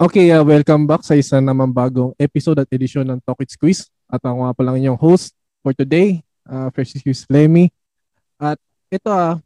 Okay, 0.00 0.32
uh, 0.32 0.40
welcome 0.40 0.88
back 0.88 1.04
sa 1.04 1.12
isa 1.12 1.44
naman 1.44 1.76
bagong 1.76 2.16
episode 2.16 2.56
at 2.56 2.72
edisyon 2.72 3.04
ng 3.04 3.20
Talk 3.20 3.44
It 3.44 3.52
Squeeze. 3.52 3.92
At 4.08 4.24
ako 4.24 4.48
nga 4.48 4.56
pa 4.56 4.62
lang 4.64 4.80
inyong 4.80 4.96
host 4.96 5.36
for 5.60 5.76
today, 5.76 6.24
uh, 6.48 6.72
Francis 6.72 7.28
Lemmy. 7.28 7.68
At 8.40 8.56
ito 8.88 9.12
ah, 9.12 9.36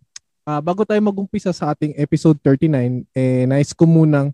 uh, 0.46 0.61
bago 0.62 0.87
tayo 0.87 1.02
mag-umpisa 1.02 1.51
sa 1.51 1.75
ating 1.75 1.98
episode 1.98 2.38
39, 2.38 2.70
eh, 3.19 3.51
nais 3.51 3.75
ko 3.75 3.82
munang 3.82 4.30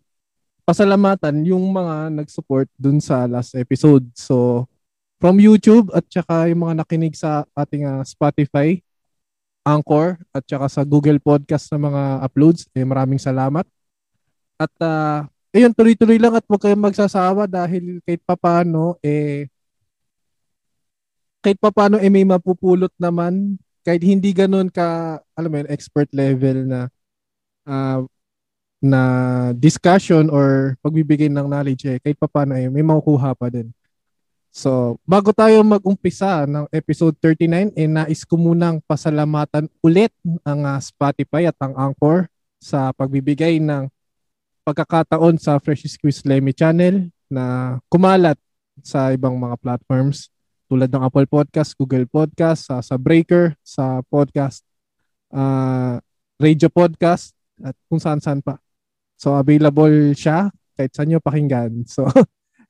pasalamatan 0.68 1.40
yung 1.40 1.64
mga 1.72 2.12
nag-support 2.12 2.68
dun 2.76 3.00
sa 3.00 3.24
last 3.24 3.56
episode. 3.56 4.04
So, 4.12 4.68
from 5.24 5.40
YouTube 5.40 5.88
at 5.96 6.04
saka 6.04 6.52
yung 6.52 6.68
mga 6.68 6.84
nakinig 6.84 7.16
sa 7.16 7.48
ating 7.56 7.88
uh, 7.88 8.04
Spotify, 8.04 8.76
Anchor 9.64 10.20
at 10.36 10.44
saka 10.44 10.68
sa 10.68 10.84
Google 10.84 11.16
Podcast 11.16 11.72
na 11.72 11.80
mga 11.80 12.02
uploads, 12.28 12.68
eh, 12.76 12.84
maraming 12.84 13.16
salamat. 13.16 13.64
At 14.60 14.72
uh, 14.84 15.24
ayun, 15.54 15.72
tuloy-tuloy 15.74 16.18
lang 16.18 16.34
at 16.34 16.44
huwag 16.46 16.62
kayong 16.62 16.86
magsasawa 16.86 17.46
dahil 17.50 17.98
kahit 18.06 18.22
papano, 18.22 18.98
eh, 19.02 19.50
kahit 21.42 21.58
papano, 21.58 21.98
eh, 21.98 22.10
may 22.12 22.22
mapupulot 22.26 22.92
naman 23.00 23.58
kahit 23.80 24.04
hindi 24.04 24.30
ganoon 24.36 24.68
ka, 24.68 25.18
alam 25.32 25.50
mo 25.50 25.56
yun, 25.64 25.70
expert 25.72 26.08
level 26.12 26.68
na 26.68 26.80
uh, 27.64 28.04
na 28.80 29.02
discussion 29.56 30.32
or 30.32 30.76
pagbibigay 30.80 31.28
ng 31.28 31.44
knowledge 31.44 31.84
eh, 31.84 32.00
kahit 32.00 32.16
papano 32.16 32.56
eh, 32.56 32.68
may 32.72 32.80
makukuha 32.80 33.36
pa 33.36 33.52
din. 33.52 33.68
So, 34.50 34.98
bago 35.06 35.30
tayo 35.30 35.62
mag-umpisa 35.62 36.42
ng 36.48 36.66
episode 36.74 37.14
39, 37.22 37.70
eh, 37.76 37.86
nais 37.86 38.26
ko 38.26 38.34
munang 38.34 38.82
pasalamatan 38.82 39.70
ulit 39.78 40.10
ang 40.42 40.66
uh, 40.66 40.80
Spotify 40.82 41.52
at 41.52 41.58
ang 41.62 41.76
Anchor 41.76 42.26
sa 42.58 42.90
pagbibigay 42.90 43.62
ng 43.62 43.86
pagkakataon 44.70 45.34
sa 45.34 45.58
Fresh 45.58 45.90
Squeeze 45.90 46.22
Lemmy 46.22 46.54
channel 46.54 47.10
na 47.26 47.74
kumalat 47.90 48.38
sa 48.86 49.10
ibang 49.10 49.34
mga 49.34 49.58
platforms 49.58 50.30
tulad 50.70 50.86
ng 50.86 51.02
Apple 51.02 51.26
Podcast, 51.26 51.74
Google 51.74 52.06
Podcast, 52.06 52.70
sa, 52.70 52.78
sa 52.78 52.94
Breaker, 52.94 53.58
sa 53.66 53.98
podcast, 54.06 54.62
uh, 55.34 55.98
Radio 56.38 56.70
Podcast, 56.70 57.34
at 57.58 57.74
kung 57.90 57.98
saan-saan 57.98 58.38
pa. 58.38 58.62
So, 59.18 59.34
available 59.34 60.14
siya 60.14 60.54
kahit 60.78 60.94
saan 60.94 61.10
nyo 61.10 61.18
pakinggan. 61.18 61.82
So, 61.90 62.06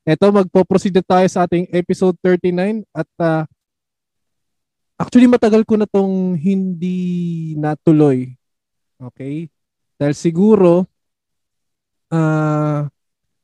eto 0.01 0.33
magpo-proceed 0.33 0.97
tayo 1.05 1.29
sa 1.29 1.45
ating 1.45 1.69
episode 1.69 2.17
39 2.25 2.81
at 2.89 3.09
uh, 3.21 3.45
actually 4.97 5.29
matagal 5.29 5.61
ko 5.69 5.77
na 5.77 5.85
tong 5.85 6.33
hindi 6.33 7.53
natuloy. 7.53 8.33
Okay? 8.97 9.45
Dahil 10.01 10.17
siguro 10.17 10.89
uh, 12.11 12.85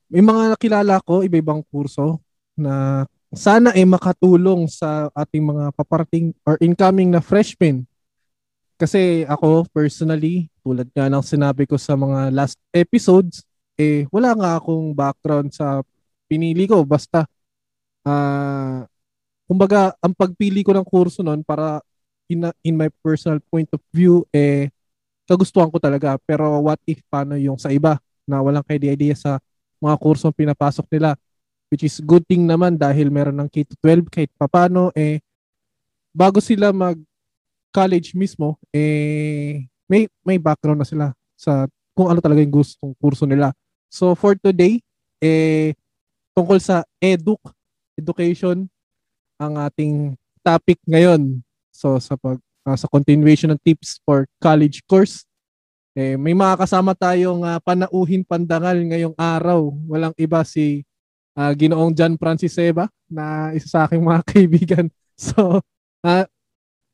may 0.08 0.24
mga 0.24 0.56
nakilala 0.56 1.00
ko, 1.04 1.24
iba-ibang 1.24 1.64
kurso 1.68 2.20
na 2.56 3.04
sana 3.36 3.76
ay 3.76 3.84
makatulong 3.84 4.72
sa 4.72 5.12
ating 5.12 5.44
mga 5.44 5.76
paparating 5.76 6.32
or 6.48 6.56
incoming 6.64 7.12
na 7.12 7.20
freshmen. 7.20 7.84
Kasi 8.78 9.26
ako 9.26 9.66
personally, 9.74 10.48
tulad 10.62 10.88
nga 10.94 11.10
ng 11.10 11.26
sinabi 11.26 11.66
ko 11.66 11.76
sa 11.76 11.98
mga 11.98 12.30
last 12.32 12.56
episodes, 12.72 13.44
eh 13.76 14.06
wala 14.14 14.32
nga 14.38 14.52
akong 14.62 14.94
background 14.94 15.50
sa 15.52 15.82
pinili 16.30 16.70
ko. 16.70 16.86
Basta, 16.86 17.26
uh, 18.06 18.86
kumbaga, 19.50 19.98
ang 20.00 20.14
pagpili 20.14 20.62
ko 20.62 20.72
ng 20.72 20.88
kurso 20.88 21.20
noon 21.26 21.42
para 21.44 21.82
in, 22.32 22.48
in 22.64 22.76
my 22.78 22.88
personal 23.04 23.42
point 23.50 23.68
of 23.74 23.82
view, 23.92 24.24
eh, 24.32 24.70
kagustuhan 25.28 25.74
ko 25.74 25.82
talaga. 25.82 26.16
Pero 26.24 26.64
what 26.64 26.80
if 26.88 27.04
paano 27.12 27.36
yung 27.36 27.60
sa 27.60 27.74
iba? 27.74 28.00
Na 28.28 28.44
walang 28.44 28.68
idea 28.70 29.16
sa 29.16 29.40
mga 29.80 29.96
kursong 29.98 30.36
pinapasok 30.36 30.86
nila. 30.92 31.16
Which 31.68 31.84
is 31.84 32.00
good 32.00 32.24
thing 32.28 32.48
naman 32.48 32.80
dahil 32.80 33.12
meron 33.12 33.36
ng 33.44 33.50
K-12 33.52 34.08
kahit 34.08 34.32
papano 34.40 34.88
eh 34.96 35.20
bago 36.16 36.40
sila 36.40 36.72
mag 36.72 36.96
college 37.76 38.16
mismo 38.16 38.56
eh 38.72 39.68
may 39.84 40.08
may 40.24 40.40
background 40.40 40.80
na 40.80 40.88
sila 40.88 41.06
sa 41.36 41.68
kung 41.92 42.08
ano 42.08 42.24
talaga 42.24 42.40
yung 42.40 42.56
gustong 42.64 42.96
kurso 42.96 43.28
nila. 43.28 43.52
So 43.92 44.16
for 44.16 44.40
today 44.40 44.80
eh 45.20 45.76
tungkol 46.32 46.64
sa 46.64 46.88
eduk 47.04 47.44
education 48.00 48.72
ang 49.36 49.60
ating 49.60 50.16
topic 50.40 50.80
ngayon. 50.88 51.44
So 51.76 52.00
sa 52.00 52.16
pag 52.16 52.40
uh, 52.64 52.78
sa 52.80 52.88
continuation 52.88 53.52
ng 53.52 53.60
tips 53.60 54.00
for 54.08 54.24
college 54.40 54.88
course 54.88 55.27
eh, 55.98 56.14
may 56.14 56.38
mga 56.38 56.62
kasama 56.62 56.94
tayong 56.94 57.42
uh, 57.42 57.58
panauhin 57.58 58.22
pandangal 58.22 58.78
ngayong 58.78 59.18
araw. 59.18 59.74
Walang 59.90 60.14
iba 60.14 60.46
si 60.46 60.86
uh, 61.34 61.50
Ginoong 61.58 61.90
John 61.98 62.14
Francis 62.22 62.54
Seba 62.54 62.86
na 63.10 63.50
isa 63.58 63.66
sa 63.66 63.80
aking 63.90 64.06
mga 64.06 64.22
kaibigan. 64.30 64.86
So, 65.18 65.66
uh, 66.06 66.26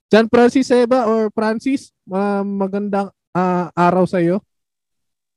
John 0.08 0.32
Francis 0.32 0.72
Seba 0.72 1.04
or 1.04 1.28
Francis, 1.36 1.92
uh, 2.08 2.48
magandang 2.48 3.12
uh, 3.36 3.68
araw 3.76 4.08
sa 4.08 4.24
iyo. 4.24 4.40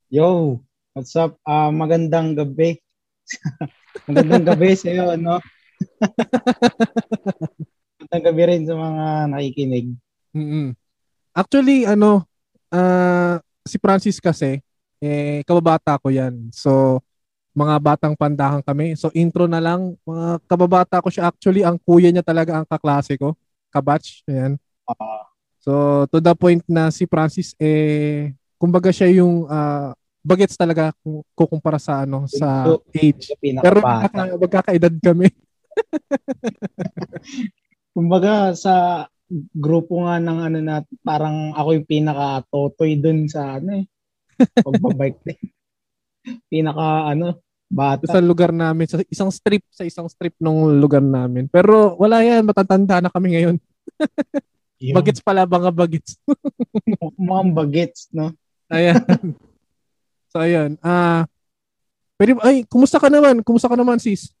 Yo, 0.07 0.63
what's 0.95 1.11
up? 1.19 1.35
Uh, 1.43 1.67
magandang 1.67 2.39
gabi. 2.39 2.79
magandang 4.07 4.47
gabi 4.47 4.79
sa 4.79 4.95
iyo, 4.95 5.11
ano? 5.11 5.43
magandang 7.99 8.23
gabi 8.31 8.41
rin 8.47 8.63
sa 8.63 8.79
mga 8.79 9.05
nakikinig. 9.27 9.91
Mm-hmm. 10.31 10.67
Actually, 11.35 11.83
ano, 11.83 12.23
uh, 12.71 13.43
si 13.67 13.77
Francis 13.77 14.17
kasi, 14.17 14.63
eh, 15.03 15.45
kababata 15.45 15.99
ko 16.01 16.09
yan. 16.09 16.49
So, 16.49 17.03
mga 17.57 17.75
batang 17.81 18.13
pandahan 18.13 18.61
kami. 18.61 18.93
So, 18.93 19.09
intro 19.17 19.49
na 19.49 19.57
lang. 19.57 19.97
Mga 20.05 20.27
kababata 20.45 21.01
ko 21.01 21.09
siya. 21.09 21.33
Actually, 21.33 21.65
ang 21.65 21.81
kuya 21.81 22.13
niya 22.13 22.21
talaga 22.21 22.57
ang 22.57 22.67
kaklase 22.69 23.17
ko. 23.17 23.33
Kabatch. 23.73 24.21
Ayan. 24.29 24.61
Uh, 24.85 25.25
so, 25.57 25.71
to 26.13 26.21
the 26.21 26.33
point 26.37 26.61
na 26.69 26.93
si 26.93 27.09
Francis, 27.09 27.57
eh, 27.57 28.37
kumbaga 28.61 28.93
siya 28.93 29.09
yung 29.09 29.49
uh, 29.49 29.89
bagets 30.21 30.53
talaga 30.53 30.93
kung 31.01 31.25
kukumpara 31.33 31.81
sa 31.81 32.05
ano 32.05 32.27
sa 32.27 32.77
age. 32.93 33.33
Pero 33.41 33.81
magkaka, 33.81 34.21
magkakaedad 34.37 34.95
kami. 35.01 35.27
kumbaga 37.97 38.53
sa 38.53 39.05
grupo 39.51 40.07
nga 40.07 40.23
ng 40.23 40.39
ano 40.39 40.59
na 40.63 40.75
parang 41.03 41.51
ako 41.51 41.69
yung 41.75 41.87
pinaka 41.87 42.47
totoy 42.47 42.95
dun 42.99 43.27
sa 43.27 43.59
ano 43.59 43.83
eh. 43.83 43.85
Pagbabike 44.37 45.37
pinaka 46.51 47.11
ano 47.11 47.43
bata. 47.67 48.07
Sa 48.07 48.23
lugar 48.23 48.55
namin, 48.55 48.87
sa 48.87 49.03
isang 49.11 49.31
strip, 49.31 49.63
sa 49.71 49.83
isang 49.83 50.07
strip 50.07 50.35
ng 50.39 50.79
lugar 50.79 51.03
namin. 51.03 51.51
Pero 51.51 51.99
wala 51.99 52.23
yan, 52.23 52.47
matatanda 52.47 53.03
na 53.03 53.11
kami 53.11 53.35
ngayon. 53.35 53.55
bagets 54.97 55.19
pala, 55.19 55.43
mga 55.43 55.71
bagets. 55.75 56.15
mga 57.19 57.43
bagets, 57.51 58.01
no? 58.15 58.31
Ayan. 58.71 59.03
so, 60.31 60.39
ayan. 60.39 60.79
Ah, 60.79 61.23
uh, 61.23 61.23
pero, 62.17 62.41
ay, 62.41 62.65
kumusta 62.65 62.97
ka 62.97 63.13
naman? 63.13 63.45
Kumusta 63.45 63.69
ka 63.69 63.77
naman, 63.77 64.01
sis? 64.01 64.33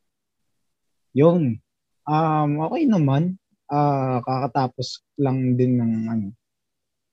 Yung, 1.13 1.61
um, 2.09 2.51
okay 2.65 2.83
naman 2.89 3.37
uh, 3.71 4.17
kakatapos 4.23 5.03
lang 5.19 5.55
din 5.59 5.79
ng 5.79 5.93
ano 6.07 6.27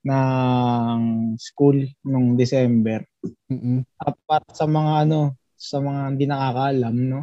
ng 0.05 1.01
school 1.41 1.81
nung 2.05 2.37
December. 2.37 3.09
Mm-hmm. 3.49 3.79
At 4.05 4.15
para 4.29 4.45
sa 4.53 4.69
mga 4.69 5.09
ano, 5.09 5.41
sa 5.57 5.81
mga 5.81 6.01
hindi 6.13 6.25
nakakaalam, 6.29 6.97
no? 7.09 7.21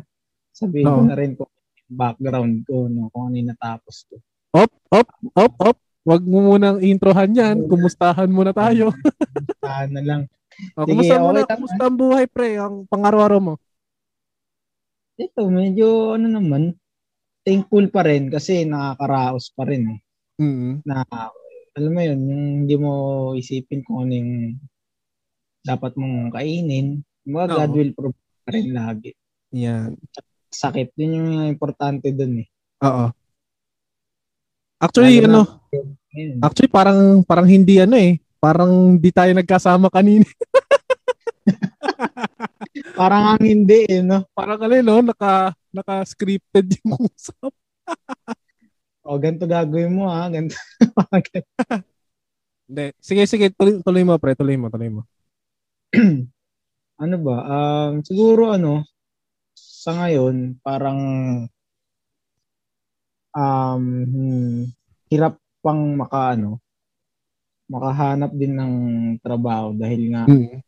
Sabihin 0.50 0.90
no. 0.90 0.98
ko 0.98 1.02
na 1.06 1.16
rin 1.16 1.34
ko 1.38 1.44
background 1.92 2.66
ko, 2.66 2.90
no, 2.90 3.14
kung 3.14 3.30
ano 3.30 3.36
yung 3.38 3.52
natapos 3.54 3.96
ko. 4.10 4.16
Op, 4.58 4.72
op, 4.90 5.08
op, 5.38 5.54
op. 5.62 5.78
Wag 6.02 6.26
mo 6.26 6.42
munang 6.50 6.82
introhan 6.82 7.30
yan. 7.30 7.70
Kumustahan 7.70 8.26
muna 8.26 8.50
tayo. 8.50 8.90
Kumustahan 9.38 9.92
na 9.94 10.02
lang. 10.02 10.22
O, 10.74 10.84
Sige, 10.84 10.98
kumusta 10.98 11.14
okay 11.14 11.26
muna? 11.30 11.40
Kumusta 11.46 11.84
ang 11.86 11.98
buhay, 12.02 12.26
pre? 12.26 12.50
Ang 12.58 12.76
pang-araw-araw 12.90 13.40
mo? 13.40 13.54
Ito, 15.22 15.46
medyo 15.54 16.18
ano 16.18 16.28
naman, 16.42 16.74
thankful 17.42 17.86
pa 17.90 18.06
rin 18.06 18.30
kasi 18.30 18.66
nakakaraos 18.66 19.54
pa 19.54 19.64
rin 19.66 19.84
eh. 19.98 20.00
Mm-hmm. 20.42 20.74
Na 20.86 21.06
alam 21.72 21.92
mo 21.92 22.02
yun, 22.04 22.20
yung 22.28 22.46
hindi 22.66 22.76
mo 22.76 22.92
isipin 23.38 23.82
kung 23.86 24.08
ano 24.08 24.14
yung 24.18 24.32
dapat 25.62 25.94
mong 25.96 26.34
kainin, 26.36 27.06
mga 27.24 27.46
no. 27.48 27.56
God 27.56 27.72
will 27.78 27.94
provide 27.94 28.42
pa 28.44 28.50
rin 28.52 28.68
lagi. 28.74 29.12
Yan. 29.56 29.96
Sakit, 30.52 30.92
din 30.98 31.16
yung 31.16 31.30
importante 31.48 32.12
dun 32.12 32.44
eh. 32.44 32.48
Oo. 32.84 33.08
Actually, 34.82 35.22
Lalo 35.22 35.30
ano, 35.30 35.42
na, 35.70 36.42
actually 36.44 36.68
parang 36.68 37.22
parang 37.22 37.46
hindi 37.46 37.78
ano 37.78 37.96
eh, 37.96 38.18
parang 38.42 38.98
di 38.98 39.14
tayo 39.14 39.32
nagkasama 39.38 39.94
kanina. 39.94 40.26
parang 42.94 43.36
ang 43.36 43.44
hindi 43.44 43.88
eh, 43.88 44.04
no? 44.04 44.28
Parang 44.36 44.60
ano, 44.62 44.76
no? 44.82 44.98
Naka, 45.02 45.56
naka-scripted 45.72 46.68
yung 46.84 47.08
usap. 47.08 47.52
o, 49.02 49.18
ganito 49.18 49.48
gagawin 49.48 49.92
mo 49.92 50.08
ha. 50.12 50.30
Ganito. 50.30 50.56
Hindi. 52.72 52.96
Sige, 53.04 53.28
sige. 53.28 53.52
Tuloy, 53.52 53.84
tuloy 53.84 54.04
mo, 54.08 54.16
pre. 54.16 54.32
Tuloy 54.32 54.56
mo, 54.56 54.72
tuloy 54.72 54.88
mo. 54.88 55.04
ano 57.04 57.16
ba? 57.20 57.38
Um, 57.44 58.00
siguro 58.00 58.56
ano, 58.56 58.88
sa 59.52 59.92
ngayon, 59.92 60.56
parang 60.64 61.00
um, 63.36 63.84
hmm, 64.08 64.72
hirap 65.12 65.36
pang 65.60 66.00
maka, 66.00 66.40
ano, 66.40 66.64
makahanap 67.72 68.32
din 68.36 68.56
ng 68.56 68.74
trabaho 69.24 69.72
dahil 69.72 70.12
nga 70.12 70.24
Mm. 70.28 70.60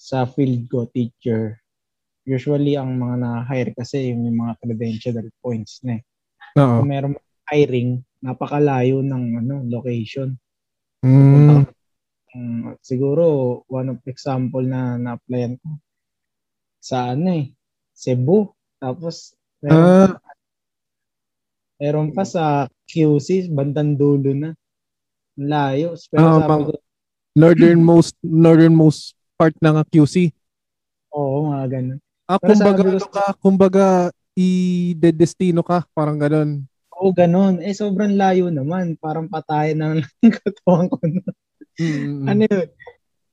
Sa 0.00 0.24
field 0.24 0.64
ko, 0.72 0.88
teacher, 0.88 1.60
usually 2.24 2.72
ang 2.80 2.96
mga 2.96 3.20
na-hire 3.20 3.72
kasi 3.76 4.16
yung 4.16 4.32
mga 4.32 4.56
credential 4.64 5.20
points 5.44 5.84
na 5.84 6.00
eh. 6.00 6.02
Oo. 6.56 6.80
Kung 6.80 6.88
meron 6.88 7.14
hiring, 7.52 8.00
napakalayo 8.24 9.04
ng 9.04 9.44
ano, 9.44 9.60
location. 9.68 10.40
Mm. 11.04 11.68
Mm, 12.30 12.78
siguro, 12.80 13.60
one 13.68 13.92
of 13.92 14.00
example 14.08 14.64
na 14.64 14.96
na-applyan 14.96 15.60
ko 15.60 15.68
sa 16.80 17.12
ano 17.12 17.36
eh, 17.36 17.52
Cebu. 17.92 18.48
Tapos, 18.80 19.36
meron, 19.60 20.16
Ah, 20.16 20.16
meron 21.76 22.08
pa 22.16 22.24
sa 22.24 22.64
QC, 22.88 23.52
bandang 23.52 24.00
dulo 24.00 24.32
na. 24.32 24.56
Layo. 25.36 25.92
Pero 26.08 26.24
Ah, 26.24 26.40
sabi 26.40 26.72
ko, 26.72 26.74
northernmost 27.36 28.14
northernmost 28.24 29.14
part 29.40 29.56
ng 29.56 29.80
QC. 29.88 30.28
oo, 31.16 31.48
mga 31.48 31.66
ganun. 31.72 31.98
Ah, 32.28 32.36
Pero 32.36 32.52
kumbaga 32.52 32.82
ano 32.84 33.08
ka, 33.08 33.24
kumbaga 33.40 33.84
i-destino 34.36 35.64
ka, 35.64 35.88
parang 35.96 36.20
ganun. 36.20 36.68
Oo, 36.92 37.08
ganun. 37.16 37.64
Eh, 37.64 37.72
sobrang 37.72 38.12
layo 38.12 38.52
naman. 38.52 39.00
Parang 39.00 39.24
patayan 39.24 39.80
na 39.80 39.86
lang 39.96 40.04
ang 40.20 40.34
katawan 40.36 40.86
ko. 40.92 41.00
na. 41.08 41.24
Mm. 41.80 42.24
Ano 42.28 42.42
yun? 42.44 42.68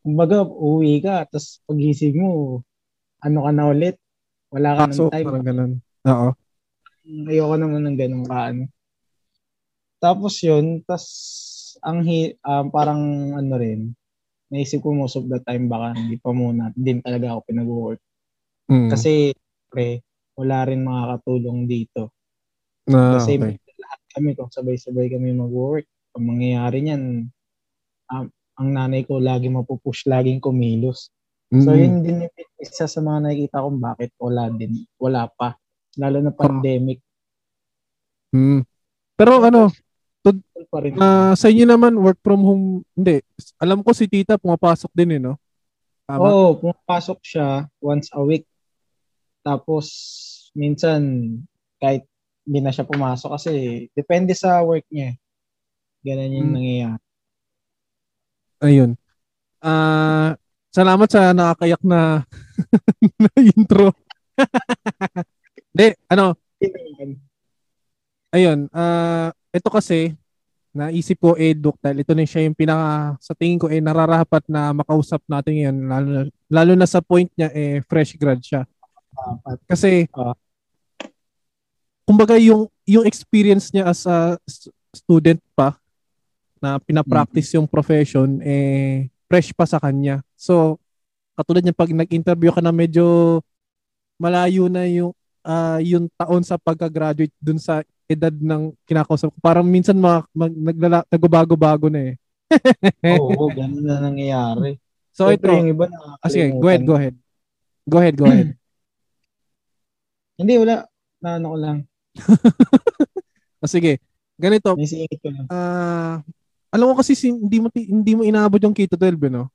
Kumbaga, 0.08 0.48
uwi 0.48 1.04
ka, 1.04 1.28
tapos 1.28 1.60
pagising 1.68 2.16
mo, 2.24 2.64
ano 3.20 3.44
ka 3.44 3.52
na 3.52 3.68
ulit? 3.68 4.00
Wala 4.48 4.70
ka 4.80 4.84
Kaso, 4.88 5.12
ng 5.12 5.12
time. 5.12 5.28
parang 5.28 5.44
ganun. 5.44 5.72
Oo. 6.08 6.30
Ayoko 7.28 7.56
naman 7.60 7.84
ng 7.84 7.98
ganun 8.00 8.24
ka, 8.24 8.56
ano. 8.56 8.64
Tapos 10.00 10.40
yun, 10.40 10.80
tas 10.88 11.04
ang 11.84 12.02
hi, 12.08 12.40
um, 12.42 12.72
parang 12.72 13.02
ano 13.36 13.54
rin, 13.60 13.92
naisip 14.52 14.80
ko 14.80 14.96
most 14.96 15.20
of 15.20 15.28
the 15.28 15.40
time 15.44 15.68
baka 15.68 15.96
hindi 15.96 16.16
pa 16.18 16.32
muna, 16.32 16.72
din 16.74 17.04
talaga 17.04 17.36
ako 17.36 17.40
pinag-work. 17.48 18.02
Mm. 18.72 18.90
Kasi, 18.92 19.32
pre, 19.68 20.04
wala 20.36 20.68
rin 20.68 20.84
makakatulong 20.84 21.68
dito. 21.68 22.12
na, 22.88 23.20
Kasi 23.20 23.36
okay. 23.36 23.60
lahat 23.60 24.02
kami, 24.16 24.30
kung 24.36 24.52
sabay-sabay 24.52 25.12
kami 25.12 25.36
mag-work, 25.36 25.86
ang 26.16 26.24
mangyayari 26.24 26.80
niyan, 26.82 27.04
um, 28.10 28.26
ang 28.58 28.70
nanay 28.74 29.04
ko 29.06 29.20
lagi 29.22 29.52
mapupush, 29.52 30.08
laging 30.08 30.40
kumilos. 30.40 31.12
So, 31.48 31.72
Mm. 31.72 31.80
yun 31.80 31.96
din 32.04 32.18
yung 32.28 32.56
isa 32.60 32.88
sa 32.88 33.00
mga 33.00 33.28
nakikita 33.28 33.64
kong 33.64 33.80
bakit 33.80 34.12
wala 34.20 34.52
din, 34.52 34.84
wala 35.00 35.32
pa. 35.32 35.56
Lalo 35.96 36.20
na 36.20 36.36
pandemic. 36.36 37.00
Mm. 38.36 38.68
Pero 39.16 39.32
ano, 39.42 39.72
pa 40.68 40.78
rin. 40.84 40.96
ah, 41.00 41.34
sa 41.34 41.48
inyo 41.48 41.66
naman, 41.66 41.96
work 41.98 42.20
from 42.22 42.42
home, 42.44 42.66
hindi. 42.94 43.24
Alam 43.58 43.82
ko 43.82 43.92
si 43.96 44.06
tita 44.08 44.36
pumapasok 44.38 44.92
din 44.94 45.18
eh, 45.18 45.22
no? 45.22 45.40
Tama? 46.08 46.32
Oo, 46.32 46.56
pumapasok 46.60 47.20
siya 47.24 47.68
once 47.80 48.08
a 48.16 48.22
week. 48.24 48.48
Tapos, 49.44 49.88
minsan, 50.52 51.02
kahit 51.80 52.04
hindi 52.48 52.60
na 52.64 52.72
siya 52.72 52.88
pumasok 52.88 53.36
kasi 53.36 53.52
depende 53.92 54.32
sa 54.32 54.64
work 54.64 54.88
niya. 54.88 55.16
Ganun 56.04 56.32
yung 56.36 56.48
Hmm. 56.52 56.56
nangyayari. 56.56 57.04
Ayun. 58.58 58.92
Ah, 59.60 60.34
salamat 60.72 61.08
sa 61.12 61.36
nakakayak 61.36 61.84
na, 61.84 62.24
na 63.22 63.32
intro. 63.38 63.92
Hindi, 65.74 65.94
ano, 66.10 66.34
ayun, 68.34 68.66
ah, 68.74 69.30
ito 69.54 69.70
kasi, 69.70 70.18
naisip 70.76 71.18
ko 71.20 71.34
eh, 71.40 71.56
Dok, 71.56 71.78
dahil 71.82 72.04
ito 72.04 72.14
na 72.14 72.24
siya 72.28 72.46
yung 72.46 72.58
pinaka, 72.58 73.18
sa 73.20 73.34
tingin 73.34 73.60
ko 73.60 73.68
eh, 73.68 73.82
nararapat 73.82 74.44
na 74.48 74.72
makausap 74.72 75.22
natin 75.26 75.54
ngayon, 75.58 75.78
lalo, 75.88 76.08
na- 76.08 76.32
lalo 76.52 76.72
na 76.78 76.88
sa 76.88 77.00
point 77.02 77.30
niya 77.34 77.50
eh, 77.56 77.82
fresh 77.86 78.16
grad 78.20 78.40
siya. 78.42 78.64
Kasi, 79.66 80.06
Ah. 80.14 80.38
kumbaga 82.08 82.38
yung, 82.40 82.70
yung 82.88 83.04
experience 83.04 83.74
niya 83.74 83.90
as 83.90 84.06
a 84.08 84.38
student 84.96 85.42
pa, 85.58 85.76
na 86.58 86.82
pinapractice 86.82 87.54
yung 87.54 87.70
profession, 87.70 88.42
eh, 88.42 89.10
fresh 89.30 89.54
pa 89.54 89.66
sa 89.68 89.78
kanya. 89.78 90.26
So, 90.34 90.82
katulad 91.38 91.62
niya 91.62 91.76
pag 91.76 91.94
nag-interview 91.94 92.50
ka 92.50 92.62
na 92.66 92.74
medyo 92.74 93.40
malayo 94.18 94.66
na 94.66 94.90
yung 94.90 95.14
ah, 95.48 95.80
yung 95.80 96.12
taon 96.20 96.44
sa 96.44 96.60
pagka-graduate 96.60 97.32
dun 97.40 97.56
sa 97.62 97.80
edad 98.08 98.32
ng 98.32 98.72
kinakausap 98.88 99.30
ko. 99.30 99.38
Parang 99.44 99.68
minsan 99.68 100.00
mga, 100.00 100.24
mag, 100.32 100.54
naglala, 100.56 100.98
nagbabago-bago 101.12 101.92
na 101.92 102.12
eh. 102.12 102.14
Oo, 103.20 103.52
ganun 103.52 103.84
na 103.84 104.00
nangyayari. 104.00 104.80
So 105.12 105.28
ito, 105.28 105.44
Siyempre, 105.44 105.52
yung 105.60 105.70
iba 105.76 105.86
na 105.92 106.16
ah, 106.16 106.30
sige, 106.32 106.56
go 106.56 106.68
ahead, 106.72 106.84
go 106.88 106.96
ahead. 106.96 107.16
Go 107.84 107.98
ahead, 108.00 108.16
go 108.16 108.26
ahead. 108.32 108.56
Hindi, 110.38 110.54
wala. 110.56 110.86
Na 111.20 111.30
ano 111.38 111.48
ko 111.54 111.58
lang. 111.60 111.78
Ah, 113.58 113.66
sige, 113.66 113.98
ganito, 114.38 114.70
Naisingit 114.78 115.18
ko 115.18 115.34
lang. 115.34 115.50
ah, 115.50 116.22
alam 116.70 116.94
ko 116.94 117.02
kasi 117.02 117.18
si, 117.18 117.34
hindi 117.34 117.58
mo 117.58 117.74
hindi 117.74 118.14
mo 118.14 118.22
inaabot 118.22 118.62
yung 118.62 118.78
Keto 118.78 118.94
12, 118.94 119.18
eh, 119.18 119.34
no? 119.34 119.50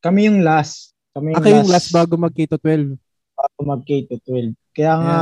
Kami 0.00 0.32
yung 0.32 0.40
last. 0.40 0.96
Kami 1.12 1.36
yung 1.36 1.36
Ako 1.36 1.44
yung 1.44 1.68
last, 1.68 1.92
last 1.92 1.92
bago 1.92 2.16
mag 2.16 2.32
Keto 2.32 2.56
12. 2.56 2.96
bago 3.36 3.58
mag 3.68 3.84
K-12. 3.84 4.56
Kaya 4.72 4.92
nga, 4.96 5.16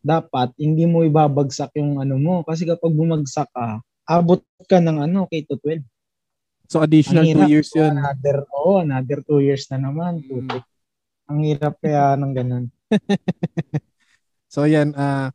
dapat, 0.00 0.52
hindi 0.56 0.84
mo 0.88 1.04
ibabagsak 1.04 1.76
yung 1.76 2.00
ano 2.00 2.16
mo. 2.16 2.34
Kasi 2.44 2.64
kapag 2.64 2.92
bumagsak 2.92 3.48
ka, 3.52 3.80
abot 4.08 4.40
ka 4.66 4.80
ng 4.80 5.06
ano, 5.06 5.28
K-12. 5.28 5.84
So 6.70 6.78
additional 6.78 7.26
Ang 7.26 7.34
2 7.34 7.34
hirap. 7.34 7.48
years 7.50 7.70
yun. 7.74 7.92
Another, 7.98 8.36
oo, 8.54 8.78
another 8.78 9.18
two 9.26 9.42
years 9.42 9.66
na 9.74 9.78
naman. 9.82 10.22
Mm. 10.22 10.26
Putik. 10.46 10.64
Ang 11.26 11.38
hirap 11.46 11.74
kaya 11.82 12.14
ng 12.18 12.32
ganun. 12.34 12.64
So 14.50 14.66
yan, 14.66 14.98
ah 14.98 15.30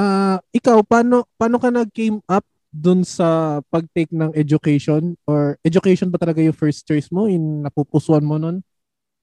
ah 0.00 0.40
ikaw 0.48 0.80
paano 0.80 1.28
paano 1.36 1.60
ka 1.60 1.68
nag-came 1.68 2.24
up 2.24 2.40
dun 2.72 3.04
sa 3.04 3.60
pag-take 3.68 4.08
ng 4.16 4.32
education 4.32 5.12
or 5.28 5.60
education 5.60 6.08
ba 6.08 6.16
talaga 6.16 6.40
yung 6.40 6.56
first 6.56 6.88
choice 6.88 7.12
mo 7.12 7.28
in 7.28 7.60
napupusuan 7.62 8.24
mo 8.24 8.40
nun 8.40 8.64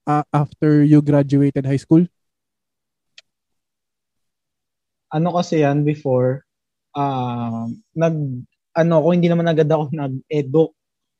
ah, 0.06 0.22
after 0.30 0.86
you 0.86 1.02
graduated 1.02 1.66
high 1.66 1.82
school? 1.82 2.06
Ano 5.12 5.36
kasi 5.36 5.60
yan 5.60 5.84
before, 5.84 6.42
ah 6.96 7.68
nag, 7.92 8.16
ano 8.72 8.92
ako, 9.00 9.08
hindi 9.12 9.28
naman 9.28 9.48
agad 9.48 9.68
ako 9.68 9.92
nag-edu. 9.92 10.72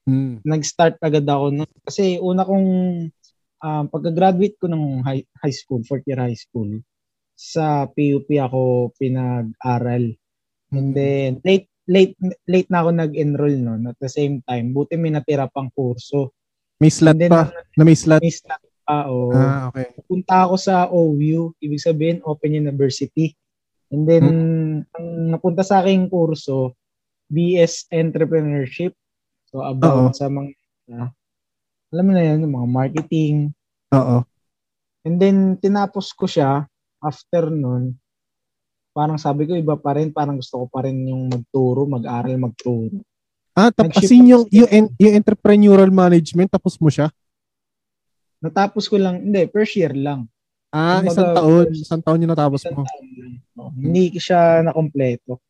Hmm. 0.09 0.41
Nag-start 0.43 0.99
agad 1.05 1.29
ako. 1.29 1.69
Kasi 1.85 2.17
una 2.19 2.43
kong, 2.43 2.69
um, 3.63 3.85
pagka-graduate 3.87 4.57
ko 4.59 4.67
ng 4.67 5.05
high, 5.07 5.23
high 5.39 5.55
school, 5.55 5.85
fourth 5.85 6.03
year 6.09 6.19
high 6.19 6.37
school, 6.37 6.81
sa 7.37 7.87
PUP 7.87 8.27
ako 8.41 8.91
pinag-aral. 8.97 10.17
And 10.73 10.97
then, 10.97 11.45
late, 11.45 11.69
late, 11.85 12.17
late 12.49 12.69
na 12.73 12.81
ako 12.81 12.91
nag-enroll 12.97 13.57
noon. 13.61 13.93
At 13.93 14.01
the 14.01 14.09
same 14.09 14.41
time, 14.49 14.73
buti 14.73 14.97
may 14.97 15.13
natira 15.13 15.47
pang 15.53 15.69
kurso. 15.69 16.33
May 16.81 16.91
slot 16.91 17.21
then, 17.21 17.31
pa, 17.31 17.53
na 17.79 17.83
may 17.85 17.95
slot. 17.95 18.25
may 18.25 18.33
slot 18.33 18.63
pa, 18.83 19.07
oh. 19.07 19.31
Ah, 19.31 19.71
okay. 19.71 19.95
Punta 20.09 20.49
ako 20.49 20.55
sa 20.59 20.89
OU, 20.91 21.55
ibig 21.63 21.79
sabihin 21.79 22.25
Open 22.27 22.57
University. 22.57 23.37
And 23.93 24.09
then, 24.09 24.27
ang 24.97 25.37
napunta 25.37 25.61
sa 25.61 25.85
aking 25.85 26.09
kurso, 26.09 26.73
BS 27.29 27.93
Entrepreneurship. 27.93 28.97
So, 29.53 29.61
about 29.61 30.13
Oo. 30.13 30.17
sa 30.17 30.33
mga, 30.33 30.57
ah, 30.97 31.13
alam 31.93 32.05
mo 32.09 32.13
na 32.17 32.25
yan, 32.25 32.49
mga 32.49 32.69
marketing. 32.73 33.53
Oo. 33.93 34.25
And 35.05 35.17
then, 35.21 35.61
tinapos 35.61 36.17
ko 36.17 36.25
siya, 36.25 36.65
after 37.05 37.53
nun, 37.53 38.01
parang 38.97 39.21
sabi 39.21 39.45
ko, 39.45 39.53
iba 39.53 39.77
pa 39.77 40.01
rin, 40.01 40.09
parang 40.09 40.41
gusto 40.41 40.65
ko 40.65 40.67
pa 40.73 40.89
rin 40.89 40.97
yung 41.05 41.29
magturo, 41.29 41.85
mag-aral, 41.85 42.41
magturo. 42.41 42.97
Ah, 43.53 43.69
tapos 43.69 44.01
Nag-shift 44.01 44.09
asin 44.09 44.25
yung, 44.25 44.45
yung, 44.49 44.89
yung 44.97 45.15
entrepreneurial 45.21 45.93
management, 45.93 46.49
tapos 46.49 46.81
mo 46.81 46.89
siya? 46.89 47.13
Natapos 48.41 48.89
ko 48.89 48.97
lang, 48.97 49.21
hindi, 49.21 49.45
first 49.53 49.77
year 49.77 49.93
lang. 49.93 50.33
Ah, 50.73 51.05
Kumbaga, 51.05 51.13
isang 51.13 51.31
taon. 51.37 51.67
Isang 51.77 52.03
taon 52.03 52.23
yung 52.25 52.33
natapos 52.33 52.65
Isang 52.65 52.81
mo. 52.81 52.85
taon. 52.89 53.07
Oh, 53.61 53.71
Hindi 53.77 54.17
siya 54.17 54.65
nakompleto. 54.65 55.45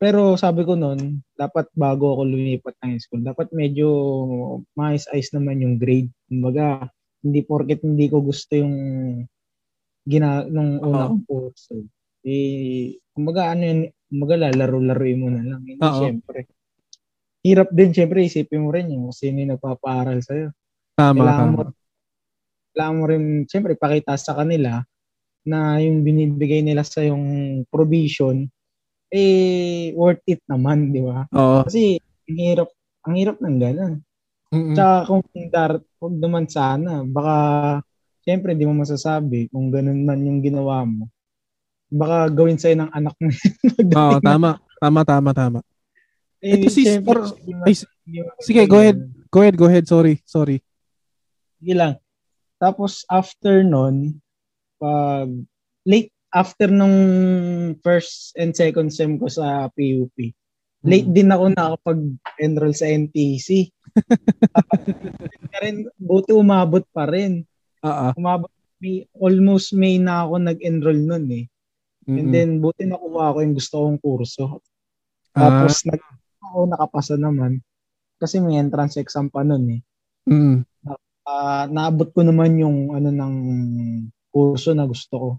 Pero 0.00 0.40
sabi 0.40 0.64
ko 0.64 0.80
noon, 0.80 1.20
dapat 1.36 1.68
bago 1.76 2.16
ako 2.16 2.24
lumipat 2.24 2.72
ng 2.80 2.96
school, 2.96 3.20
dapat 3.20 3.52
medyo 3.52 3.88
mais-ayos 4.72 5.28
naman 5.36 5.60
yung 5.60 5.76
grade. 5.76 6.08
Kumbaga, 6.24 6.88
hindi 7.20 7.44
porket 7.44 7.84
hindi 7.84 8.08
ko 8.08 8.24
gusto 8.24 8.56
yung 8.56 8.74
gina 10.08 10.48
nung 10.48 10.80
una 10.80 11.04
kong 11.12 11.24
kurso. 11.28 11.84
Eh, 12.24 12.96
kumbaga 13.12 13.52
ano 13.52 13.62
yun, 13.68 13.80
kumbaga 14.08 14.34
lalaro-laruin 14.48 15.20
mo 15.20 15.28
na 15.28 15.44
lang. 15.44 15.60
Hindi 15.68 15.84
Oo. 15.84 16.00
syempre. 16.00 16.48
Hirap 17.44 17.68
din 17.68 17.92
syempre 17.92 18.24
isipin 18.24 18.64
mo 18.64 18.72
rin 18.72 18.88
yung 18.88 19.12
sino 19.12 19.44
yung 19.44 19.60
nagpapaaral 19.60 20.24
sa'yo. 20.24 20.48
Tama, 20.96 21.16
Kailangan 21.20 21.48
mo. 21.52 21.60
Kailangan 22.72 22.96
mo 22.98 23.04
rin, 23.10 23.24
siyempre, 23.46 23.74
pakita 23.74 24.14
sa 24.16 24.34
kanila 24.38 24.82
na 25.46 25.80
yung 25.80 26.04
binibigay 26.04 26.60
nila 26.60 26.84
sa 26.84 27.00
yung 27.02 27.24
provision, 27.68 28.46
eh, 29.10 29.90
worth 29.98 30.22
it 30.28 30.40
naman, 30.46 30.94
di 30.94 31.02
ba? 31.02 31.26
Oo. 31.34 31.66
Kasi, 31.66 31.98
ang 32.30 32.38
hirap, 32.38 32.68
ang 33.02 33.14
hirap 33.18 33.36
ng 33.42 33.56
gano'n. 33.58 33.94
Mm-mm. 34.50 34.74
Tsaka 34.74 34.94
kung 35.06 35.22
dar, 35.50 35.72
huwag 35.98 36.14
naman 36.18 36.46
sana, 36.46 37.02
baka, 37.02 37.34
siyempre, 38.22 38.54
di 38.54 38.66
mo 38.66 38.74
masasabi 38.78 39.50
kung 39.50 39.70
ganun 39.74 40.06
man 40.06 40.22
yung 40.22 40.42
ginawa 40.42 40.86
mo. 40.86 41.10
Baka 41.90 42.30
gawin 42.30 42.54
sa'yo 42.54 42.78
ng 42.78 42.92
anak 42.94 43.14
mo. 43.18 43.28
Oo, 43.98 44.18
tama. 44.22 44.62
Tama, 44.80 45.00
tama, 45.04 45.30
tama. 45.36 45.60
eh, 46.40 46.56
Ito 46.56 46.68
si 46.72 46.88
siyempre, 46.88 47.20
ay, 47.68 47.74
sige, 48.40 48.64
go 48.64 48.80
ahead. 48.80 48.96
Go 49.30 49.38
ahead, 49.44 49.56
go 49.60 49.66
ahead. 49.68 49.84
Sorry, 49.86 50.18
sorry. 50.26 50.58
Sige 51.60 51.74
lang. 51.76 51.94
Tapos, 52.60 53.08
after 53.08 53.64
nun, 53.64 54.20
pag, 54.76 55.32
late 55.88 56.12
after 56.30 56.68
nung 56.70 56.94
first 57.82 58.36
and 58.38 58.54
second 58.54 58.92
sem 58.92 59.16
ko 59.18 59.26
sa 59.26 59.66
PUP, 59.72 60.14
late 60.84 61.08
Mm. 61.10 61.16
din 61.16 61.32
ako 61.32 61.44
nakapag-enroll 61.50 62.76
sa 62.76 62.86
NTC. 62.86 63.72
Rin, 65.64 65.88
buti 65.98 66.30
umabot 66.32 66.84
pa 66.94 67.04
rin. 67.10 67.44
Ah. 67.82 68.14
Umabot, 68.14 68.48
may, 68.80 69.04
almost 69.12 69.76
May 69.76 70.00
na 70.00 70.24
ako 70.24 70.40
nag-enroll 70.40 71.00
nun 71.00 71.26
eh. 71.32 71.44
And 72.08 72.16
Mm-mm. 72.16 72.32
then, 72.32 72.50
buti 72.64 72.88
nakuha 72.88 73.36
ko 73.36 73.38
yung 73.44 73.56
gusto 73.56 73.76
kong 73.84 74.00
kurso. 74.00 74.44
Ah, 75.36 75.66
Tapos, 75.66 75.84
nag, 75.84 76.00
ako 76.40 76.58
nakapasa 76.70 77.14
naman. 77.20 77.60
Kasi 78.16 78.40
may 78.40 78.56
entrance 78.56 78.96
exam 78.96 79.28
pa 79.28 79.44
nun 79.44 79.64
eh. 79.68 79.80
mm. 80.28 80.69
Ah, 81.30 81.70
naabot 81.70 82.10
ko 82.10 82.26
naman 82.26 82.58
yung 82.58 82.90
ano 82.90 83.14
ng 83.14 83.34
kurso 84.34 84.74
na 84.74 84.82
gusto 84.82 85.14
ko. 85.14 85.30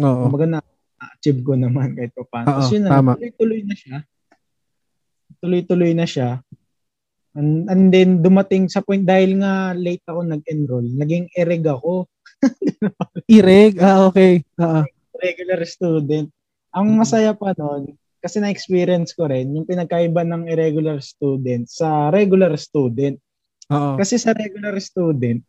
Oo. 0.00 0.22
Kumbaga 0.24 0.46
na 0.48 0.58
achieve 0.98 1.44
ko 1.44 1.52
naman 1.52 1.92
kahit 1.92 2.16
pa 2.16 2.24
paano. 2.24 2.46
Oo, 2.48 2.52
Tapos 2.64 2.72
yun 2.72 2.82
na, 2.88 2.96
tuloy-tuloy 2.96 3.60
na 3.68 3.74
siya. 3.76 3.98
Tuloy-tuloy 5.44 5.92
na 5.92 6.06
siya. 6.08 6.30
And, 7.36 7.68
and 7.68 7.92
then 7.92 8.24
dumating 8.24 8.72
sa 8.72 8.80
point 8.80 9.04
dahil 9.04 9.38
nga 9.44 9.76
late 9.76 10.02
ako 10.08 10.24
nag-enroll, 10.24 10.88
naging 10.96 11.28
ereg 11.36 11.68
ako, 11.68 12.08
Ireg. 13.36 13.78
Ah, 13.82 14.08
okay. 14.08 14.42
Ah. 14.58 14.86
regular 15.18 15.60
student. 15.66 16.30
Ang 16.70 16.94
masaya 16.94 17.34
pa 17.34 17.50
noon, 17.58 17.98
kasi 18.22 18.38
na-experience 18.38 19.14
ko 19.14 19.26
rin 19.26 19.50
yung 19.54 19.66
pinagkaiba 19.66 20.22
ng 20.22 20.46
irregular 20.46 21.02
student 21.02 21.66
sa 21.66 22.10
regular 22.14 22.54
student. 22.54 23.18
Oo. 23.68 24.00
Kasi 24.00 24.16
sa 24.16 24.32
regular 24.32 24.76
student, 24.80 25.40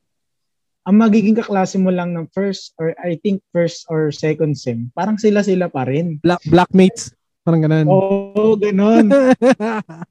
ang 0.87 0.95
magiging 0.97 1.37
kaklase 1.37 1.77
mo 1.77 1.91
lang 1.93 2.15
ng 2.15 2.25
first 2.33 2.73
or 2.81 2.95
I 2.97 3.19
think 3.19 3.43
first 3.53 3.85
or 3.91 4.09
second 4.09 4.55
sem, 4.57 4.89
parang 4.97 5.19
sila-sila 5.19 5.69
pa 5.69 5.85
rin. 5.85 6.17
Black, 6.23 6.41
blackmates. 6.47 7.13
Parang 7.45 7.61
ganun. 7.61 7.87
Oo, 7.87 8.57
ganun. 8.57 9.07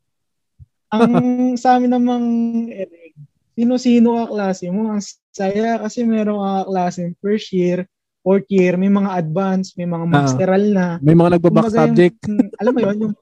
ang 0.95 1.12
sa 1.61 1.77
amin 1.77 1.93
namang 1.93 2.27
Eric, 2.73 3.12
sino-sino 3.59 4.23
kaklase 4.25 4.71
mo, 4.71 4.95
ang 4.95 5.03
saya 5.35 5.83
kasi 5.83 6.07
meron 6.07 6.41
ka 6.41 6.50
kaklase 6.65 7.12
first 7.21 7.50
year, 7.53 7.85
fourth 8.23 8.47
year, 8.49 8.79
may 8.79 8.93
mga 8.93 9.19
advance, 9.19 9.75
may 9.75 9.88
mga 9.88 10.07
masteral 10.09 10.65
na. 10.73 10.87
May 11.03 11.17
mga 11.19 11.37
nagbaback 11.37 11.75
subject. 11.75 12.19
yung- 12.25 12.53
alam 12.61 12.73
mo 12.73 12.81
yun, 12.81 12.97
yung, 13.03 13.15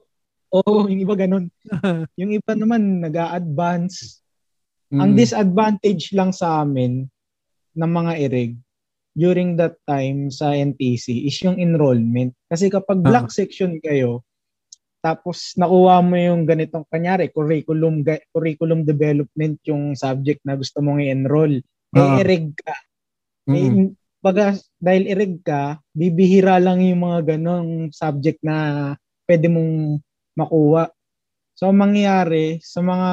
oo, 0.53 0.71
yung 0.87 1.01
iba 1.01 1.15
ganun. 1.17 1.45
Yung 2.19 2.31
iba 2.31 2.51
naman, 2.55 3.03
nag-a-advance. 3.03 3.95
Ang 4.03 4.26
Mm. 4.87 5.19
disadvantage 5.19 6.15
lang 6.15 6.31
sa 6.31 6.63
amin 6.63 7.03
ng 7.75 7.91
mga 7.91 8.13
irig 8.23 8.55
during 9.11 9.57
that 9.57 9.75
time 9.83 10.29
sa 10.31 10.53
NTC 10.53 11.25
is 11.25 11.35
yung 11.41 11.57
enrollment. 11.57 12.31
Kasi 12.47 12.69
kapag 12.69 13.01
block 13.01 13.33
section 13.33 13.81
kayo, 13.81 14.21
tapos 15.01 15.57
nakuha 15.57 15.99
mo 16.05 16.13
yung 16.13 16.45
ganitong, 16.45 16.85
kanyari, 16.87 17.33
curriculum, 17.33 18.05
ga- 18.05 18.21
curriculum 18.29 18.85
development 18.85 19.57
yung 19.65 19.97
subject 19.97 20.39
na 20.45 20.53
gusto 20.53 20.79
mong 20.79 21.01
i-enroll. 21.01 21.57
Eh, 21.91 21.97
Ah. 21.97 22.21
irig 22.21 22.53
ka. 22.55 22.75
Mm. 23.49 23.55
Eh, 23.55 23.71
baga, 24.21 24.53
dahil 24.77 25.03
irig 25.09 25.41
ka, 25.41 25.81
bibihira 25.91 26.61
lang 26.61 26.85
yung 26.85 27.01
mga 27.01 27.35
ganong 27.37 27.89
subject 27.89 28.39
na 28.45 28.93
pwede 29.25 29.49
mong 29.49 29.97
makuha. 30.37 30.93
So, 31.57 31.73
ang 31.73 31.81
mangyayari 31.81 32.61
sa 32.61 32.85
mga 32.85 33.09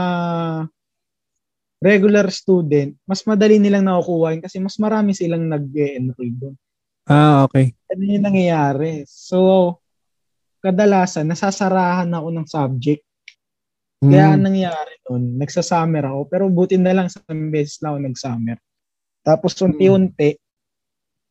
regular 1.84 2.32
student, 2.32 2.96
mas 3.04 3.20
madali 3.28 3.60
nilang 3.60 3.84
nakukuha 3.84 4.32
yun 4.32 4.40
kasi 4.40 4.56
mas 4.56 4.80
marami 4.80 5.12
silang 5.12 5.44
nag-enroll 5.44 6.32
doon. 6.32 6.54
Ah, 7.04 7.44
okay. 7.44 7.76
Ano 7.92 8.02
yung 8.08 8.24
nangyayari? 8.24 9.04
So, 9.04 9.76
kadalasan, 10.64 11.28
nasasarahan 11.28 12.08
ako 12.08 12.28
ng 12.32 12.48
subject. 12.48 13.04
Kaya 14.00 14.32
Mm. 14.32 14.34
ang 14.36 14.44
nangyayari 14.48 14.94
nun, 15.04 15.24
nagsasummer 15.36 16.04
ako. 16.08 16.20
Pero 16.32 16.44
buti 16.48 16.80
na 16.80 16.96
lang 16.96 17.08
sa 17.12 17.20
beses 17.28 17.76
na 17.84 17.92
ako 17.92 17.98
nag-summer. 18.00 18.56
Tapos 19.20 19.52
unti-unti, 19.60 20.40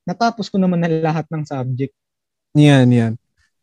natapos 0.06 0.54
ko 0.54 0.62
naman 0.62 0.86
na 0.86 0.90
lahat 0.90 1.26
ng 1.34 1.46
subject. 1.50 1.94
Yan, 2.54 2.94
yan. 2.94 3.14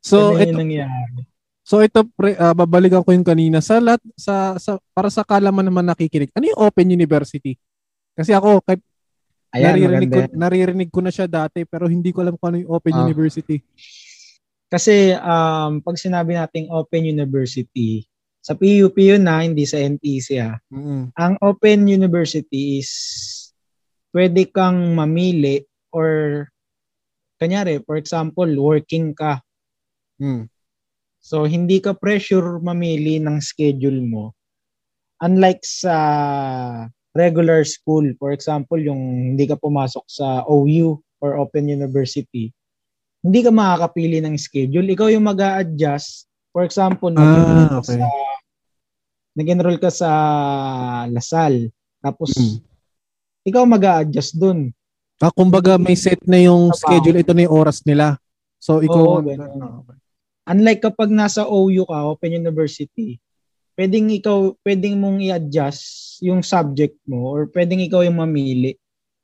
So, 0.02 0.34
Ganun 0.34 0.42
ito, 0.42 0.58
nangyayari. 0.58 1.22
So 1.70 1.78
ito 1.78 2.02
pre, 2.18 2.34
ah, 2.34 2.50
babalikan 2.50 3.06
ko 3.06 3.14
yung 3.14 3.22
kanina 3.22 3.62
sa 3.62 3.78
lat 3.78 4.02
sa, 4.18 4.58
sa 4.58 4.82
para 4.90 5.06
sa 5.06 5.22
kalaman 5.22 5.62
naman 5.62 5.86
nakikinig. 5.86 6.34
Ano 6.34 6.50
yung 6.50 6.58
Open 6.66 6.90
University? 6.90 7.54
Kasi 8.18 8.34
ako 8.34 8.58
kahit 8.66 8.82
Ayan, 9.54 9.78
naririnig 9.78 10.10
ko, 10.10 10.18
maganda. 10.18 10.34
naririnig 10.34 10.90
ko 10.90 10.98
na 10.98 11.14
siya 11.14 11.30
dati 11.30 11.62
pero 11.62 11.86
hindi 11.86 12.10
ko 12.10 12.26
alam 12.26 12.34
kung 12.34 12.50
ano 12.50 12.58
yung 12.66 12.74
Open 12.74 12.90
Ah. 12.98 13.06
University. 13.06 13.62
Kasi 14.66 15.14
um, 15.14 15.78
pag 15.78 15.94
sinabi 15.94 16.34
nating 16.34 16.74
Open 16.74 17.06
University, 17.06 18.02
sa 18.42 18.58
PUP 18.58 18.98
yun 18.98 19.22
na, 19.22 19.46
hindi 19.46 19.62
sa 19.62 19.78
NTC 19.78 20.42
ah. 20.42 20.58
Mm. 20.74 21.14
Ang 21.14 21.34
Open 21.38 21.86
University 21.86 22.82
is 22.82 22.90
pwede 24.10 24.50
kang 24.50 24.90
mamili 24.90 25.62
or 25.94 26.46
kanyari, 27.38 27.78
for 27.86 27.94
example, 27.94 28.50
working 28.58 29.14
ka. 29.14 29.38
Mm. 30.18 30.49
So, 31.30 31.46
hindi 31.46 31.78
ka 31.78 31.94
pressure 31.94 32.58
mamili 32.58 33.22
ng 33.22 33.38
schedule 33.38 34.02
mo. 34.02 34.34
Unlike 35.22 35.62
sa 35.62 35.94
regular 37.14 37.62
school, 37.62 38.10
for 38.18 38.34
example, 38.34 38.82
yung 38.82 38.98
hindi 39.38 39.46
ka 39.46 39.54
pumasok 39.54 40.10
sa 40.10 40.42
OU 40.50 40.98
or 41.22 41.38
Open 41.38 41.70
University, 41.70 42.50
hindi 43.22 43.46
ka 43.46 43.54
makakapili 43.54 44.18
ng 44.18 44.34
schedule. 44.34 44.90
Ikaw 44.90 45.06
yung 45.14 45.30
mag 45.30 45.38
adjust 45.38 46.26
For 46.50 46.66
example, 46.66 47.14
Ah, 47.14 47.30
ka 47.30 47.78
okay. 47.78 48.02
sa 48.02 48.10
nag-enroll 49.38 49.78
ka 49.78 49.86
sa 49.86 50.10
Lasal. 51.06 51.70
Tapos, 52.02 52.34
Mm. 52.34 52.58
ikaw 53.46 53.62
mag 53.70 53.84
adjust 54.02 54.34
dun. 54.34 54.74
Ah, 55.22 55.30
kumbaga 55.30 55.78
may 55.78 55.94
set 55.94 56.18
na 56.26 56.42
yung 56.42 56.74
schedule, 56.74 57.22
ito 57.22 57.30
na 57.30 57.46
yung 57.46 57.54
oras 57.54 57.86
nila. 57.86 58.18
So, 58.58 58.82
ikaw, 58.82 59.22
Oo, 59.22 59.22
ganun. 59.22 59.86
Unlike 60.50 60.90
kapag 60.90 61.14
nasa 61.14 61.46
OU 61.46 61.86
ka, 61.86 62.10
Open 62.10 62.34
University, 62.34 63.22
pwedeng 63.78 64.10
ikaw, 64.10 64.50
pwedeng 64.66 64.98
mong 64.98 65.22
i-adjust 65.22 66.18
yung 66.26 66.42
subject 66.42 66.98
mo 67.06 67.30
or 67.30 67.46
pwedeng 67.54 67.78
ikaw 67.80 68.02
yung 68.02 68.18
mamili. 68.18 68.74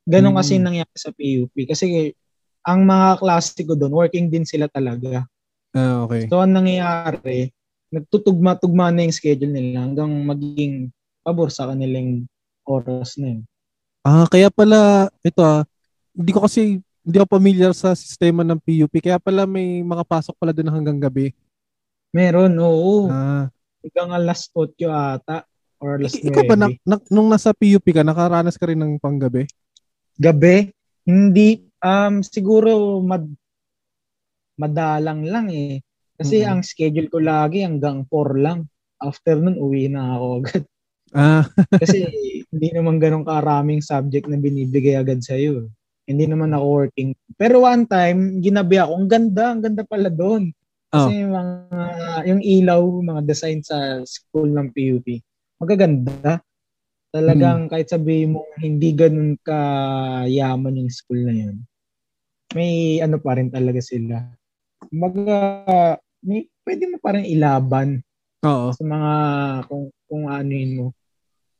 Ganon 0.07 0.31
Mm. 0.33 0.39
kasi 0.39 0.53
nangyari 0.63 0.95
sa 0.95 1.11
PUP. 1.11 1.67
Kasi 1.67 2.15
ang 2.63 2.87
mga 2.87 3.19
klase 3.19 3.59
ko 3.67 3.75
doon, 3.75 3.91
working 3.91 4.31
din 4.31 4.47
sila 4.47 4.71
talaga. 4.71 5.27
ah, 5.77 6.07
okay. 6.07 6.31
So, 6.31 6.41
ang 6.41 6.57
nangyayari, 6.57 7.53
nagtutugma-tugma 7.93 8.89
na 8.95 9.05
yung 9.05 9.13
schedule 9.13 9.53
nila 9.53 9.85
hanggang 9.85 10.09
maging 10.25 10.89
pabor 11.21 11.53
sa 11.53 11.69
kanilang 11.69 12.25
oras 12.65 13.19
na 13.21 13.35
yun. 13.37 13.43
Ah, 14.01 14.25
kaya 14.31 14.49
pala, 14.49 15.11
ito 15.21 15.43
ah, 15.43 15.67
hindi 16.17 16.31
ko 16.33 16.47
kasi, 16.47 16.81
hindi 17.07 17.23
ako 17.23 17.39
familiar 17.39 17.71
sa 17.71 17.95
sistema 17.95 18.43
ng 18.43 18.59
PUP, 18.59 18.99
kaya 18.99 19.23
pala 19.23 19.47
may 19.47 19.79
mga 19.79 20.03
pasok 20.03 20.35
pala 20.35 20.51
doon 20.51 20.75
hanggang 20.75 20.99
gabi. 20.99 21.31
Meron, 22.11 22.59
oo. 22.59 23.07
Ah, 23.07 23.47
Hanggang 23.79 24.11
alas 24.11 24.51
8 24.51 24.75
ata 24.91 25.47
or 25.79 26.03
alas 26.03 26.19
ik- 26.19 26.27
ikaw 26.27 26.43
ba, 26.43 26.59
na, 26.59 26.67
9. 26.67 26.83
na- 26.83 27.07
nung 27.07 27.31
nasa 27.31 27.55
PUP 27.55 27.87
ka, 27.95 28.03
nakaranas 28.03 28.59
ka 28.59 28.67
rin 28.67 28.83
ng 28.83 28.99
panggabi? 28.99 29.47
gabi, 30.17 30.73
hindi, 31.07 31.63
um, 31.79 32.25
siguro 32.25 32.99
mad, 32.99 33.23
madalang 34.57 35.23
lang 35.23 35.47
eh. 35.53 35.85
Kasi 36.17 36.41
Mhm. 36.43 36.49
ang 36.49 36.61
schedule 36.65 37.07
ko 37.07 37.21
lagi 37.21 37.61
hanggang 37.63 38.09
4 38.09 38.35
lang. 38.35 38.65
After 38.97 39.37
nun, 39.37 39.61
uwi 39.61 39.93
na 39.93 40.17
ako 40.17 40.27
agad. 40.41 40.63
Ah, 41.13 41.45
Kasi 41.85 42.09
hindi 42.49 42.69
naman 42.73 42.97
ganun 42.97 43.23
karaming 43.23 43.85
subject 43.85 44.25
na 44.27 44.41
binibigay 44.41 44.97
agad 44.97 45.21
sa'yo. 45.21 45.69
Hindi 46.07 46.25
naman 46.31 46.55
ako 46.55 46.67
working. 46.71 47.11
Pero 47.35 47.67
one 47.67 47.83
time, 47.91 48.39
ginabi 48.39 48.79
ako. 48.79 48.93
Ang 48.95 49.09
ganda, 49.11 49.45
ang 49.51 49.61
ganda 49.61 49.83
pala 49.83 50.07
doon. 50.07 50.55
Kasi 50.87 51.27
yung 51.27 51.35
mga, 51.35 51.85
yung 52.31 52.43
ilaw, 52.47 52.83
mga 53.03 53.23
design 53.27 53.61
sa 53.61 54.01
school 54.07 54.55
ng 54.55 54.71
PUP, 54.71 55.19
magaganda. 55.59 56.39
Talagang 57.11 57.67
kahit 57.67 57.91
sabihin 57.91 58.39
mo 58.39 58.47
hindi 58.63 58.95
ganun 58.95 59.35
kayaman 59.43 60.79
yung 60.79 60.93
school 60.95 61.27
na 61.27 61.35
yun, 61.35 61.57
may 62.55 63.03
ano 63.03 63.19
pa 63.19 63.35
rin 63.35 63.51
talaga 63.51 63.83
sila. 63.83 64.23
Kumbaga, 64.79 65.37
may, 66.23 66.47
pwede 66.63 66.85
mo 66.87 67.03
pa 67.03 67.19
rin 67.19 67.27
ilaban 67.27 67.99
Oo. 68.47 68.71
sa 68.71 68.83
mga 68.87 69.13
kung, 69.67 69.91
kung 70.07 70.25
ano 70.31 70.53
yun 70.55 70.73
mo. 70.79 70.87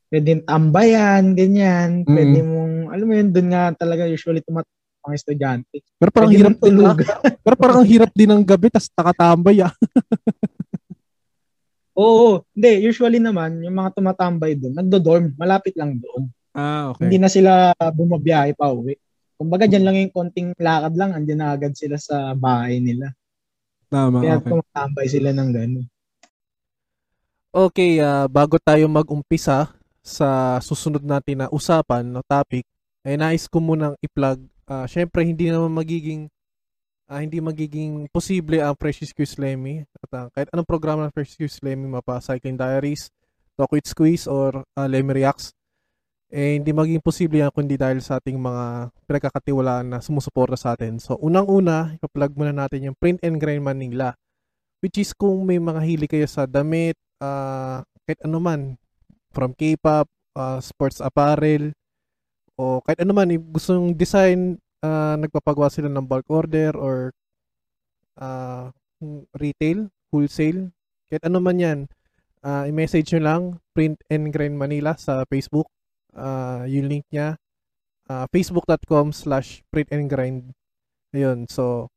Pwede 0.07 0.39
tambayan, 0.47 1.35
ganyan. 1.35 2.07
Mm. 2.07 2.15
Pwede 2.15 2.39
mong, 2.43 2.73
alam 2.95 3.05
mo 3.05 3.13
yun, 3.13 3.29
doon 3.35 3.47
nga 3.51 3.63
talaga 3.75 4.07
usually 4.07 4.39
tumat 4.39 4.63
mga 5.07 5.15
estudyante. 5.15 5.77
Pero 5.95 6.11
parang 6.11 6.31
Pwede 6.31 6.39
hirap 6.43 6.55
ah. 6.55 6.63
tulog. 6.67 6.97
Pero 7.45 7.55
parang 7.55 7.77
ang 7.83 7.87
hirap 7.87 8.11
din 8.11 8.27
ng 8.27 8.43
gabi 8.43 8.67
tas 8.67 8.91
nakatambay 8.91 9.63
ah. 9.63 9.71
Oo, 11.97 12.45
hindi. 12.53 12.85
Usually 12.85 13.17
naman, 13.17 13.57
yung 13.63 13.73
mga 13.73 13.97
tumatambay 13.97 14.53
doon, 14.53 14.75
nagdo-dorm, 14.77 15.33
malapit 15.33 15.73
lang 15.73 15.97
doon. 15.97 16.29
Ah, 16.53 16.93
Hindi 17.01 17.17
na 17.17 17.25
sila 17.25 17.73
bumabiyahe 17.73 18.53
pa 18.53 18.69
uwi. 18.69 18.93
Kumbaga, 19.37 19.65
dyan 19.65 19.85
lang 19.85 19.97
yung 19.97 20.13
konting 20.13 20.53
lakad 20.57 20.93
lang, 20.93 21.13
andyan 21.17 21.41
na 21.41 21.53
agad 21.57 21.73
sila 21.73 21.97
sa 21.97 22.37
bahay 22.37 22.77
nila. 22.77 23.13
Tama, 23.89 24.21
Kaya 24.21 24.37
okay. 24.37 24.49
tumatambay 24.49 25.07
sila 25.09 25.29
ng 25.33 25.49
gano'n. 25.49 25.85
Okay, 27.49 27.97
ah, 27.97 28.29
bago 28.29 28.61
tayo 28.61 28.85
mag-umpisa 28.85 29.76
sa 30.07 30.57
susunod 30.63 31.03
natin 31.03 31.43
na 31.43 31.47
usapan 31.51 32.07
no 32.07 32.23
topic, 32.23 32.63
ay 33.03 33.19
nais 33.19 33.51
ko 33.51 33.59
munang 33.59 33.99
i-plug. 33.99 34.39
Ah, 34.63 34.87
syempre 34.87 35.27
hindi 35.27 35.51
naman 35.51 35.75
magiging 35.75 36.31
ah, 37.11 37.19
hindi 37.19 37.43
magiging 37.43 38.07
posible 38.11 38.63
ang 38.63 38.75
Precious 38.79 39.11
Quiz 39.11 39.35
Lemmy 39.35 39.83
at 39.83 40.09
ah, 40.15 40.27
kahit 40.31 40.47
anong 40.55 40.67
programa 40.67 41.07
ng 41.07 41.13
Precious 41.15 41.35
Quiz 41.35 41.55
Lemmy 41.59 41.91
mapa 41.91 42.23
Cycling 42.23 42.55
Diaries, 42.55 43.11
Talk 43.59 43.75
with 43.75 43.87
Squeeze 43.87 44.27
or 44.31 44.63
ah, 44.79 44.87
Lemmy 44.87 45.23
Reacts 45.23 45.51
eh 46.27 46.59
hindi 46.59 46.75
magiging 46.75 46.99
posible 46.99 47.39
yan 47.39 47.51
kundi 47.55 47.79
dahil 47.79 48.03
sa 48.03 48.19
ating 48.19 48.35
mga 48.35 48.91
pinagkakatiwalaan 49.07 49.87
na 49.95 50.03
sumusuporta 50.03 50.59
sa 50.59 50.75
atin. 50.75 50.99
So 50.99 51.15
unang-una, 51.23 51.95
ipa-plug 51.95 52.35
muna 52.35 52.51
natin 52.51 52.91
yung 52.91 52.99
Print 52.99 53.23
and 53.23 53.39
Grind 53.39 53.63
Manila 53.63 54.11
which 54.81 55.01
is 55.01 55.13
kung 55.13 55.45
may 55.45 55.57
mga 55.57 55.81
hili 55.81 56.05
kayo 56.05 56.27
sa 56.29 56.45
damit, 56.45 56.97
ah, 57.21 57.81
kahit 58.05 58.19
ano 58.23 58.37
man, 58.37 58.77
from 59.37 59.53
K-pop, 59.53 60.09
ah, 60.33 60.57
sports 60.57 60.97
apparel, 60.97 61.69
o 62.57 62.81
kahit 62.81 63.05
ano 63.05 63.13
man, 63.13 63.29
gusto 63.53 63.77
yung 63.77 63.93
design, 63.93 64.57
ah, 64.81 65.13
nagpapagawa 65.13 65.69
sila 65.69 65.93
ng 65.93 66.09
bulk 66.09 66.25
order 66.33 66.73
or 66.73 67.13
ah, 68.17 68.73
retail, 69.37 69.93
wholesale, 70.09 70.73
kahit 71.13 71.21
ano 71.21 71.37
man 71.37 71.61
yan, 71.61 71.79
ah, 72.41 72.65
i-message 72.65 73.13
nyo 73.13 73.21
lang, 73.21 73.41
Print 73.77 74.01
and 74.09 74.33
Grind 74.33 74.57
Manila 74.57 74.97
sa 74.97 75.21
Facebook, 75.29 75.69
ah, 76.17 76.65
yung 76.65 76.89
link 76.89 77.05
niya, 77.13 77.37
ah, 78.09 78.25
facebook.com 78.33 79.13
slash 79.13 79.61
print 79.69 79.93
and 79.93 80.09
grind. 80.09 80.57
Ayun, 81.13 81.45
so, 81.45 81.93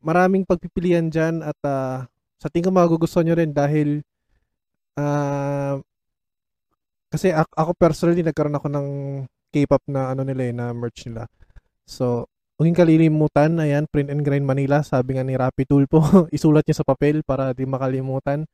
maraming 0.00 0.48
pagpipilian 0.48 1.12
dyan 1.12 1.44
at 1.44 1.58
ah, 1.68 2.08
sa 2.40 2.48
tingin 2.48 2.72
ko 2.72 2.72
magugustuhan 2.72 3.28
nyo 3.28 3.36
rin 3.36 3.52
dahil 3.52 4.00
ah 4.96 5.76
kasi 7.10 7.34
ako, 7.34 7.74
personally 7.74 8.22
nagkaroon 8.22 8.56
ako 8.56 8.68
ng 8.70 8.86
K-pop 9.50 9.82
na 9.90 10.14
ano 10.14 10.22
nila 10.22 10.42
eh, 10.46 10.54
na 10.54 10.70
merch 10.70 11.10
nila. 11.10 11.26
So, 11.82 12.30
huwag 12.54 12.70
kalilimutan, 12.78 13.58
ayan, 13.58 13.90
Print 13.90 14.14
and 14.14 14.22
Grind 14.22 14.46
Manila, 14.46 14.86
sabi 14.86 15.18
nga 15.18 15.26
ni 15.26 15.34
Rappi 15.34 15.66
Tulpo, 15.66 15.98
isulat 16.36 16.62
niya 16.64 16.80
sa 16.80 16.86
papel 16.86 17.26
para 17.26 17.50
di 17.50 17.66
makalimutan. 17.66 18.46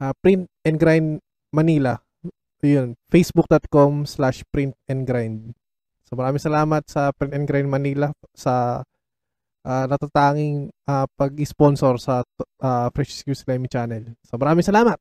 Ah, 0.00 0.16
Print 0.16 0.48
and 0.64 0.78
Grind 0.80 1.20
Manila. 1.52 2.00
Yun, 2.60 2.96
facebook.com 3.08 4.04
slash 4.04 4.44
print 4.52 4.76
and 4.84 5.08
grind. 5.08 5.56
So 6.04 6.12
maraming 6.12 6.42
salamat 6.44 6.84
sa 6.90 7.08
Print 7.16 7.32
and 7.32 7.46
Grind 7.48 7.70
Manila 7.70 8.12
sa 8.36 8.84
ah, 9.64 9.84
natatanging 9.88 10.68
ah, 10.84 11.08
pag-sponsor 11.16 11.96
sa 11.96 12.20
ah, 12.60 12.88
Precious 12.92 13.24
Use 13.24 13.44
Lemmy 13.48 13.68
Channel. 13.68 14.12
So 14.24 14.36
maraming 14.36 14.66
salamat. 14.66 15.00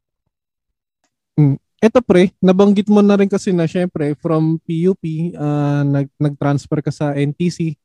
Eto 1.80 2.04
pre, 2.04 2.36
nabanggit 2.44 2.92
mo 2.92 3.00
na 3.00 3.16
rin 3.16 3.32
kasi 3.32 3.56
na 3.56 3.64
syempre 3.64 4.12
from 4.20 4.60
PUP 4.68 5.00
ah, 5.40 5.88
nag 5.88 6.12
nag-transfer 6.20 6.84
ka 6.84 6.92
sa 6.92 7.16
NTC. 7.16 7.80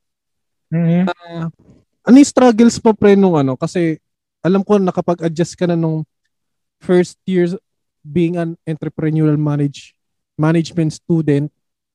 Mhm. 0.75 1.07
Ano 2.05 2.15
yung 2.19 2.27
struggles 2.27 2.77
mo 2.83 2.91
pre 2.91 3.15
nung 3.15 3.39
ano? 3.39 3.55
Kasi 3.55 4.03
alam 4.43 4.67
ko 4.67 4.83
nakapag-adjust 4.83 5.55
ka 5.55 5.71
na 5.71 5.79
nung 5.79 6.03
first 6.83 7.17
year 7.25 7.49
being 8.05 8.37
an 8.37 8.59
entrepreneurial 8.67 9.39
manage 9.39 9.95
management 10.37 10.93
student 10.93 11.49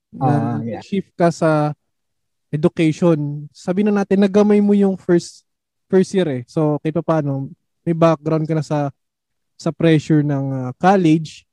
na 0.09 0.31
Ah, 0.31 0.57
yeah. 0.65 0.81
shift 0.81 1.13
ka 1.13 1.29
sa 1.29 1.75
education. 2.49 3.45
Sabi 3.53 3.85
na 3.85 3.93
natin 3.93 4.23
nagamay 4.23 4.57
mo 4.63 4.73
yung 4.73 4.97
first 4.97 5.45
first 5.91 6.15
year 6.15 6.25
eh. 6.31 6.41
So 6.49 6.79
kahit 6.81 6.95
pa 6.97 7.03
paano 7.05 7.51
may 7.83 7.93
background 7.93 8.47
ka 8.49 8.55
na 8.57 8.65
sa 8.65 8.89
sa 9.59 9.69
pressure 9.69 10.23
ng 10.23 10.45
ah, 10.49 10.71
college. 10.79 11.43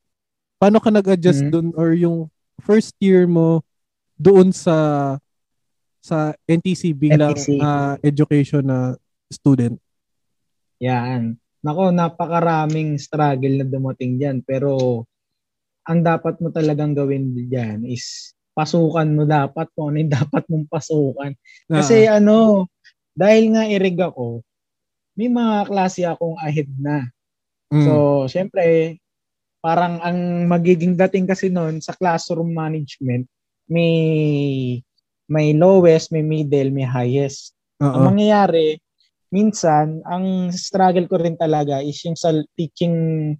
Paano 0.56 0.80
ka 0.80 0.88
nag-adjust 0.88 1.46
Mhm. 1.46 1.50
doon 1.52 1.68
or 1.76 1.92
yung 1.92 2.18
first 2.64 2.96
year 2.96 3.28
mo 3.28 3.60
doon 4.16 4.48
sa 4.50 4.76
sa 6.00 6.32
NTC 6.48 6.94
bilang 6.96 7.34
NTC. 7.36 7.60
ah, 7.60 7.98
education 8.00 8.62
na 8.64 8.94
student? 9.28 9.76
Yan. 10.80 11.36
Nako, 11.60 11.90
napakaraming 11.90 12.94
struggle 12.96 13.58
na 13.58 13.66
dumating 13.66 14.16
dyan. 14.16 14.38
Pero, 14.46 15.02
ang 15.82 16.00
dapat 16.00 16.38
mo 16.38 16.48
talagang 16.48 16.94
gawin 16.94 17.34
dyan 17.50 17.82
is 17.82 18.32
pasukan 18.54 19.06
mo 19.12 19.26
dapat 19.26 19.66
kung 19.74 19.92
ano 19.92 19.98
yung 20.00 20.14
dapat 20.30 20.46
mong 20.46 20.66
pasukan. 20.70 21.34
Kasi 21.66 22.06
ano, 22.06 22.70
dahil 23.12 23.52
nga 23.52 23.66
irig 23.66 23.98
ako, 23.98 24.40
may 25.18 25.26
mga 25.28 25.66
klase 25.66 26.06
akong 26.06 26.38
ahead 26.38 26.70
na. 26.78 27.02
Mm. 27.68 27.82
So, 27.82 27.92
syempre, 28.30 28.96
parang 29.66 29.98
ang 29.98 30.46
magiging 30.46 30.94
dating 30.94 31.26
kasi 31.26 31.50
noon 31.50 31.83
sa 31.83 31.90
classroom 31.90 32.55
management, 32.55 33.26
may 33.66 33.90
may 35.26 35.50
lowest, 35.50 36.14
may 36.14 36.22
middle, 36.22 36.70
may 36.70 36.87
highest. 36.87 37.50
Oo. 37.83 37.90
Ang 37.98 38.14
mangyayari, 38.14 38.79
minsan, 39.35 40.07
ang 40.07 40.55
struggle 40.55 41.11
ko 41.11 41.18
rin 41.18 41.35
talaga 41.35 41.83
is 41.83 41.98
yung 42.07 42.14
sa 42.14 42.31
teaching 42.55 43.35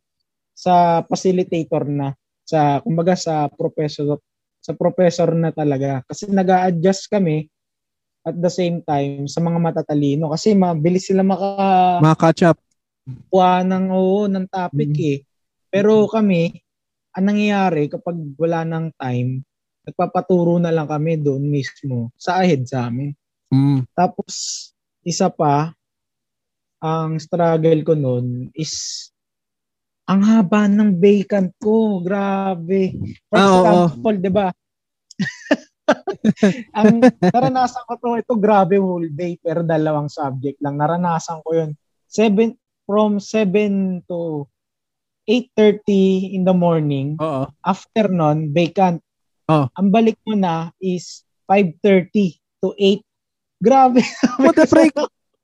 sa 0.51 1.07
facilitator 1.07 1.87
na 1.87 2.11
sa 2.43 2.83
kumbaga 2.83 3.15
sa 3.15 3.47
professor 3.47 4.19
sa 4.59 4.75
professor 4.75 5.31
na 5.31 5.55
talaga 5.55 6.03
kasi 6.11 6.27
nag-a-adjust 6.27 7.07
kami 7.07 7.47
at 8.27 8.35
the 8.35 8.51
same 8.51 8.83
time 8.83 9.31
sa 9.31 9.39
mga 9.39 9.62
matatalino 9.62 10.35
kasi 10.35 10.59
mabilis 10.59 11.07
sila 11.07 11.23
maka 11.23 11.47
Mga 12.03 12.19
catch 12.19 12.43
up. 12.51 12.59
kuha 13.31 13.62
ng 13.62 13.95
oo 13.95 14.27
ng 14.27 14.47
topic 14.51 14.91
Mm. 14.91 15.07
eh. 15.07 15.19
Pero 15.77 16.09
kami, 16.09 16.57
ang 17.12 17.25
nangyayari 17.33 17.93
kapag 17.93 18.17
wala 18.41 18.65
ng 18.65 18.97
time, 18.97 19.45
nagpapaturo 19.85 20.57
na 20.57 20.73
lang 20.73 20.89
kami 20.89 21.21
doon 21.21 21.45
mismo 21.45 22.11
sa 22.17 22.41
ahead 22.41 22.65
sa 22.65 22.89
amin. 22.89 23.12
Mm. 23.53 23.85
Tapos, 23.93 24.35
isa 25.05 25.29
pa, 25.29 25.77
ang 26.81 27.21
struggle 27.21 27.81
ko 27.85 27.93
noon 27.93 28.49
is 28.57 29.09
ang 30.07 30.23
haba 30.23 30.71
ng 30.71 30.97
vacant 30.97 31.51
ko. 31.59 31.99
Grabe. 32.01 32.95
For 33.27 33.37
Ah, 33.37 33.47
example, 33.91 34.17
di 34.23 34.31
ba? 34.31 34.49
ang 36.79 37.03
naranasan 37.03 37.87
ko 37.87 37.93
to, 37.99 38.19
ito 38.19 38.35
grabe 38.39 38.79
whole 38.79 39.11
day, 39.11 39.35
pero 39.39 39.67
dalawang 39.67 40.07
subject 40.07 40.62
lang. 40.62 40.79
Naranasan 40.79 41.43
ko 41.43 41.51
yun. 41.59 41.71
Seven, 42.07 42.55
from 42.87 43.19
7 43.19 44.07
to 44.07 44.47
8.30 45.27 46.33
in 46.33 46.43
the 46.43 46.55
morning, 46.55 47.19
Oo. 47.19 47.51
after 47.61 48.07
nun, 48.07 48.51
vacant. 48.51 49.03
Oh. 49.47 49.67
Ang 49.75 49.91
balik 49.91 50.19
mo 50.23 50.35
na 50.35 50.71
is 50.79 51.27
5.30 51.47 52.39
to 52.59 52.71
8. 52.73 53.03
Grabe. 53.59 54.01
What 54.43 54.55
the 54.55 54.67
freak? 54.67 54.95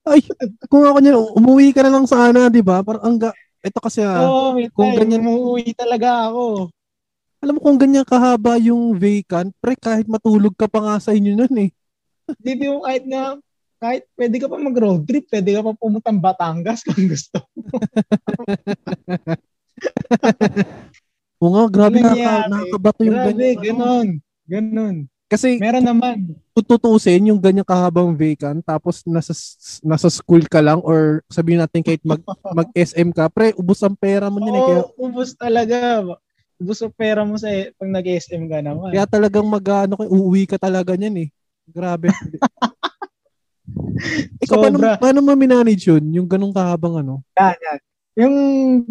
Ay, 0.03 0.19
kung 0.67 0.83
ako 0.83 0.99
niyan, 0.99 1.15
umuwi 1.39 1.71
ka 1.71 1.83
na 1.83 1.91
lang 1.91 2.07
sana, 2.07 2.47
di 2.47 2.59
ba? 2.59 2.83
Parang 2.83 3.03
ang 3.03 3.17
ga- 3.19 3.35
ito 3.63 3.79
kasi 3.79 4.03
ah, 4.03 4.27
Oo, 4.27 4.59
may 4.59 4.67
kung 4.67 4.91
time. 4.91 5.07
ganyan- 5.07 5.23
Umuwi 5.23 5.71
talaga 5.73 6.27
ako. 6.27 6.67
alam 7.39 7.55
mo 7.55 7.59
kung 7.63 7.75
ganyan 7.75 8.03
kahaba 8.03 8.55
yung 8.59 8.95
vacant, 8.95 9.51
pre, 9.59 9.75
kahit 9.75 10.07
matulog 10.07 10.55
ka 10.55 10.67
pa 10.67 10.79
nga 10.79 10.95
sa 10.99 11.11
inyo 11.11 11.35
nun 11.35 11.55
eh. 11.59 11.71
Hindi 12.39 12.71
mo 12.71 12.83
kahit 12.83 13.03
nga, 13.03 13.35
kahit 13.79 14.03
pwede 14.15 14.35
ka 14.39 14.47
pa 14.47 14.59
mag-road 14.59 15.03
trip, 15.03 15.27
pwede 15.27 15.51
ka 15.51 15.61
pa 15.63 15.75
pumuntang 15.75 16.23
Batangas 16.23 16.83
kung 16.83 17.07
gusto. 17.07 17.39
Oo 21.43 21.51
nga, 21.59 21.65
grabe 21.67 21.99
nangyari? 21.99 22.47
nakakabato 22.47 23.01
yung 23.03 23.19
Grabe, 23.19 23.31
ganyan. 23.35 23.51
ano. 23.51 23.63
ganon. 23.67 24.09
Ganon. 24.47 24.97
Kasi 25.27 25.57
Meron 25.57 25.87
naman. 25.89 26.17
kung 26.53 26.67
tutusin 26.69 27.33
yung 27.33 27.41
ganyan 27.41 27.65
kahabang 27.65 28.13
vacant, 28.13 28.61
tapos 28.61 29.01
nasa, 29.09 29.33
nasa 29.81 30.13
school 30.13 30.45
ka 30.45 30.61
lang 30.61 30.85
or 30.85 31.25
sabihin 31.33 31.65
natin 31.65 31.81
kahit 31.81 32.05
mag, 32.05 32.21
mag-SM 32.61 33.09
ka, 33.17 33.33
pre, 33.33 33.57
ubos 33.57 33.81
ang 33.81 33.97
pera 33.97 34.29
mo 34.29 34.37
niyan 34.39 34.55
eh. 34.55 34.63
Kaya 34.63 34.83
ubos 35.01 35.33
talaga. 35.33 36.05
ubos 36.61 36.79
ang 36.85 36.95
pera 36.95 37.25
mo 37.25 37.41
sa 37.41 37.49
pag 37.49 37.91
nag-SM 37.91 38.45
ka 38.47 38.59
naman. 38.61 38.93
Kaya 38.93 39.09
talagang 39.09 39.49
mag 39.49 39.65
ano, 39.65 39.97
uuwi 39.99 40.45
ka 40.45 40.61
talaga 40.61 40.93
niyan 40.95 41.27
eh. 41.27 41.29
Grabe. 41.65 42.13
Ikaw, 44.43 44.57
paano, 44.59 44.77
Sobra. 44.79 44.93
paano 45.01 45.19
mo 45.25 45.33
minanage 45.33 45.89
yun? 45.89 46.05
Yung 46.13 46.29
ganong 46.29 46.53
kahabang 46.53 47.01
ano? 47.01 47.25
Yan, 47.41 47.57
yan. 47.57 47.79
Yung 48.19 48.35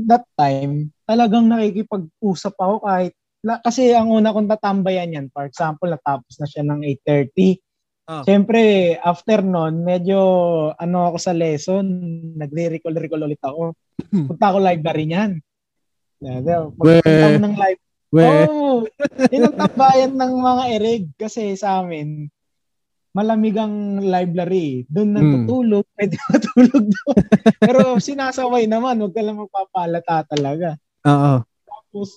that 0.10 0.26
time, 0.34 0.90
talagang 1.06 1.46
nakikipag-usap 1.46 2.56
ako 2.58 2.76
kahit 2.86 3.14
la, 3.42 3.58
kasi 3.62 3.90
ang 3.94 4.14
una 4.14 4.34
kong 4.34 4.50
tatambayan 4.50 5.18
yan, 5.18 5.28
for 5.34 5.50
example, 5.50 5.90
natapos 5.90 6.38
na 6.38 6.46
siya 6.46 6.64
ng 6.66 6.82
8.30. 7.06 7.58
Ah. 8.10 8.22
Siyempre, 8.26 8.62
after 9.02 9.42
nun, 9.42 9.82
medyo 9.82 10.18
ano 10.78 11.10
ako 11.10 11.18
sa 11.18 11.34
lesson, 11.34 11.86
nagre-recall-recall 12.38 13.26
ulit 13.26 13.42
ako. 13.42 13.74
Hmm. 14.10 14.30
Punta 14.30 14.46
ako 14.54 14.58
library 14.62 15.06
niyan. 15.10 15.32
Yeah, 16.22 16.70
Pagpunta 16.78 17.34
ko 17.34 17.40
ng 17.42 17.58
library, 17.58 17.90
We, 18.12 18.28
Oo. 18.28 18.84
yun 19.32 19.48
ang 19.48 19.56
tambayan 19.56 20.20
ng 20.20 20.34
mga 20.44 20.64
ereg 20.76 21.04
kasi 21.16 21.56
sa 21.56 21.80
amin, 21.80 22.28
malamig 23.12 23.56
ang 23.56 24.00
library. 24.00 24.88
Doon 24.88 25.10
Hmm. 25.12 25.16
natutulog, 25.20 25.86
pwede 25.98 26.16
matulog 26.28 26.86
doon. 26.88 27.18
Pero 27.60 27.80
sinasaway 27.98 28.66
naman, 28.66 29.00
huwag 29.00 29.12
ka 29.12 29.22
lang 29.22 29.38
magpapalata 29.38 30.24
talaga. 30.28 30.76
oo. 31.04 31.44
Tapos, 31.68 32.16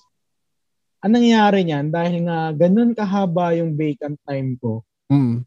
anong 1.01 1.15
nangyari 1.21 1.61
niyan? 1.63 1.87
Dahil 1.89 2.17
nga 2.25 2.39
ganun 2.53 2.93
kahaba 2.93 3.53
yung 3.53 3.75
vacant 3.75 4.19
time 4.23 4.55
ko, 4.57 4.83
Mm. 5.05 5.45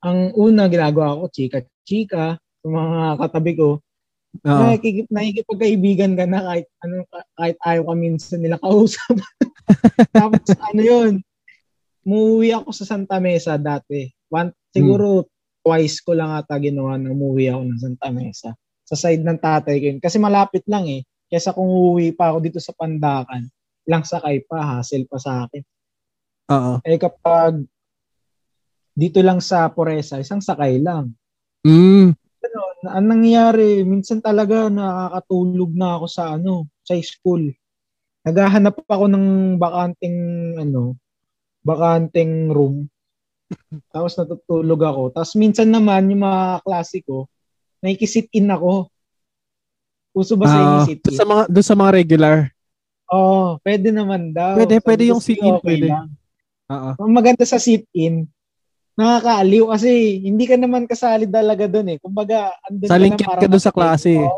ang 0.00 0.18
una 0.34 0.66
ginagawa 0.66 1.18
ko, 1.18 1.24
chika-chika, 1.28 2.38
sa 2.38 2.66
mga 2.66 3.18
katabi 3.18 3.52
ko, 3.54 3.82
Oo. 4.46 4.60
nakikip, 4.62 5.06
nakikipagkaibigan 5.10 6.14
ka 6.14 6.24
na 6.24 6.40
kahit, 6.44 6.66
ano, 6.80 7.02
kahit 7.34 7.56
ayaw 7.60 7.82
ka 7.84 7.94
minsan 7.94 8.38
nila 8.38 8.56
kausap. 8.62 9.18
Tapos 10.16 10.48
ano 10.54 10.80
yun, 10.80 11.12
umuwi 12.02 12.54
ako 12.54 12.70
sa 12.72 12.86
Santa 12.86 13.18
Mesa 13.18 13.58
dati. 13.58 14.08
One, 14.28 14.52
siguro 14.72 15.28
twice 15.64 16.00
ko 16.00 16.16
lang 16.16 16.32
ata 16.32 16.56
ginawa 16.60 16.96
na 16.96 17.12
umuwi 17.12 17.52
ako 17.52 17.62
ng 17.64 17.80
Santa 17.80 18.08
Mesa. 18.08 18.50
Sa 18.88 18.96
side 18.96 19.20
ng 19.20 19.40
tatay 19.40 19.76
ko 19.80 19.84
yun. 19.92 20.00
Kasi 20.00 20.16
malapit 20.16 20.64
lang 20.64 20.88
eh. 20.88 21.04
Kesa 21.28 21.52
kung 21.52 21.68
uuwi 21.68 22.16
pa 22.16 22.32
ako 22.32 22.38
dito 22.40 22.56
sa 22.56 22.72
Pandakan, 22.72 23.44
lang 23.84 24.04
sakay 24.04 24.44
pa, 24.48 24.80
hassle 24.80 25.04
pa 25.04 25.20
sa 25.20 25.44
akin. 25.44 25.62
Oo. 26.48 26.72
Eh 26.80 26.96
kapag 26.96 27.68
dito 28.98 29.20
lang 29.20 29.38
sa 29.44 29.68
Poresa, 29.68 30.18
isang 30.18 30.40
sakay 30.40 30.80
lang. 30.80 31.12
Mm. 31.62 32.16
ano, 32.38 32.60
ang 32.88 33.06
nangyayari, 33.06 33.84
minsan 33.84 34.24
talaga 34.24 34.72
nakakatulog 34.72 35.70
na 35.76 36.00
ako 36.00 36.06
sa 36.08 36.34
ano, 36.34 36.66
sa 36.80 36.96
school. 37.04 37.52
Naghahanap 38.24 38.82
ako 38.88 39.04
ng 39.06 39.26
bakanting 39.60 40.18
ano, 40.58 40.96
bakanting 41.62 42.50
room. 42.50 42.88
Tapos 43.94 44.12
natutulog 44.16 44.80
ako. 44.82 45.02
Tapos 45.14 45.32
minsan 45.36 45.68
naman 45.68 46.08
yung 46.12 46.22
mga 46.24 46.62
klase 46.64 47.00
ko, 47.04 47.26
nakikisit 47.80 48.28
in 48.34 48.50
ako. 48.50 48.88
Uso 50.16 50.34
ba 50.34 50.46
sa 50.50 50.58
inyo 50.58 50.78
Ah, 50.82 50.86
sit 50.88 50.98
doon 51.04 51.14
sa 51.16 51.26
mga 51.26 51.42
doon 51.46 51.66
sa 51.66 51.76
mga 51.78 51.90
regular. 51.94 52.36
Oo, 53.08 53.56
pwede 53.64 53.88
naman 53.88 54.36
daw. 54.36 54.56
Pwede, 54.58 54.74
Sabi 54.76 54.84
pwede 54.84 55.02
yung 55.08 55.22
sige, 55.22 55.40
sit-in, 55.40 55.54
okay 55.56 55.64
pwede. 55.64 55.88
lang. 55.88 56.06
Oo. 56.68 56.90
Ang 57.00 57.12
maganda 57.14 57.44
sa 57.48 57.56
sit-in, 57.56 58.28
nakakaaliw 58.98 59.64
kasi 59.70 59.90
hindi 60.26 60.44
ka 60.44 60.56
naman 60.58 60.84
kasali 60.90 61.24
talaga 61.30 61.64
doon 61.70 61.96
eh. 61.96 61.98
Kumbaga, 62.02 62.52
andun 62.66 62.88
Sa 62.90 62.98
na 62.98 63.04
lingkit 63.06 63.28
para 63.30 63.40
ka 63.40 63.46
doon 63.48 63.62
sa 63.62 63.72
klase. 63.72 64.10
eh. 64.18 64.28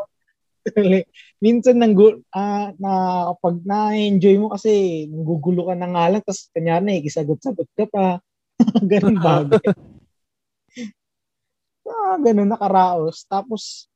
Minsan 1.45 1.81
nang 1.81 1.97
ah, 2.37 2.69
na 2.77 2.93
kapag 3.33 3.65
na-enjoy 3.65 4.37
mo 4.37 4.53
kasi 4.53 5.09
gugulo 5.09 5.73
ka 5.73 5.75
na 5.75 5.89
nga 5.89 6.05
lang 6.13 6.21
tapos 6.21 6.53
kanya 6.53 6.85
na 6.85 7.01
ikisagot-sagot 7.01 7.69
ka 7.73 7.89
pa. 7.89 8.21
ganun 8.91 9.19
bagay. 9.27 9.67
ah, 11.87 12.17
ganun 12.21 12.51
nakaraos. 12.51 13.25
Tapos 13.27 13.87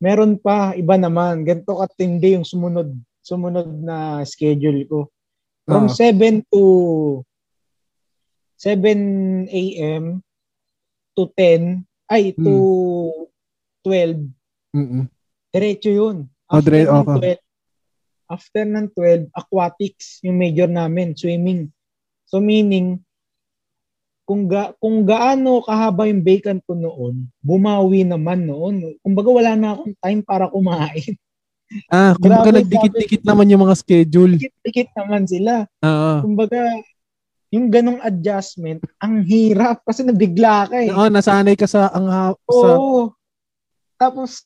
meron 0.00 0.36
pa 0.40 0.72
iba 0.74 0.96
naman. 0.96 1.44
Ganito 1.44 1.76
katindi 1.78 2.34
yung 2.36 2.46
sumunod 2.46 2.90
sumunod 3.20 3.68
na 3.84 4.24
schedule 4.24 4.84
ko. 4.88 5.00
From 5.68 5.86
Oo. 5.86 5.94
7 5.94 6.42
to 6.50 6.62
7 8.60 9.48
a.m. 9.48 10.20
to 11.16 11.22
10 11.32 11.84
ay 12.10 12.34
to 12.36 12.54
12 13.84 14.28
Mm-mm. 14.76 15.10
Diretso 15.50 15.90
yun. 15.90 16.30
Oh, 16.46 16.58
After, 16.62 16.70
dire- 16.70 16.86
ng 16.86 17.02
okay. 17.02 17.34
12, 17.34 18.30
after 18.30 18.62
ng 18.62 18.86
12, 18.94 19.34
aquatics, 19.34 20.22
yung 20.22 20.38
major 20.38 20.70
namin, 20.70 21.18
swimming. 21.18 21.74
So 22.30 22.38
meaning, 22.38 23.02
kung, 24.30 24.46
ga, 24.46 24.70
kung 24.78 25.02
gaano 25.02 25.58
kahaba 25.66 26.06
yung 26.06 26.22
vacant 26.22 26.62
ko 26.62 26.78
noon, 26.78 27.26
bumawi 27.42 28.06
naman 28.06 28.46
noon. 28.46 28.94
Kumbaga 29.02 29.26
wala 29.26 29.58
na 29.58 29.74
akong 29.74 29.98
time 29.98 30.22
para 30.22 30.46
kumain. 30.46 31.18
Ah, 31.86 32.18
kumbaga 32.18 32.50
nagdikit-dikit 32.50 33.22
naman 33.22 33.46
yung 33.46 33.62
mga 33.62 33.78
schedule. 33.78 34.34
Dikit-dikit 34.34 34.90
naman 34.90 35.22
sila. 35.22 35.70
Oo. 35.86 36.12
Kumbaga, 36.18 36.66
yung 37.54 37.70
ganong 37.70 38.02
adjustment, 38.02 38.82
ang 38.98 39.22
hirap 39.22 39.78
kasi 39.86 40.02
nabigla 40.02 40.66
ka 40.66 40.74
eh. 40.82 40.90
Oo, 40.90 41.06
nasanay 41.06 41.54
ka 41.54 41.70
sa 41.70 41.86
ang 41.94 42.10
ha- 42.10 42.34
sa 42.34 42.74
Oo. 42.74 43.14
Tapos, 43.94 44.42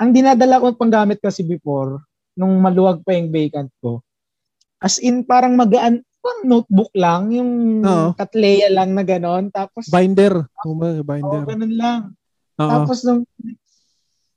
ang 0.00 0.16
dinadala 0.16 0.64
ko 0.64 0.72
panggamit 0.80 1.20
kasi 1.20 1.44
before, 1.44 2.00
nung 2.32 2.56
maluwag 2.56 3.04
pa 3.04 3.12
yung 3.12 3.28
vacant 3.28 3.68
ko, 3.84 4.00
as 4.80 4.96
in 5.04 5.28
parang 5.28 5.60
magaan, 5.60 6.00
parang 6.24 6.48
notebook 6.48 6.92
lang, 6.96 7.28
yung 7.36 7.50
Oo. 7.84 8.08
katleya 8.16 8.72
lang 8.72 8.96
na 8.96 9.04
ganon. 9.04 9.52
Tapos, 9.52 9.92
binder. 9.92 10.48
Kumbaga 10.64 11.04
oh, 11.04 11.04
binder. 11.04 11.42
ganun 11.44 11.74
lang. 11.76 12.00
Oo. 12.56 12.70
Tapos, 12.72 13.04
nung 13.04 13.28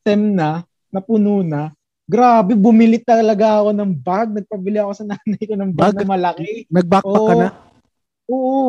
sem 0.04 0.36
na, 0.36 0.68
napuno 0.92 1.40
na, 1.48 1.72
grabe, 2.04 2.60
bumili 2.60 3.00
talaga 3.00 3.64
ako 3.64 3.72
ng 3.72 3.92
bag. 4.04 4.28
Nagpabili 4.36 4.78
ako 4.84 4.92
sa 4.92 5.06
nanay 5.08 5.44
ko 5.48 5.56
ng 5.56 5.72
bag, 5.72 5.96
Bag? 5.96 6.04
na 6.04 6.08
malaki. 6.12 6.68
Nag-backpack 6.68 7.24
ka 7.24 7.34
Oo. 7.36 7.40
na? 7.40 7.50
Oo. 8.28 8.64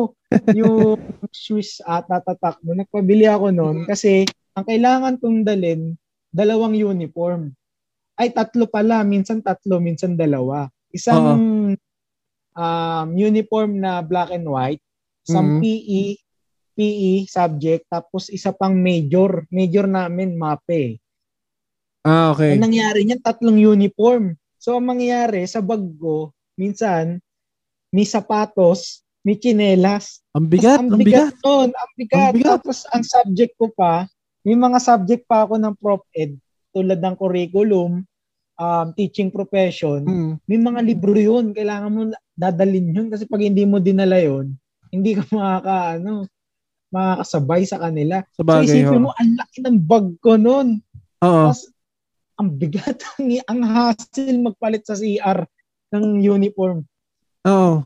Yung 0.55 0.95
Swiss 1.35 1.83
at 1.83 2.07
tatatak 2.07 2.63
mo, 2.63 2.71
nagpabili 2.71 3.27
ako 3.27 3.51
noon 3.51 3.83
kasi 3.83 4.23
ang 4.55 4.63
kailangan 4.63 5.19
kong 5.19 5.43
dalin, 5.43 5.95
dalawang 6.31 6.75
uniform. 6.75 7.51
Ay, 8.19 8.35
tatlo 8.35 8.67
pala. 8.67 9.03
Minsan 9.07 9.39
tatlo, 9.39 9.79
minsan 9.79 10.19
dalawa. 10.19 10.67
Isang 10.91 11.23
um, 12.53 13.13
uniform 13.13 13.77
na 13.77 13.99
black 13.99 14.29
and 14.29 14.45
white, 14.45 14.81
isang 15.23 15.57
Mhm. 15.57 15.61
PE, 15.61 16.03
PE 16.73 17.13
subject, 17.27 17.83
tapos 17.87 18.31
isa 18.31 18.49
pang 18.49 18.71
major. 18.71 19.43
Major 19.49 19.83
namin, 19.83 20.33
MAPE. 20.33 20.97
Ah, 22.01 22.31
okay. 22.31 22.55
Ang 22.55 22.71
nangyari 22.71 23.03
niyan, 23.03 23.19
tatlong 23.19 23.59
uniform. 23.59 24.33
So, 24.55 24.79
ang 24.79 24.87
mangyayari 24.87 25.43
sa 25.43 25.59
bag 25.59 25.83
ko, 25.99 26.31
minsan, 26.55 27.19
may 27.91 28.07
sapatos, 28.07 29.03
may 29.19 29.35
chinelas. 29.35 30.23
Ang 30.31 30.47
bigat, 30.47 30.79
ang 30.79 30.95
bigat. 30.95 31.35
nun, 31.43 31.69
ang 31.75 31.91
bigat. 31.99 32.31
Ang 32.31 32.35
bigat. 32.39 32.51
Tapos, 32.63 32.87
ang 32.89 33.03
subject 33.03 33.59
ko 33.59 33.67
pa, 33.67 34.07
may 34.41 34.55
mga 34.55 34.79
subject 34.79 35.27
pa 35.27 35.43
ako 35.43 35.59
ng 35.59 35.75
prop 35.75 36.07
ed, 36.15 36.39
tulad 36.71 37.03
ng 37.03 37.15
curriculum, 37.19 38.07
um, 38.55 38.87
teaching 38.95 39.27
profession, 39.27 40.03
Mm. 40.03 40.33
may 40.47 40.59
mga 40.59 40.79
libro 40.85 41.15
yun. 41.15 41.51
Kailangan 41.51 41.91
mo 41.91 42.01
dadalin 42.39 42.95
yun 42.95 43.07
kasi 43.11 43.27
pag 43.27 43.43
hindi 43.43 43.67
mo 43.67 43.83
dinala 43.83 44.15
yun, 44.15 44.55
hindi 44.89 45.11
ka 45.19 45.27
makaka, 45.35 45.99
ano, 45.99 46.23
makakasabay 46.89 47.61
sa 47.67 47.77
kanila. 47.77 48.23
Sa 48.31 48.41
So, 48.41 48.47
bagay. 48.47 48.65
isipin 48.65 48.97
oo. 48.97 49.05
mo, 49.05 49.09
ang 49.13 49.31
laki 49.35 49.57
ng 49.61 49.77
bag 49.83 50.07
ko 50.23 50.39
nun. 50.39 50.79
Oo. 51.19 51.51
Tapos, 51.51 51.67
ang 52.39 52.49
bigat, 52.55 52.97
ang, 53.19 53.27
ang 53.45 53.61
hassle 53.67 54.39
magpalit 54.39 54.87
sa 54.87 54.95
CR 54.95 55.43
ng 55.91 56.23
uniform. 56.23 56.87
Oo. 57.43 57.83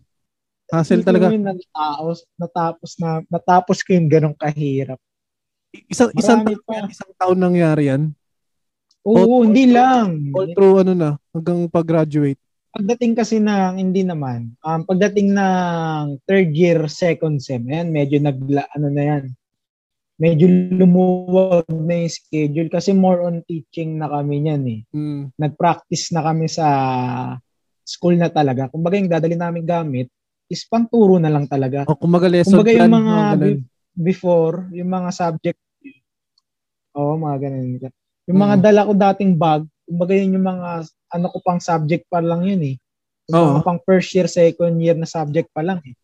Hassle 0.70 1.02
Isipin 1.02 1.08
talaga. 1.10 1.26
yun, 1.34 1.44
natapos, 1.44 2.18
natapos 2.38 2.92
na, 3.02 3.10
natapos 3.28 3.78
ko 3.82 3.98
yung 3.98 4.08
ganong 4.08 4.38
kahirap. 4.38 5.02
Isang 5.89 6.13
isang 6.13 6.46
taon, 6.46 6.62
pa. 6.62 6.72
yan, 6.78 6.86
isang 6.94 7.12
taon 7.18 7.39
nangyari 7.42 7.89
yan. 7.89 8.13
Oo, 9.04 9.42
All- 9.42 9.50
hindi 9.50 9.74
lang. 9.74 10.30
All 10.32 10.48
through 10.54 10.86
ano 10.86 10.94
na, 10.94 11.10
hanggang 11.34 11.66
pag-graduate. 11.68 12.39
Pagdating 12.73 13.13
kasi 13.13 13.38
ng, 13.38 13.77
hindi 13.77 14.01
naman, 14.01 14.57
um, 14.65 14.81
pagdating 14.81 15.29
ng 15.38 16.17
third 16.25 16.49
year, 16.57 16.89
second 16.89 17.38
sem, 17.38 17.62
ayan, 17.69 17.93
medyo 17.93 18.17
nagla, 18.17 18.65
ano 18.73 18.89
na 18.89 19.03
yan, 19.13 19.23
medyo 20.17 20.49
lumuwag 20.49 21.69
na 21.69 22.01
yung 22.01 22.09
schedule 22.09 22.69
kasi 22.73 22.89
more 22.97 23.29
on 23.29 23.45
teaching 23.45 24.01
na 24.01 24.09
kami 24.09 24.41
niyan 24.41 24.63
eh. 24.65 24.79
Mm. 24.89 25.23
Nag-practice 25.38 26.17
na 26.17 26.25
kami 26.25 26.49
sa 26.49 26.65
school 27.86 28.17
na 28.17 28.33
talaga. 28.33 28.73
Kumbaga 28.73 28.97
yung 28.97 29.12
dadali 29.12 29.38
namin 29.38 29.69
gamit 29.69 30.09
is 30.49 30.65
pang 30.65 30.89
turo 30.89 31.21
na 31.21 31.29
lang 31.29 31.45
talaga. 31.45 31.86
O 31.86 31.93
kumbaga 31.93 32.25
lesson 32.25 32.57
Kumbaga 32.57 32.73
yung 32.73 32.89
plan, 32.89 32.93
mga 32.93 33.13
mga 33.13 33.36
be- 33.38 33.63
before, 33.93 34.65
yung 34.73 34.89
mga 34.89 35.09
subject, 35.13 35.59
oo, 36.97 37.13
mga 37.21 37.38
ganun. 37.38 37.69
Yung 38.25 38.39
mga 38.41 38.55
Mm. 38.57 38.63
dala 38.65 38.81
ko 38.89 38.91
dating 38.97 39.33
bag, 39.38 39.62
kumbaga 39.86 40.13
yun 40.17 40.36
yung 40.41 40.47
mga, 40.47 40.69
ano 41.13 41.30
ko 41.30 41.38
pang 41.45 41.62
subject 41.62 42.10
pa 42.10 42.19
lang 42.19 42.41
yun 42.41 42.62
eh. 42.73 42.76
Yung 43.30 43.56
mga 43.56 43.63
pang 43.63 43.82
first 43.86 44.12
year, 44.17 44.28
second 44.28 44.82
year 44.82 44.97
na 44.97 45.08
subject 45.08 45.47
pa 45.54 45.62
lang 45.63 45.80
eh. 45.86 45.95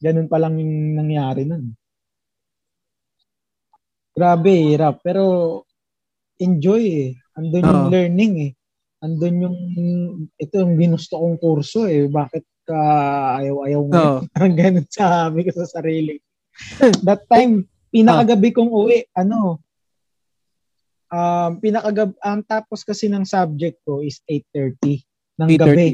Ganun 0.00 0.26
pa 0.26 0.40
lang 0.40 0.58
yung 0.58 0.98
nangyari 0.98 1.46
nun. 1.46 1.76
Grabe, 4.14 4.50
hirap. 4.50 5.04
Pero 5.04 5.62
enjoy 6.40 6.82
eh. 6.82 7.10
Andun 7.38 7.66
yung 7.66 7.84
Oo. 7.86 7.92
learning 7.92 8.34
eh. 8.50 8.52
Andun 9.04 9.36
yung, 9.42 9.56
ito 10.40 10.54
yung 10.58 10.74
ginusto 10.80 11.20
kong 11.20 11.38
kurso 11.38 11.86
eh. 11.86 12.10
Bakit 12.10 12.44
ka 12.66 12.80
ayaw-ayaw 13.42 13.82
mo? 13.84 13.94
Oo. 13.94 14.18
Parang 14.34 14.54
ganun 14.56 14.86
sabi 14.90 15.46
ko 15.46 15.50
sa 15.54 15.66
sarili. 15.68 16.18
That 17.06 17.26
time, 17.30 17.66
pinakagabi 17.90 18.54
kong 18.54 18.70
uwi, 18.70 19.06
ano, 19.14 19.62
um, 21.08 21.50
pinakagab, 21.58 22.12
ang 22.18 22.40
tapos 22.40 22.80
kasi 22.80 23.06
ng 23.06 23.24
subject 23.24 23.80
ko 23.82 24.00
is 24.00 24.20
8.30 24.24 25.02
ng 25.36 25.48
8:30. 25.50 25.58
gabi. 25.58 25.88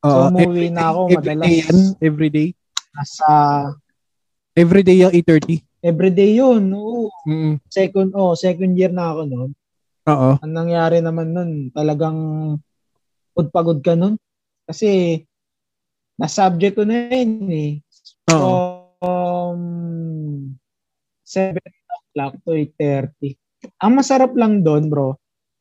Oo. 0.00 0.10
So, 0.10 0.18
umuwi 0.28 0.42
Every 0.42 0.68
na 0.68 0.80
day- 0.80 0.88
ako 0.88 1.00
every 1.00 1.14
madalas. 1.16 1.44
day 1.44 1.56
yan? 1.58 1.78
Every 2.00 2.30
day? 2.30 2.48
Nasa, 2.90 3.28
Every 4.52 4.82
day 4.82 4.96
yung 4.98 5.12
8.30? 5.14 5.62
everyday 5.80 6.30
yun. 6.34 6.62
Oo. 6.70 7.08
Mm 7.24 7.56
Second, 7.66 8.12
oh, 8.12 8.34
second 8.34 8.74
year 8.74 8.90
na 8.90 9.14
ako 9.14 9.22
noon. 9.24 9.50
Oo. 10.04 10.30
Ang 10.36 10.52
nangyari 10.52 11.00
naman 11.00 11.30
nun, 11.30 11.50
talagang 11.70 12.18
pagod 13.48 13.80
ka 13.80 13.94
nun. 13.94 14.20
Kasi, 14.66 15.22
na-subject 16.14 16.76
ko 16.76 16.84
na 16.84 17.08
yun 17.08 17.48
eh. 17.48 17.72
Oo. 18.28 18.84
From 19.00 19.58
7 21.24 21.56
o'clock 21.56 22.36
to 22.42 22.52
8.30. 22.52 23.39
Ang 23.78 23.92
masarap 23.96 24.32
lang 24.34 24.60
doon, 24.60 24.88
bro, 24.88 25.16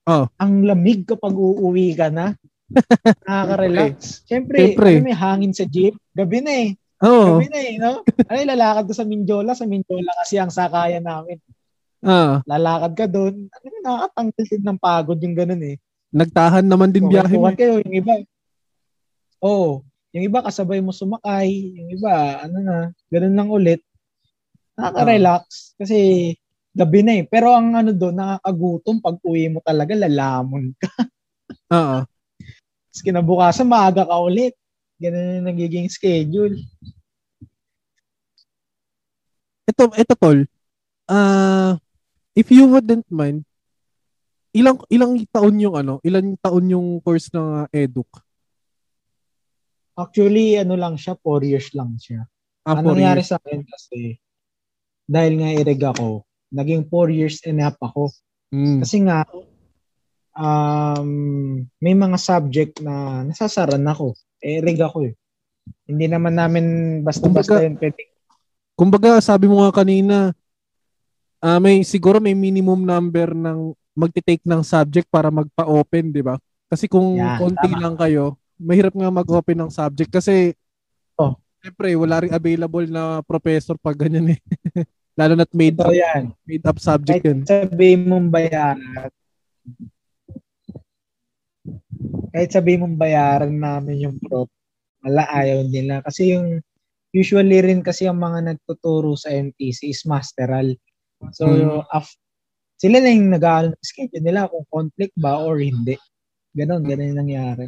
Oh. 0.09 0.25
ang 0.41 0.65
lamig 0.65 1.05
kapag 1.05 1.35
uuwi 1.35 1.93
ka 1.93 2.09
na. 2.09 2.33
Nakaka-relax. 3.29 4.25
Siyempre, 4.25 4.57
Siyempre. 4.73 4.89
ano, 4.97 5.05
may 5.05 5.13
hangin 5.13 5.53
sa 5.53 5.65
jeep. 5.65 5.93
Gabi 6.11 6.41
na 6.41 6.51
eh. 6.65 6.69
Oo. 7.05 7.37
Gabi 7.37 7.47
na 7.47 7.59
eh, 7.61 7.73
no? 7.77 8.01
Ay, 8.25 8.41
lalakad 8.43 8.89
ka 8.89 8.93
sa 8.97 9.05
Mindiola. 9.05 9.53
Sa 9.53 9.69
Mindiola 9.69 10.09
kasi 10.17 10.41
ang 10.41 10.49
sakayan 10.49 11.05
namin. 11.05 11.37
Ah, 12.01 12.41
Lalakad 12.47 12.93
ka 12.95 13.05
doon. 13.05 13.51
Ano, 13.51 13.65
nakakatanggal 13.83 14.45
din 14.47 14.63
ng 14.65 14.79
pagod 14.79 15.19
yung 15.19 15.35
ganun 15.37 15.63
eh. 15.67 15.77
nagtahan 16.09 16.65
naman 16.65 16.89
din 16.89 17.05
biyahe 17.05 17.35
mo. 17.37 17.53
Kayo, 17.53 17.77
yung 17.85 17.93
iba. 17.95 18.13
Oo. 19.39 19.85
yung 20.09 20.25
iba 20.25 20.41
kasabay 20.41 20.81
mo 20.81 20.89
sumakay. 20.89 21.53
Yung 21.77 21.89
iba, 21.93 22.41
ano 22.41 22.57
na, 22.59 22.75
ganun 23.13 23.35
lang 23.37 23.49
ulit. 23.53 23.81
Nakaka-relax. 24.73 25.77
Kasi 25.77 26.33
gabi 26.73 26.99
na 27.01 27.13
eh. 27.19 27.25
Pero 27.25 27.53
ang 27.53 27.73
ano 27.75 27.91
doon, 27.91 28.15
nakakagutom 28.15 28.97
pag 29.01 29.17
uwi 29.25 29.49
mo 29.49 29.59
talaga, 29.61 29.93
lalamon 29.97 30.73
ka. 30.77 30.89
Oo. 31.77 31.99
Tapos 32.89 33.01
kinabukasan, 33.05 33.69
maaga 33.69 34.05
ka 34.05 34.17
ulit. 34.21 34.53
Ganun 34.99 35.39
yung 35.39 35.47
nagiging 35.47 35.87
schedule. 35.87 36.57
Ito, 39.69 39.93
ito 39.95 40.13
tol. 40.17 40.43
Ah, 41.05 41.77
if 42.33 42.49
you 42.49 42.67
wouldn't 42.67 43.05
mind, 43.07 43.45
ilang 44.51 44.81
ilang 44.89 45.13
taon 45.29 45.55
yung 45.61 45.75
ano, 45.77 46.01
ilang 46.01 46.33
taon 46.41 46.65
yung 46.67 46.87
course 47.05 47.29
ng 47.31 47.65
uh, 47.65 47.67
Eduk? 47.69 48.09
Actually, 49.93 50.57
ano 50.57 50.79
lang 50.79 50.95
siya, 50.95 51.15
4 51.19 51.43
years 51.43 51.69
lang 51.75 51.95
siya. 51.99 52.25
Ah, 52.63 52.79
four 52.79 52.95
nangyari 52.95 53.21
years. 53.21 53.29
sa 53.29 53.37
akin 53.39 53.61
kasi, 53.67 54.19
dahil 55.05 55.33
nga 55.39 55.49
ireg 55.53 55.81
ako, 55.83 56.23
naging 56.49 56.85
4 56.87 57.09
years 57.09 57.41
and 57.45 57.61
a 57.61 57.69
half 57.69 57.77
ako. 57.79 58.09
Mm. 58.49 58.81
Kasi 58.81 58.97
nga, 59.05 59.25
um, 60.33 61.09
may 61.77 61.93
mga 61.93 62.17
subject 62.17 62.81
na 62.81 63.23
nasasaran 63.23 63.85
ako. 63.85 64.13
Eh, 64.39 64.59
ireg 64.59 64.79
ako 64.79 65.05
eh. 65.05 65.13
Hindi 65.85 66.05
naman 66.07 66.33
namin 66.33 66.65
basta-basta 67.01 67.59
Kumbaga- 67.59 67.65
yun 67.65 67.75
pwede. 67.77 68.01
Kumbaga, 68.73 69.09
sabi 69.19 69.45
mo 69.45 69.59
nga 69.61 69.83
kanina, 69.83 70.31
ah 71.39 71.59
may 71.59 71.83
siguro 71.83 72.19
may 72.19 72.35
minimum 72.35 72.83
number 72.83 73.31
ng 73.31 73.71
magti-take 73.91 74.43
ng 74.43 74.63
subject 74.63 75.07
para 75.11 75.27
magpa-open, 75.27 76.11
'di 76.11 76.23
ba? 76.23 76.39
Kasi 76.71 76.87
kung 76.87 77.19
Yan, 77.19 77.35
konti 77.35 77.67
tama. 77.67 77.79
lang 77.83 77.95
kayo, 77.99 78.39
mahirap 78.55 78.95
nga 78.95 79.11
mag-open 79.11 79.67
ng 79.67 79.71
subject 79.71 80.11
kasi 80.11 80.55
Oh. 81.19 81.35
Siyempre, 81.59 81.91
wala 81.99 82.23
rin 82.23 82.31
available 82.31 82.87
na 82.87 83.19
professor 83.27 83.75
pag 83.75 83.99
ganyan 83.99 84.31
eh. 84.31 84.39
Lalo 85.19 85.35
na't 85.35 85.51
made 85.51 85.75
Ito 85.75 85.83
up, 85.83 85.93
yan. 85.93 86.23
made 86.47 86.63
up 86.63 86.79
subject 86.79 87.19
Kahit 87.19 87.27
yun. 87.27 87.39
sabihin 87.43 88.07
mong 88.07 88.31
bayaran, 88.31 88.79
kahit 92.31 92.49
sabihin 92.49 92.87
mong 92.87 92.95
bayaran 92.95 93.51
namin 93.51 94.07
yung 94.07 94.15
prop, 94.15 94.47
wala 95.03 95.27
ayaw 95.27 95.67
nila. 95.67 95.99
Kasi 95.99 96.31
yung, 96.31 96.63
usually 97.11 97.59
rin 97.59 97.83
kasi 97.83 98.07
ang 98.07 98.15
mga 98.15 98.55
nagtuturo 98.55 99.19
sa 99.19 99.27
MTC 99.27 99.91
is 99.91 100.07
masteral. 100.07 100.71
So, 101.35 101.51
Hmm. 101.51 101.83
af- 101.91 102.15
sila 102.79 103.03
na 103.03 103.11
yung 103.11 103.27
nag 103.27 103.43
schedule 103.83 104.23
nila 104.23 104.47
kung 104.47 104.63
conflict 104.71 105.11
ba 105.19 105.35
or 105.35 105.59
hindi. 105.59 105.99
Ganon, 106.55 106.79
ganon 106.79 107.11
yung 107.11 107.21
nangyari. 107.27 107.67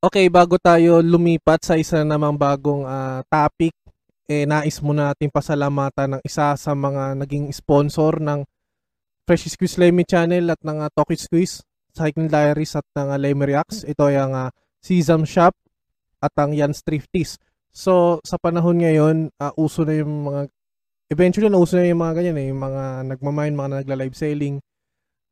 Okay, 0.00 0.26
bago 0.26 0.56
tayo 0.56 0.98
lumipat 0.98 1.60
sa 1.62 1.76
isa 1.76 2.00
namang 2.02 2.34
bagong 2.34 2.82
ah, 2.82 3.20
topic, 3.28 3.76
eh 4.30 4.46
nais 4.46 4.78
muna 4.82 5.10
natin 5.10 5.30
pasalamatan 5.30 6.18
ng 6.18 6.22
isa 6.22 6.54
sa 6.54 6.72
mga 6.72 7.18
naging 7.22 7.50
sponsor 7.50 8.22
ng 8.22 8.46
Fresh 9.26 9.54
Squeeze 9.54 9.78
Lemmy 9.78 10.02
Channel 10.02 10.50
at 10.50 10.60
ng 10.62 10.78
uh, 10.82 10.90
Talkie 10.90 11.18
Squeeze, 11.18 11.62
Cycling 11.94 12.30
Diaries 12.30 12.74
at 12.74 12.86
ng 12.98 13.08
uh, 13.14 13.18
Lemmy 13.18 13.54
Reacts. 13.54 13.86
Ito 13.86 14.10
ay 14.10 14.18
ang 14.18 14.34
uh, 14.34 14.50
Sesam 14.82 15.22
Shop 15.22 15.54
at 16.22 16.34
ang 16.38 16.54
Jan's 16.54 16.82
Thrifties. 16.82 17.38
So, 17.72 18.20
sa 18.22 18.36
panahon 18.36 18.84
ngayon, 18.84 19.32
ah, 19.40 19.54
uso 19.56 19.82
na 19.82 19.96
yung 19.96 20.28
mga 20.28 20.40
eventually 21.08 21.48
nauso 21.48 21.80
na 21.80 21.88
yung 21.88 22.02
mga 22.04 22.20
ganyan 22.20 22.38
eh, 22.38 22.46
yung 22.52 22.60
mga 22.60 22.84
nagmamine, 23.08 23.54
mga 23.56 23.70
nagla-live 23.82 24.16
selling. 24.18 24.60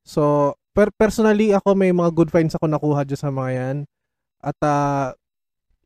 So, 0.06 0.54
per 0.70 0.88
personally 0.94 1.50
ako 1.52 1.74
may 1.74 1.90
mga 1.90 2.10
good 2.14 2.30
finds 2.30 2.54
ako 2.56 2.70
nakuha 2.70 3.04
dyan 3.04 3.20
sa 3.20 3.30
mga 3.34 3.50
yan. 3.52 3.76
At 4.40 4.58
ah, 4.64 5.12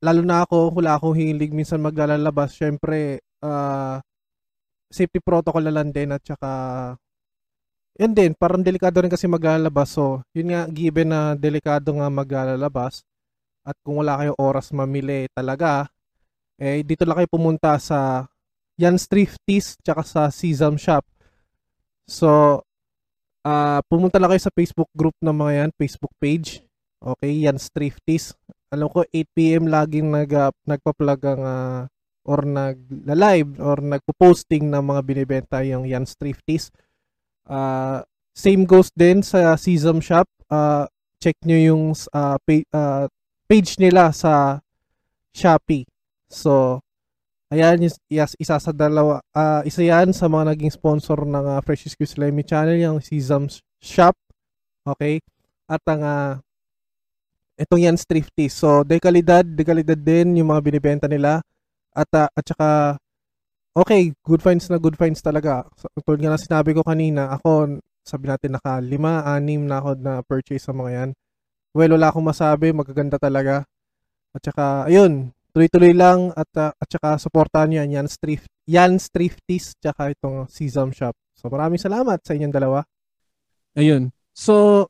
lalo 0.04 0.20
na 0.20 0.44
ako, 0.44 0.76
wala 0.76 1.00
akong 1.00 1.16
hilig 1.16 1.56
minsan 1.56 1.80
maglalabas. 1.80 2.52
Syempre, 2.52 3.24
ah, 3.40 4.04
safety 4.92 5.18
protocol 5.24 5.64
na 5.64 5.74
lang 5.74 5.90
din 5.90 6.12
at 6.12 6.22
saka 6.22 6.50
yun 7.94 8.10
din, 8.10 8.34
parang 8.34 8.62
delikado 8.62 8.98
rin 9.02 9.10
kasi 9.12 9.30
maglalabas. 9.30 9.94
So, 9.94 10.22
yun 10.34 10.50
nga, 10.50 10.66
given 10.68 11.14
na 11.14 11.38
delikado 11.38 11.94
nga 11.94 12.10
maglalabas 12.10 13.06
at 13.64 13.76
kung 13.86 14.02
wala 14.02 14.18
kayong 14.20 14.38
oras 14.38 14.74
mamili 14.74 15.30
talaga, 15.32 15.88
eh, 16.58 16.82
dito 16.82 17.06
lang 17.06 17.22
kayo 17.22 17.30
pumunta 17.30 17.78
sa 17.78 18.28
Jan's 18.78 19.06
Thrifties 19.06 19.78
tsaka 19.80 20.02
sa 20.02 20.22
Sesam 20.34 20.74
Shop. 20.74 21.06
So, 22.10 22.60
ah 23.44 23.80
pumunta 23.86 24.18
lang 24.18 24.34
kayo 24.34 24.42
sa 24.42 24.54
Facebook 24.54 24.90
group 24.96 25.14
ng 25.22 25.32
mga 25.34 25.52
yan, 25.64 25.70
Facebook 25.78 26.12
page. 26.18 26.64
Okay, 27.04 27.44
Jan's 27.44 27.68
Thrifties. 27.68 28.32
Alam 28.72 28.88
ko 28.88 29.04
8pm 29.12 29.68
laging 29.68 30.08
nag, 30.08 30.32
ah, 30.32 30.48
nagpa-plug 30.64 31.20
ang 31.28 31.42
ah, 31.44 31.80
or 32.24 32.48
nag-live 32.48 33.60
or 33.60 33.84
nagpo-posting 33.84 34.72
ng 34.72 34.80
mga 34.80 35.00
binibenta 35.04 35.60
yung 35.60 35.84
Jan's 35.84 36.16
Thrifties. 36.16 36.72
Ah, 37.44 38.00
same 38.32 38.64
goes 38.64 38.88
din 38.96 39.20
sa 39.20 39.52
Sesam 39.60 40.00
Shop. 40.00 40.24
Ah, 40.48 40.88
check 41.20 41.36
nyo 41.44 41.60
yung 41.60 41.84
ah, 42.16 42.40
pa- 42.40 42.68
ah, 42.72 43.04
page 43.44 43.76
nila 43.76 44.08
sa 44.16 44.64
Shopee. 45.36 45.84
So, 46.32 46.80
ayan, 47.52 47.84
yes, 48.08 48.32
isa 48.40 48.56
sa 48.56 48.72
dalawa, 48.72 49.20
ah, 49.36 49.60
isa 49.68 49.84
yan 49.84 50.16
sa 50.16 50.24
mga 50.24 50.56
naging 50.56 50.72
sponsor 50.72 51.28
ng 51.28 51.46
uh, 51.52 51.60
Fresh 51.60 51.84
Excuse 51.84 52.16
Lemmy 52.16 52.48
Channel, 52.48 52.80
yung 52.80 53.04
Sesam 53.04 53.44
Shop. 53.84 54.16
Okay? 54.88 55.20
At 55.68 55.84
ang 55.84 56.00
ah, 56.00 56.40
itong 57.58 57.82
yan 57.82 57.96
thrifty. 57.98 58.50
So, 58.50 58.82
dekalidad, 58.82 59.46
dekalidad 59.46 59.98
din 59.98 60.38
yung 60.42 60.50
mga 60.50 60.62
binibenta 60.64 61.06
nila. 61.06 61.42
At, 61.94 62.10
ah, 62.14 62.28
at 62.30 62.44
saka, 62.44 62.68
okay, 63.74 64.10
good 64.26 64.42
finds 64.42 64.66
na 64.70 64.78
good 64.78 64.98
finds 64.98 65.22
talaga. 65.22 65.66
So, 65.78 65.86
tulad 66.02 66.22
nga 66.22 66.34
na 66.34 66.40
sinabi 66.40 66.74
ko 66.74 66.82
kanina, 66.82 67.30
ako, 67.38 67.78
sabi 68.02 68.28
natin 68.28 68.58
naka 68.58 68.82
lima, 68.82 69.22
anim 69.24 69.64
na 69.64 69.80
ako 69.80 69.90
na 69.98 70.12
purchase 70.26 70.66
sa 70.66 70.74
mga 70.74 70.90
yan. 70.90 71.10
Well, 71.74 71.94
wala 71.94 72.10
akong 72.10 72.26
masabi, 72.26 72.70
magaganda 72.70 73.18
talaga. 73.18 73.66
At 74.34 74.42
saka, 74.42 74.90
ayun, 74.90 75.34
tuloy-tuloy 75.54 75.94
lang 75.94 76.34
at 76.34 76.50
ah, 76.58 76.74
at 76.74 76.88
saka 76.90 77.14
suportahan 77.22 77.70
niyo 77.70 77.78
yan, 77.86 77.90
Jan's 78.02 78.18
Thrift, 78.18 78.50
Jan's 78.66 79.06
Thrifties 79.06 79.78
tsaka 79.78 80.10
itong 80.10 80.50
Sesam 80.50 80.90
Shop. 80.90 81.14
So 81.38 81.46
maraming 81.46 81.78
salamat 81.78 82.18
sa 82.26 82.34
inyong 82.34 82.50
dalawa. 82.50 82.82
Ayun. 83.78 84.10
So 84.34 84.86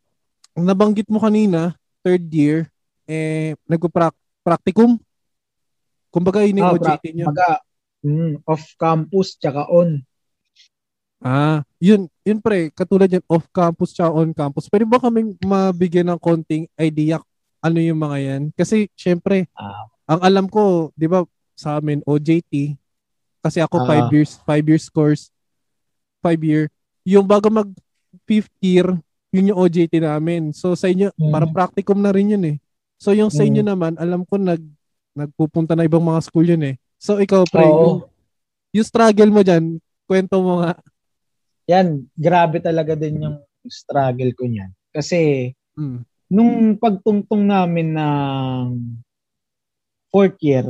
nabanggit 0.56 1.12
mo 1.12 1.20
kanina, 1.20 1.76
third 2.04 2.28
year, 2.28 2.68
eh 3.08 3.56
nagpo-practicum. 3.64 5.00
Kumbaga 6.12 6.44
yun 6.44 6.60
yung 6.60 6.68
Ah, 6.68 6.76
OJT 6.76 7.04
niyo. 7.10 7.26
Maga, 7.32 7.58
mm, 8.04 8.44
off-campus 8.44 9.40
tsaka 9.40 9.66
on. 9.72 10.04
Ah, 11.18 11.64
yun, 11.80 12.04
yun 12.20 12.38
pre, 12.38 12.68
katulad 12.68 13.08
yan 13.08 13.24
off 13.32 13.48
campus 13.48 13.96
tsaka 13.96 14.12
on 14.12 14.36
campus. 14.36 14.68
Pwede 14.68 14.84
ba 14.84 15.00
kaming 15.00 15.32
mabigyan 15.40 16.12
ng 16.12 16.20
konting 16.20 16.68
idea 16.76 17.16
ano 17.64 17.80
yung 17.80 17.96
mga 17.96 18.18
yan. 18.20 18.42
Kasi, 18.52 18.92
syempre, 18.92 19.48
Ah. 19.56 19.88
ang 20.04 20.20
alam 20.20 20.46
ko, 20.52 20.92
di 20.92 21.08
ba, 21.08 21.24
sa 21.56 21.80
amin, 21.80 22.04
OJT, 22.04 22.76
kasi 23.40 23.64
ako 23.64 23.80
Ah. 23.80 23.88
5 23.88 24.08
years, 24.12 24.36
5 24.44 24.68
years 24.68 24.92
course, 24.92 25.32
5 26.20 26.44
year, 26.44 26.68
yung 27.08 27.24
bago 27.24 27.48
mag 27.48 27.72
fifth 28.28 28.52
year, 28.60 29.00
yun 29.34 29.50
yung 29.50 29.58
OJT 29.58 29.98
namin. 29.98 30.54
So, 30.54 30.78
sa 30.78 30.86
inyo, 30.86 31.10
Mm. 31.18 31.32
parang 31.34 31.50
practicum 31.50 31.98
na 31.98 32.14
rin 32.14 32.30
yun 32.30 32.44
eh. 32.54 32.56
So, 33.02 33.10
yung 33.10 33.34
sa 33.34 33.42
inyo 33.42 33.66
Mm. 33.66 33.70
naman, 33.74 33.92
alam 33.98 34.22
ko, 34.22 34.38
nag, 34.38 34.62
nagpupunta 35.10 35.74
na 35.74 35.82
ibang 35.82 36.06
mga 36.06 36.22
school 36.22 36.46
yun 36.46 36.62
eh. 36.62 36.74
So, 37.02 37.18
ikaw, 37.18 37.42
pre, 37.50 37.66
yung, 37.66 38.06
yung 38.70 38.86
struggle 38.86 39.34
mo 39.34 39.42
dyan, 39.42 39.82
kwento 40.06 40.38
mo 40.38 40.62
nga. 40.62 40.78
Yan, 41.66 42.06
grabe 42.14 42.62
talaga 42.62 42.94
din 42.94 43.26
yung 43.26 43.42
struggle 43.66 44.30
ko 44.38 44.46
niyan. 44.46 44.70
Kasi, 44.94 45.50
Mm. 45.74 46.06
nung 46.30 46.54
pagtungtong 46.78 47.42
namin 47.42 47.98
ng 47.98 48.66
fourth 50.14 50.38
year, 50.38 50.62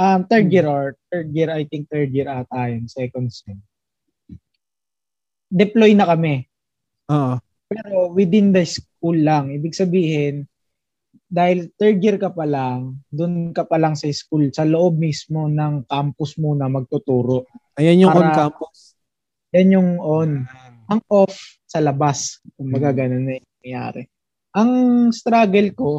um, 0.00 0.24
third 0.24 0.48
Hmm. 0.48 0.54
year 0.56 0.64
or 0.64 0.96
third 1.12 1.28
year, 1.36 1.52
I 1.52 1.68
think 1.68 1.92
third 1.92 2.08
year 2.16 2.32
ata 2.32 2.72
yun, 2.72 2.88
second 2.88 3.28
sem. 3.28 3.60
Deploy 5.52 5.92
na 5.92 6.08
kami. 6.08 6.48
Oo. 7.12 7.36
Pero 7.70 8.10
within 8.10 8.50
the 8.50 8.66
school 8.66 9.14
lang. 9.14 9.54
Ibig 9.54 9.78
sabihin, 9.78 10.50
dahil 11.30 11.70
third 11.78 12.02
year 12.02 12.18
ka 12.18 12.34
pa 12.34 12.42
lang, 12.42 12.98
dun 13.06 13.54
ka 13.54 13.62
pa 13.62 13.78
lang 13.78 13.94
sa 13.94 14.10
school, 14.10 14.50
sa 14.50 14.66
loob 14.66 14.98
mismo 14.98 15.46
ng 15.46 15.86
campus 15.86 16.34
muna 16.34 16.66
magtuturo. 16.66 17.46
Ayan 17.78 18.02
yung 18.02 18.10
Para- 18.10 18.34
on-campus. 18.34 18.98
Yan 19.54 19.78
yung 19.78 19.90
on. 20.02 20.30
Ang 20.90 21.00
off 21.06 21.34
sa 21.70 21.78
labas. 21.78 22.42
Kumbaga 22.58 22.90
ganun 22.90 23.22
na 23.22 23.38
yung 23.38 23.46
nangyayari. 23.46 24.02
Ang 24.50 24.70
struggle 25.14 25.70
ko, 25.70 25.90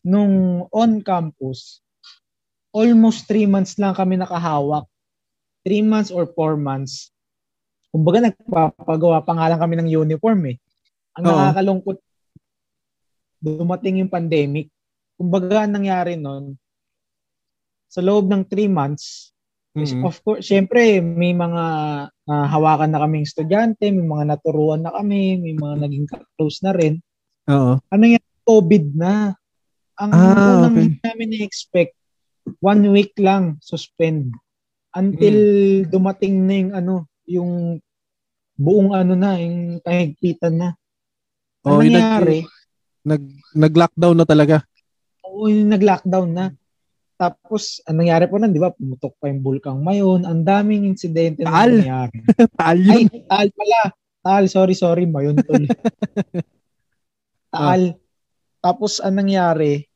nung 0.00 0.64
on 0.72 1.04
campus, 1.04 1.84
almost 2.72 3.28
three 3.28 3.44
months 3.44 3.76
lang 3.76 3.92
kami 3.92 4.16
nakahawak. 4.16 4.88
Three 5.64 5.84
months 5.84 6.08
or 6.08 6.24
four 6.32 6.56
months. 6.56 7.12
Kumbaga 7.92 8.32
nagpapagawa 8.32 9.20
pa 9.24 9.32
nga 9.36 9.48
lang 9.52 9.60
kami 9.60 9.76
ng 9.80 9.88
uniform 9.92 10.40
eh. 10.48 10.56
Ang 11.14 11.24
Oo. 11.24 11.38
nakakalungkot, 11.38 11.98
dumating 13.38 14.02
yung 14.02 14.12
pandemic. 14.12 14.72
Kumbaga 15.14 15.62
ang 15.66 15.78
nangyari 15.78 16.18
nun, 16.18 16.58
sa 17.86 18.02
loob 18.02 18.26
ng 18.26 18.42
three 18.50 18.70
months, 18.70 19.34
Yes, 19.74 19.90
Mm. 19.90 20.06
Of 20.06 20.22
course, 20.22 20.46
syempre 20.46 21.02
may 21.02 21.34
mga 21.34 21.64
ah, 22.06 22.46
hawakan 22.46 22.94
na 22.94 23.02
kaming 23.02 23.26
estudyante, 23.26 23.90
may 23.90 24.06
mga 24.06 24.30
naturuan 24.30 24.86
na 24.86 24.94
kami, 24.94 25.34
may 25.42 25.58
mga 25.58 25.82
naging 25.82 26.06
close 26.38 26.62
na 26.62 26.70
rin. 26.70 27.02
Oo. 27.50 27.82
Ano 27.90 28.04
yan? 28.06 28.22
COVID 28.46 28.94
na. 28.94 29.34
Ang 29.98 30.10
Ah, 30.14 30.62
unang 30.62 30.78
okay. 30.78 30.94
namin 31.02 31.28
na-expect, 31.34 31.90
one 32.62 32.86
week 32.94 33.18
lang 33.18 33.58
suspend. 33.58 34.30
Until 34.94 35.34
Hmm. 35.82 35.90
dumating 35.90 36.46
na 36.46 36.54
yung 36.54 36.72
ano, 36.78 36.94
yung 37.26 37.50
buong 38.54 38.94
ano 38.94 39.18
na, 39.18 39.42
yung 39.42 39.82
kahigpitan 39.82 40.54
na. 40.54 40.68
Oh, 41.64 41.80
Ano 41.80 41.88
yung 41.88 41.96
nangyari? 41.96 42.38
Nag, 43.04 43.22
nag-lockdown 43.56 44.16
na 44.20 44.26
talaga. 44.28 44.56
Oo, 45.24 45.48
yung 45.48 45.72
nag-lockdown 45.72 46.28
na. 46.28 46.46
Tapos, 47.16 47.80
ang 47.88 48.04
nangyari 48.04 48.28
po 48.28 48.36
nun, 48.36 48.52
di 48.52 48.60
ba, 48.60 48.68
pumutok 48.68 49.16
pa 49.16 49.32
yung 49.32 49.40
bulkang 49.40 49.80
mayon. 49.80 50.28
Ang 50.28 50.44
daming 50.44 50.84
insidente 50.84 51.40
na 51.40 51.64
nangyari. 51.64 52.20
Taal 52.60 52.78
Ay, 52.84 52.84
yun. 52.84 53.24
Taal 53.24 53.48
pala. 53.56 53.80
Taal, 54.24 54.44
sorry, 54.52 54.74
sorry. 54.76 55.04
Mayon 55.08 55.40
tol. 55.40 55.64
Taal. 57.54 57.96
Tapos, 58.60 59.00
ang 59.00 59.24
nangyari, 59.24 59.88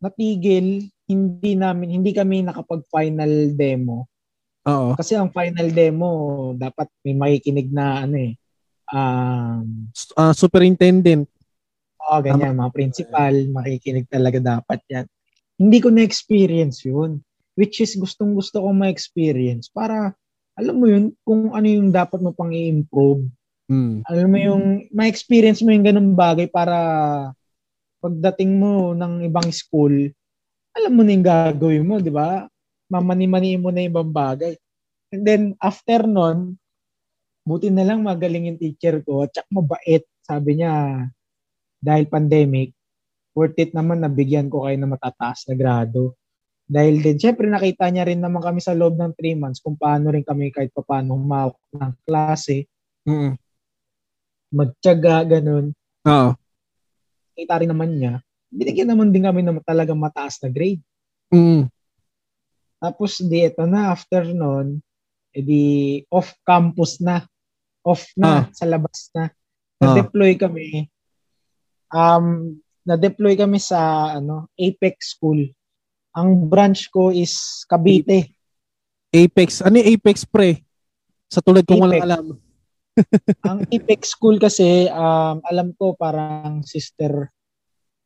natigil, 0.00 0.88
hindi 1.04 1.52
namin, 1.56 2.00
hindi 2.00 2.16
kami 2.16 2.40
nakapag-final 2.40 3.52
demo. 3.52 4.08
Oo. 4.64 4.96
Kasi 4.96 5.12
ang 5.12 5.28
final 5.28 5.68
demo, 5.76 6.08
dapat 6.56 6.88
may 7.04 7.12
makikinig 7.16 7.68
na, 7.68 8.08
ano 8.08 8.16
eh, 8.16 8.32
um, 8.94 9.90
ah, 10.14 10.34
superintendent. 10.34 11.26
oh, 12.04 12.20
ganyan, 12.22 12.54
mga 12.54 12.72
principal, 12.72 13.34
makikinig 13.50 14.06
talaga 14.06 14.38
dapat 14.38 14.80
yan. 14.86 15.06
Hindi 15.58 15.78
ko 15.82 15.88
na-experience 15.90 16.86
yun. 16.86 17.18
Which 17.54 17.78
is 17.78 17.94
gustong 17.94 18.34
gusto 18.34 18.62
ko 18.62 18.74
ma-experience 18.74 19.70
para, 19.70 20.14
alam 20.58 20.74
mo 20.78 20.86
yun, 20.90 21.14
kung 21.26 21.54
ano 21.54 21.66
yung 21.66 21.90
dapat 21.90 22.22
mo 22.22 22.30
pang 22.30 22.54
i-improve. 22.54 23.26
Mm. 23.64 24.04
alam 24.04 24.28
mo 24.28 24.36
yung 24.36 24.64
ma-experience 24.92 25.64
mo 25.64 25.72
yung 25.72 25.88
ganung 25.88 26.12
bagay 26.12 26.52
para 26.52 26.76
pagdating 28.04 28.60
mo 28.60 28.92
ng 28.92 29.24
ibang 29.24 29.48
school, 29.48 30.12
alam 30.76 30.92
mo 30.92 31.00
na 31.00 31.16
yung 31.16 31.24
gagawin 31.24 31.88
mo, 31.88 31.96
di 31.96 32.12
ba? 32.12 32.44
Mamani-mani 32.92 33.56
mo 33.56 33.72
na 33.72 33.88
ibang 33.88 34.12
bagay. 34.12 34.52
And 35.16 35.24
then, 35.24 35.42
after 35.64 36.04
nun, 36.04 36.60
buti 37.44 37.68
na 37.70 37.84
lang 37.84 38.02
magaling 38.02 38.50
yung 38.52 38.60
teacher 38.60 39.04
ko, 39.04 39.24
at 39.28 39.32
saka 39.36 39.48
mabait. 39.52 40.04
Sabi 40.24 40.60
niya, 40.60 41.04
dahil 41.84 42.08
pandemic, 42.08 42.72
worth 43.36 43.60
it 43.60 43.76
naman 43.76 44.00
na 44.00 44.08
bigyan 44.08 44.48
ko 44.48 44.64
kayo 44.64 44.76
ng 44.80 44.92
matataas 44.96 45.44
na 45.48 45.54
grado. 45.54 46.16
Dahil 46.64 47.04
din, 47.04 47.20
syempre 47.20 47.44
nakita 47.44 47.92
niya 47.92 48.08
rin 48.08 48.24
naman 48.24 48.40
kami 48.40 48.64
sa 48.64 48.72
loob 48.72 48.96
ng 48.96 49.12
3 49.20 49.36
months 49.36 49.60
kung 49.60 49.76
paano 49.76 50.08
rin 50.08 50.24
kami 50.24 50.48
kahit 50.48 50.72
paano 50.72 51.20
humawak 51.20 51.60
ng 51.76 51.92
klase 52.08 52.64
Mm. 53.04 53.36
magtiyaga, 54.48 55.28
ganun. 55.28 55.76
Oo. 56.08 56.30
Kita 57.36 57.60
rin 57.60 57.68
naman 57.68 58.00
niya. 58.00 58.24
Binigyan 58.48 58.88
naman 58.88 59.12
din 59.12 59.28
kami 59.28 59.44
ng 59.44 59.60
talagang 59.60 60.00
mataas 60.00 60.40
na 60.40 60.48
grade. 60.48 60.80
Mm. 61.28 61.68
Tapos 62.80 63.20
di 63.20 63.44
ito 63.44 63.64
na, 63.68 63.92
after 63.92 64.24
nun, 64.32 64.80
edi 65.36 66.00
off 66.08 66.32
campus 66.46 67.02
na. 67.04 67.26
Off 67.84 68.08
na, 68.16 68.48
sa 68.56 68.64
labas 68.64 69.12
na. 69.12 69.28
Na-deploy 69.76 70.40
kami. 70.40 70.88
Um, 71.92 72.58
na-deploy 72.82 73.36
kami 73.36 73.60
sa 73.60 74.12
ano, 74.16 74.48
Apex 74.56 75.16
School. 75.16 75.52
Ang 76.16 76.48
branch 76.48 76.88
ko 76.88 77.12
is 77.12 77.64
Cavite. 77.68 78.32
Apex. 79.12 79.60
Ano 79.60 79.78
yung 79.78 79.88
Apex 79.94 80.24
pre? 80.24 80.64
Sa 81.28 81.44
tulad 81.44 81.68
kong 81.68 81.92
Apex. 81.92 82.02
alam. 82.02 82.24
Ang 83.50 83.58
Apex 83.68 84.00
School 84.14 84.38
kasi, 84.38 84.86
um, 84.88 85.42
alam 85.44 85.74
ko 85.74 85.92
parang 85.98 86.62
sister 86.62 87.30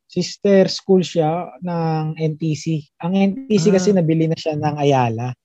sister 0.09 0.73
school 0.73 1.05
siya 1.05 1.53
ng 1.61 2.17
NTC. 2.17 2.81
Ang 3.05 3.12
NTC 3.12 3.69
Ah. 3.69 3.75
kasi 3.77 3.88
nabili 3.93 4.25
na 4.25 4.35
siya 4.41 4.57
ng 4.57 4.77
Ayala. 4.81 5.37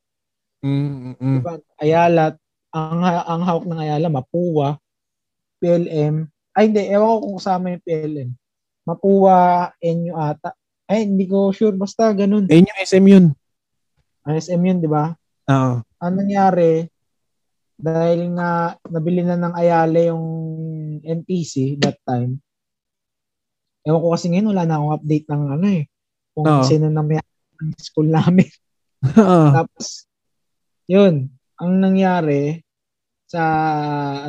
Mm, 0.63 0.71
mm, 0.71 1.15
mm. 1.19 1.37
Diba? 1.43 1.55
Ayala, 1.75 2.39
ang, 2.73 3.05
ang 3.05 3.41
hawak 3.45 3.65
ng 3.69 3.79
Ayala, 3.79 4.09
Mapua, 4.09 4.81
PLM. 5.61 6.25
Ay, 6.57 6.69
hindi. 6.69 6.81
Ewan 6.89 7.07
ko 7.07 7.17
kung 7.21 7.37
kasama 7.37 7.65
yung 7.77 7.85
PLM. 7.85 8.29
Mapua, 8.83 9.37
NU 9.79 10.13
ata. 10.17 10.57
Ay, 10.89 11.07
hindi 11.07 11.29
ko 11.29 11.53
sure. 11.53 11.77
Basta 11.77 12.11
ganun. 12.11 12.49
Yung 12.49 12.81
SM 12.81 13.05
yun. 13.05 13.25
SM 14.25 14.59
yun, 14.59 14.81
di 14.81 14.89
ba? 14.89 15.13
Oo. 15.47 15.79
Ang 16.03 16.15
nangyari, 16.17 16.89
dahil 17.77 18.33
nga 18.35 18.75
nabili 18.89 19.21
na 19.23 19.37
ng 19.39 19.53
Ayala 19.55 19.99
yung 20.11 20.25
NTC 21.03 21.79
that 21.79 21.99
time, 22.03 22.41
ewan 23.83 24.01
ko 24.01 24.07
kasi 24.15 24.31
ngayon, 24.31 24.49
wala 24.51 24.63
na 24.65 24.75
akong 24.79 24.95
update 24.97 25.27
ng 25.29 25.43
ano 25.59 25.67
eh. 25.67 25.83
Kung 26.33 26.47
Oo. 26.49 26.63
sino 26.65 26.87
na 26.89 27.03
may 27.05 27.21
ng 27.63 27.77
school 27.79 28.09
namin. 28.09 28.49
Oo. 29.19 29.47
Tapos, 29.51 30.09
yun, 30.89 31.31
ang 31.59 31.71
nangyari, 31.81 32.61
sa, 33.29 33.41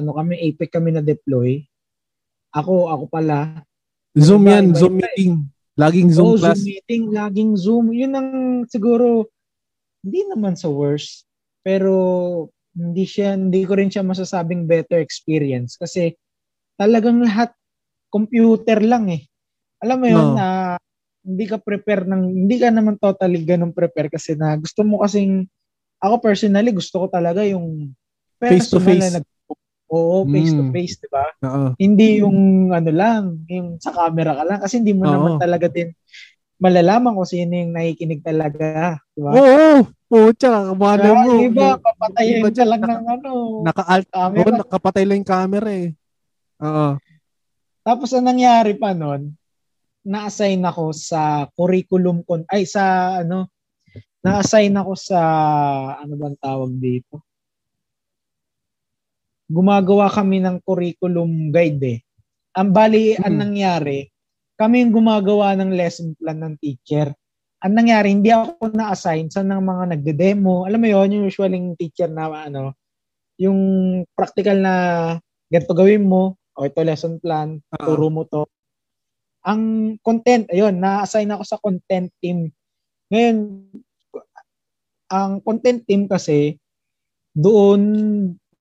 ano 0.01 0.16
kami, 0.16 0.41
APEC 0.53 0.70
kami 0.72 0.97
na 0.97 1.05
deploy, 1.05 1.61
ako, 2.55 2.89
ako 2.89 3.05
pala, 3.11 3.64
Zoom 4.14 4.47
yan. 4.47 4.70
iba, 4.70 4.79
Zoom 4.79 4.95
eh. 4.97 5.01
meeting. 5.03 5.35
Laging 5.75 6.09
Zoom 6.14 6.27
oh, 6.27 6.39
class. 6.39 6.62
Zoom 6.62 6.70
meeting, 6.70 7.05
laging 7.11 7.53
Zoom. 7.59 7.87
Yun 7.91 8.12
ang 8.14 8.31
siguro, 8.70 9.27
hindi 10.07 10.22
naman 10.31 10.55
sa 10.55 10.70
worst, 10.70 11.27
pero 11.66 11.93
hindi 12.75 13.03
siya, 13.07 13.35
hindi 13.35 13.66
ko 13.66 13.75
rin 13.75 13.91
siya 13.91 14.07
masasabing 14.07 14.66
better 14.66 14.99
experience 15.03 15.79
kasi 15.79 16.14
talagang 16.79 17.22
lahat 17.22 17.55
computer 18.11 18.79
lang 18.83 19.11
eh. 19.11 19.27
Alam 19.83 19.99
mo 19.99 20.07
yun, 20.07 20.29
No. 20.31 20.37
na 20.39 20.49
hindi 21.25 21.45
ka 21.49 21.59
prepare 21.59 22.05
ng, 22.05 22.47
hindi 22.47 22.57
ka 22.61 22.68
naman 22.70 23.01
totally 23.01 23.43
ganun 23.43 23.72
prepare 23.72 24.12
kasi 24.12 24.37
na 24.37 24.55
gusto 24.61 24.85
mo 24.85 25.03
kasing, 25.03 25.49
ako 26.05 26.20
personally 26.20 26.68
gusto 26.70 27.00
ko 27.00 27.07
talaga 27.09 27.40
yung 27.42 27.96
Face 28.36 28.68
to 28.68 28.76
face. 28.76 29.00
na 29.00 29.18
nag- 29.18 29.32
Oo, 29.88 30.26
face 30.26 30.50
to 30.50 30.64
Mm. 30.64 30.72
face, 30.74 30.96
di 30.98 31.09
ba? 31.09 31.24
Oo. 31.44 31.66
Hindi 31.78 32.18
yung 32.20 32.36
ano 32.68 32.90
lang, 32.90 33.46
yung 33.46 33.78
sa 33.78 33.94
camera 33.94 34.34
ka 34.34 34.42
lang 34.42 34.59
kasi 34.59 34.82
hindi 34.82 34.90
mo 34.90 35.07
Oo. 35.07 35.12
naman 35.12 35.32
talaga 35.38 35.70
din 35.70 35.92
malalaman 36.57 37.14
kung 37.14 37.28
sino 37.28 37.52
yung 37.52 37.72
nakikinig 37.72 38.24
talaga, 38.24 38.98
di 39.12 39.20
ba? 39.22 39.30
Oo. 39.32 39.70
Pucha, 40.05 40.70
Kaya 40.70 41.11
mo. 41.14 41.26
yung 41.26 41.50
iba, 41.50 41.74
papatayin 41.76 42.38
iba 42.38 42.48
ka 42.48 42.64
lang 42.64 42.82
ng 42.82 43.05
ano, 43.09 43.30
Naka-alt. 43.62 44.07
Oo, 44.09 44.14
camera. 44.14 44.57
nakapatay 44.62 45.05
lang 45.05 45.16
yung 45.22 45.30
camera 45.30 45.70
eh. 45.70 45.88
Oo. 46.62 46.88
Tapos 47.82 48.09
ang 48.14 48.24
nangyari 48.24 48.72
pa 48.74 48.94
nun, 48.94 49.34
na-assign 50.02 50.61
ako 50.62 50.92
sa 50.92 51.48
curriculum 51.52 52.20
con 52.22 52.44
ay 52.48 52.64
sa 52.64 53.16
ano 53.20 53.48
na-assign 54.25 54.72
ako 54.81 54.93
sa 54.97 55.20
ano 56.01 56.14
bang 56.16 56.37
tawag 56.41 56.72
dito? 56.81 57.20
Gumagawa 59.45 60.09
kami 60.09 60.41
ng 60.41 60.64
curriculum 60.64 61.53
guide 61.53 61.85
eh. 61.85 61.99
Ang 62.57 62.72
bali 62.72 63.12
hmm. 63.12 63.22
ang 63.22 63.37
nangyari 63.37 64.09
kami 64.55 64.87
yung 64.87 64.95
gumagawa 64.95 65.59
ng 65.59 65.75
lesson 65.75 66.14
plan 66.14 66.39
ng 66.39 66.55
teacher. 66.62 67.11
Ang 67.64 67.75
nangyari 67.75 68.14
hindi 68.14 68.31
ako 68.31 68.70
na-assign 68.70 69.27
sa 69.27 69.43
ng 69.43 69.59
mga 69.59 69.85
nagde-demo. 69.99 70.62
Alam 70.62 70.79
mo 70.79 70.89
yon 70.89 71.14
yung 71.18 71.25
usually 71.27 71.59
teacher 71.75 72.07
na 72.07 72.31
ano 72.31 72.79
yung 73.35 73.59
practical 74.14 74.55
na 74.62 74.75
ganito 75.51 75.75
gawin 75.75 76.07
mo. 76.07 76.39
O 76.55 76.62
ito 76.62 76.87
lesson 76.87 77.18
plan. 77.18 77.59
Uh-huh. 77.59 77.83
turo 77.83 78.07
mo 78.14 78.22
to. 78.31 78.47
Ang 79.43 79.95
content, 80.01 80.47
ayun, 80.55 80.79
na-assign 80.79 81.29
ako 81.35 81.43
sa 81.45 81.59
content 81.59 82.09
team. 82.22 82.49
Ngayon, 83.11 83.37
ang 85.15 85.39
content 85.39 85.87
team 85.87 86.11
kasi, 86.11 86.59
doon 87.35 87.81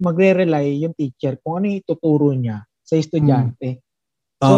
magre-rely 0.01 0.83
yung 0.83 0.93
teacher 0.97 1.37
kung 1.39 1.61
ano 1.61 1.65
yung 1.71 1.79
ituturo 1.79 2.33
niya 2.33 2.65
sa 2.83 2.97
estudyante. 2.99 3.79
Hmm. 4.41 4.43
So, 4.43 4.55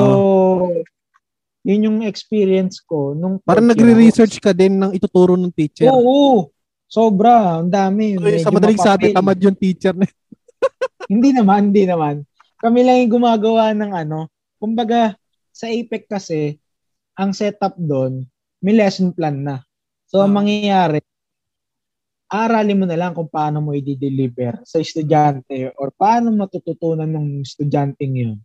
yun 1.65 1.85
yung 1.85 1.99
experience 2.05 2.81
ko. 2.81 3.13
Nung 3.13 3.37
Parang 3.45 3.69
nagre-research 3.69 4.41
ka 4.41 4.55
din 4.55 4.81
ng 4.81 4.91
ituturo 4.97 5.37
ng 5.37 5.53
teacher. 5.53 5.89
Oo, 5.89 6.01
oo. 6.01 6.39
Sobra, 6.85 7.61
ang 7.61 7.69
dami. 7.69 8.17
So, 8.17 8.49
sa 8.49 8.53
madaling 8.53 8.81
sabi, 8.81 9.13
tamad 9.13 9.41
yung 9.41 9.57
teacher 9.57 9.93
na. 9.93 10.05
hindi 11.11 11.33
naman, 11.33 11.73
hindi 11.73 11.85
naman. 11.85 12.21
Kami 12.61 12.79
lang 12.85 12.97
yung 13.05 13.21
gumagawa 13.21 13.73
ng 13.73 13.91
ano, 13.93 14.29
kumbaga, 14.61 15.17
sa 15.49 15.69
APEC 15.69 16.05
kasi, 16.09 16.57
ang 17.17 17.33
setup 17.33 17.73
doon, 17.77 18.25
may 18.61 18.77
lesson 18.77 19.13
plan 19.13 19.37
na. 19.41 19.65
So, 20.05 20.21
ang 20.21 20.37
ah. 20.37 20.45
mangyayari, 20.45 21.01
aralin 22.35 22.83
mo 22.83 22.85
na 22.89 22.99
lang 22.99 23.15
kung 23.15 23.31
paano 23.31 23.63
mo 23.63 23.71
i-deliver 23.71 24.59
sa 24.67 24.83
estudyante 24.83 25.71
or 25.79 25.95
paano 25.95 26.33
matututunan 26.35 27.07
ng 27.07 27.45
estudyante 27.47 28.03
yun 28.03 28.35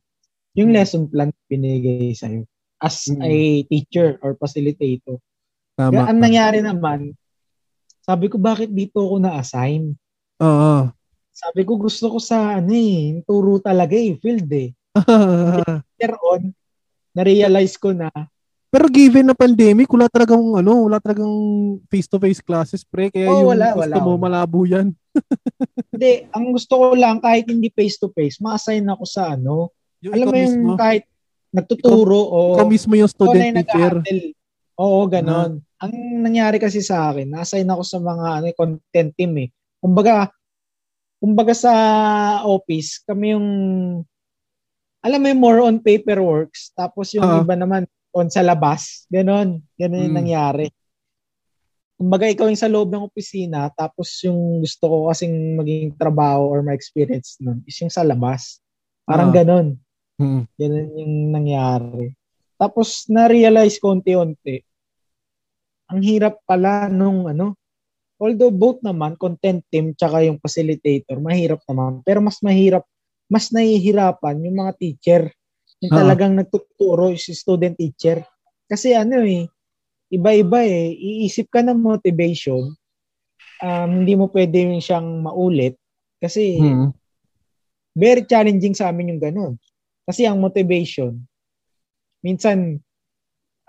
yung 0.54 0.70
hmm. 0.70 0.78
lesson 0.78 1.10
plan 1.10 1.30
binigay 1.50 2.14
sa'yo 2.14 2.46
as 2.80 3.12
mm. 3.12 3.20
a 3.20 3.32
teacher 3.68 4.16
or 4.24 4.34
facilitator. 4.40 5.20
Tama. 5.76 5.92
Kaya 5.92 6.02
ang 6.08 6.18
nangyari 6.18 6.58
naman, 6.64 7.12
sabi 8.00 8.32
ko, 8.32 8.40
bakit 8.40 8.72
dito 8.72 9.04
ako 9.04 9.20
na-assign? 9.20 9.92
Oo. 10.40 10.88
Sabi 11.30 11.62
ko, 11.68 11.76
gusto 11.76 12.16
ko 12.16 12.18
sa, 12.18 12.58
ano 12.58 12.72
eh, 12.72 13.20
turo 13.28 13.60
talaga 13.60 13.94
eh, 13.94 14.16
field 14.16 14.48
eh. 14.50 14.72
Later 16.00 16.14
on, 16.24 16.42
na-realize 17.14 17.76
ko 17.76 17.92
na 17.92 18.08
pero 18.70 18.86
given 18.86 19.26
na 19.26 19.34
pandemic, 19.34 19.90
wala 19.90 20.06
talagang 20.06 20.38
ano, 20.54 20.86
wala 20.86 21.02
talagang 21.02 21.34
face-to-face 21.90 22.38
classes 22.38 22.86
pre, 22.86 23.10
kaya 23.10 23.26
oh, 23.26 23.42
yung 23.42 23.50
wala, 23.58 23.74
gusto 23.74 23.82
wala, 23.82 23.96
mo 23.98 24.12
wala. 24.14 24.22
malabo 24.22 24.62
yan. 24.62 24.94
hindi, 25.92 26.30
ang 26.30 26.54
gusto 26.54 26.72
ko 26.78 26.86
lang 26.94 27.18
kahit 27.18 27.50
hindi 27.50 27.66
face-to-face, 27.74 28.38
ma-assign 28.38 28.86
ako 28.86 29.04
sa 29.10 29.34
ano. 29.34 29.74
Yung 30.06 30.14
alam 30.14 30.26
mo 30.30 30.36
yung 30.38 30.54
mismo, 30.54 30.68
kahit 30.78 31.04
nagtuturo 31.50 32.18
ikaw, 32.30 32.38
o 32.38 32.54
ikaw 32.54 32.68
mismo 32.70 32.94
yung 32.94 33.10
student 33.10 33.54
teacher. 33.58 33.94
Oo, 34.78 35.00
ganon. 35.10 35.58
Uh-huh. 35.58 35.82
Ang 35.82 35.94
nangyari 36.22 36.62
kasi 36.62 36.78
sa 36.78 37.10
akin, 37.10 37.26
na-assign 37.26 37.66
ako 37.66 37.82
sa 37.82 37.98
mga 37.98 38.26
ano, 38.38 38.46
content 38.54 39.10
team 39.18 39.34
eh. 39.34 39.48
Kumbaga, 39.82 40.30
kumbaga 41.18 41.58
sa 41.58 41.72
office, 42.46 43.02
kami 43.02 43.34
yung 43.34 43.48
alam 45.02 45.18
mo 45.18 45.26
yung 45.26 45.42
more 45.42 45.60
on 45.66 45.82
paperworks, 45.82 46.70
tapos 46.70 47.10
yung 47.18 47.26
uh-huh. 47.26 47.42
iba 47.42 47.58
naman 47.58 47.82
on 48.14 48.28
sa 48.28 48.42
labas. 48.42 49.06
Ganon. 49.10 49.62
Ganon 49.78 50.04
yung 50.06 50.14
mm. 50.14 50.20
nangyari. 50.20 50.66
Kumbaga, 52.00 52.24
ikaw 52.30 52.48
yung 52.48 52.58
sa 52.60 52.72
loob 52.72 52.88
ng 52.88 53.04
opisina, 53.04 53.68
tapos 53.76 54.08
yung 54.24 54.64
gusto 54.64 54.88
ko 54.88 54.96
kasing 55.12 55.60
maging 55.60 55.92
trabaho 56.00 56.48
or 56.48 56.64
my 56.64 56.72
experience 56.72 57.36
nun 57.44 57.60
is 57.68 57.76
yung 57.76 57.92
sa 57.92 58.00
labas. 58.00 58.58
Parang 59.04 59.28
uh-huh. 59.28 59.38
ganon. 59.44 59.68
Mm. 60.16 60.42
Ganon 60.56 60.88
yung 60.96 61.14
nangyari. 61.28 62.06
Tapos, 62.60 63.08
na-realize 63.08 63.80
ko 63.80 63.96
unti-unti, 63.96 64.60
ang 65.88 66.00
hirap 66.04 66.40
pala 66.44 66.92
nung 66.92 67.28
ano, 67.28 67.56
although 68.20 68.52
both 68.52 68.84
naman, 68.84 69.16
content 69.16 69.64
team 69.72 69.96
tsaka 69.96 70.24
yung 70.24 70.36
facilitator, 70.36 71.16
mahirap 71.20 71.64
naman. 71.64 72.04
Pero 72.04 72.20
mas 72.20 72.40
mahirap 72.44 72.84
mas 73.30 73.54
nahihirapan 73.54 74.42
yung 74.42 74.56
mga 74.66 74.72
teacher. 74.74 75.22
Yung 75.80 75.92
talagang 75.92 76.36
uh-huh. 76.36 76.44
nagtuturo 76.44 77.16
si 77.16 77.32
student 77.32 77.72
teacher. 77.72 78.20
Kasi 78.68 78.92
ano 78.92 79.24
eh, 79.24 79.48
iba-iba 80.12 80.60
eh. 80.60 80.92
Iisip 80.92 81.48
ka 81.48 81.64
ng 81.64 81.80
motivation, 81.80 82.76
um, 83.64 83.90
hindi 84.02 84.12
mo 84.14 84.28
pwede 84.28 84.76
siyang 84.80 85.24
maulit. 85.24 85.80
Kasi 86.20 86.60
hmm. 86.60 86.92
very 87.96 88.28
challenging 88.28 88.76
sa 88.76 88.92
amin 88.92 89.16
yung 89.16 89.22
ganun. 89.22 89.54
Kasi 90.04 90.28
ang 90.28 90.42
motivation, 90.42 91.16
minsan, 92.20 92.82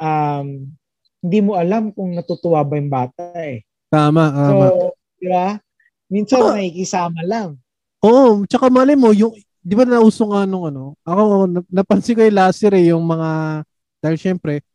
um, 0.01 0.47
hindi 1.21 1.39
mo 1.39 1.53
alam 1.53 1.93
kung 1.93 2.17
natutuwa 2.17 2.65
ba 2.65 2.75
yung 2.75 2.91
bata 2.91 3.23
eh. 3.37 3.61
Tama, 3.93 4.33
tama. 4.33 4.65
So, 4.67 4.97
di 5.21 5.27
ba? 5.29 5.61
Minsan, 6.09 6.39
oh. 6.41 6.51
nakikisama 6.57 7.21
lang. 7.23 7.49
Oo, 8.01 8.41
oh, 8.41 8.49
tsaka 8.49 8.73
mali 8.73 8.97
mo, 8.97 9.13
yung 9.13 9.37
di 9.61 9.77
ba 9.77 9.85
nauso 9.85 10.25
nga 10.25 10.49
nung 10.49 10.65
ano, 10.65 10.97
ako 11.05 11.45
napansin 11.69 12.17
ko 12.17 12.21
yung 12.25 12.37
last 12.37 12.57
year 12.65 12.73
eh, 12.73 12.89
yung 12.89 13.05
mga, 13.05 13.61
dahil 14.01 14.17
syempre, 14.17 14.65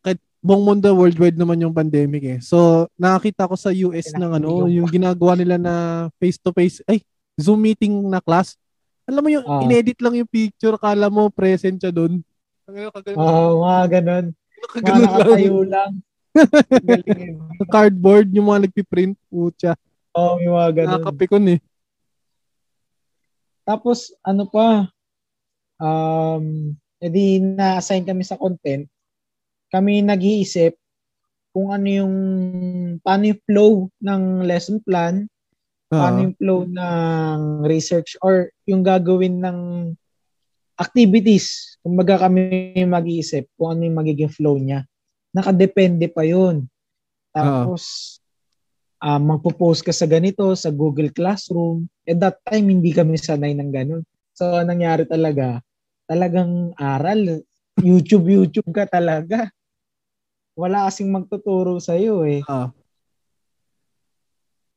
kahit 0.00 0.16
buong 0.40 0.64
mundo 0.64 0.88
worldwide 0.96 1.36
naman 1.36 1.60
yung 1.60 1.76
pandemic 1.76 2.24
eh. 2.24 2.38
So, 2.40 2.88
nakakita 2.96 3.44
ko 3.44 3.54
sa 3.54 3.68
US 3.68 4.16
ng 4.16 4.32
ano, 4.32 4.64
yung 4.66 4.88
ginagawa 4.88 5.36
nila 5.36 5.60
na 5.60 5.74
face-to-face, 6.16 6.80
ay, 6.88 7.04
Zoom 7.36 7.60
meeting 7.64 7.92
na 8.08 8.20
class. 8.20 8.56
Alam 9.04 9.22
mo 9.24 9.28
yung, 9.28 9.44
uh, 9.44 9.60
inedit 9.60 10.00
lang 10.00 10.16
yung 10.16 10.28
picture, 10.28 10.76
kala 10.80 11.12
mo 11.12 11.28
present 11.28 11.76
siya 11.76 11.92
doon. 11.92 12.24
Oo, 13.12 13.60
oh, 13.60 13.68
mga 13.68 14.00
ganun. 14.00 14.26
Mga 14.72 15.00
nakatayo 15.04 15.60
lang. 15.68 15.92
Cardboard, 17.72 18.32
yung 18.32 18.48
mga 18.48 18.68
nagpiprint, 18.68 19.20
putya. 19.28 19.76
Oo, 20.16 20.36
oh, 20.36 20.40
yung 20.40 20.56
mga 20.56 20.70
ganun. 20.80 20.92
Nakakapikon 20.96 21.44
eh. 21.52 21.60
Tapos, 23.62 24.10
ano 24.26 24.46
pa, 24.50 24.90
um, 25.78 26.74
edi 27.02 27.42
na-assign 27.42 28.06
kami 28.06 28.22
sa 28.22 28.38
content. 28.38 28.86
Kami 29.70 30.02
nag-iisip 30.02 30.78
kung 31.52 31.74
ano 31.74 31.86
yung, 31.86 32.14
paano 33.02 33.22
yung 33.28 33.40
flow 33.44 33.72
ng 34.00 34.22
lesson 34.46 34.78
plan, 34.80 35.26
uh-huh. 35.26 35.98
paano 35.98 36.18
yung 36.30 36.36
flow 36.38 36.60
ng 36.64 37.66
research, 37.66 38.16
or 38.22 38.48
yung 38.64 38.86
gagawin 38.86 39.42
ng 39.42 39.58
activities. 40.78 41.76
Kumbaga 41.82 42.26
kami 42.26 42.72
mag-iisip 42.86 43.50
kung 43.58 43.76
ano 43.76 43.90
yung 43.90 43.98
magiging 43.98 44.32
flow 44.32 44.56
niya. 44.56 44.86
Nakadepende 45.34 46.06
pa 46.08 46.22
yun. 46.22 46.70
Tapos, 47.34 48.21
uh, 49.02 49.18
magpo-post 49.18 49.82
ka 49.82 49.90
sa 49.90 50.06
ganito, 50.06 50.54
sa 50.54 50.70
Google 50.70 51.10
Classroom. 51.10 51.90
At 52.06 52.22
that 52.22 52.36
time, 52.46 52.70
hindi 52.70 52.94
kami 52.94 53.18
sanay 53.18 53.52
ng 53.58 53.70
ganun. 53.74 54.02
So, 54.32 54.62
nangyari 54.62 55.04
talaga, 55.04 55.58
talagang 56.06 56.72
aral. 56.78 57.42
YouTube, 57.82 58.30
YouTube 58.30 58.70
ka 58.70 58.86
talaga. 58.86 59.50
Wala 60.54 60.86
kasing 60.86 61.10
magtuturo 61.10 61.80
sa 61.80 61.96
iyo 61.96 62.22
eh. 62.28 62.44
Uh, 62.44 62.68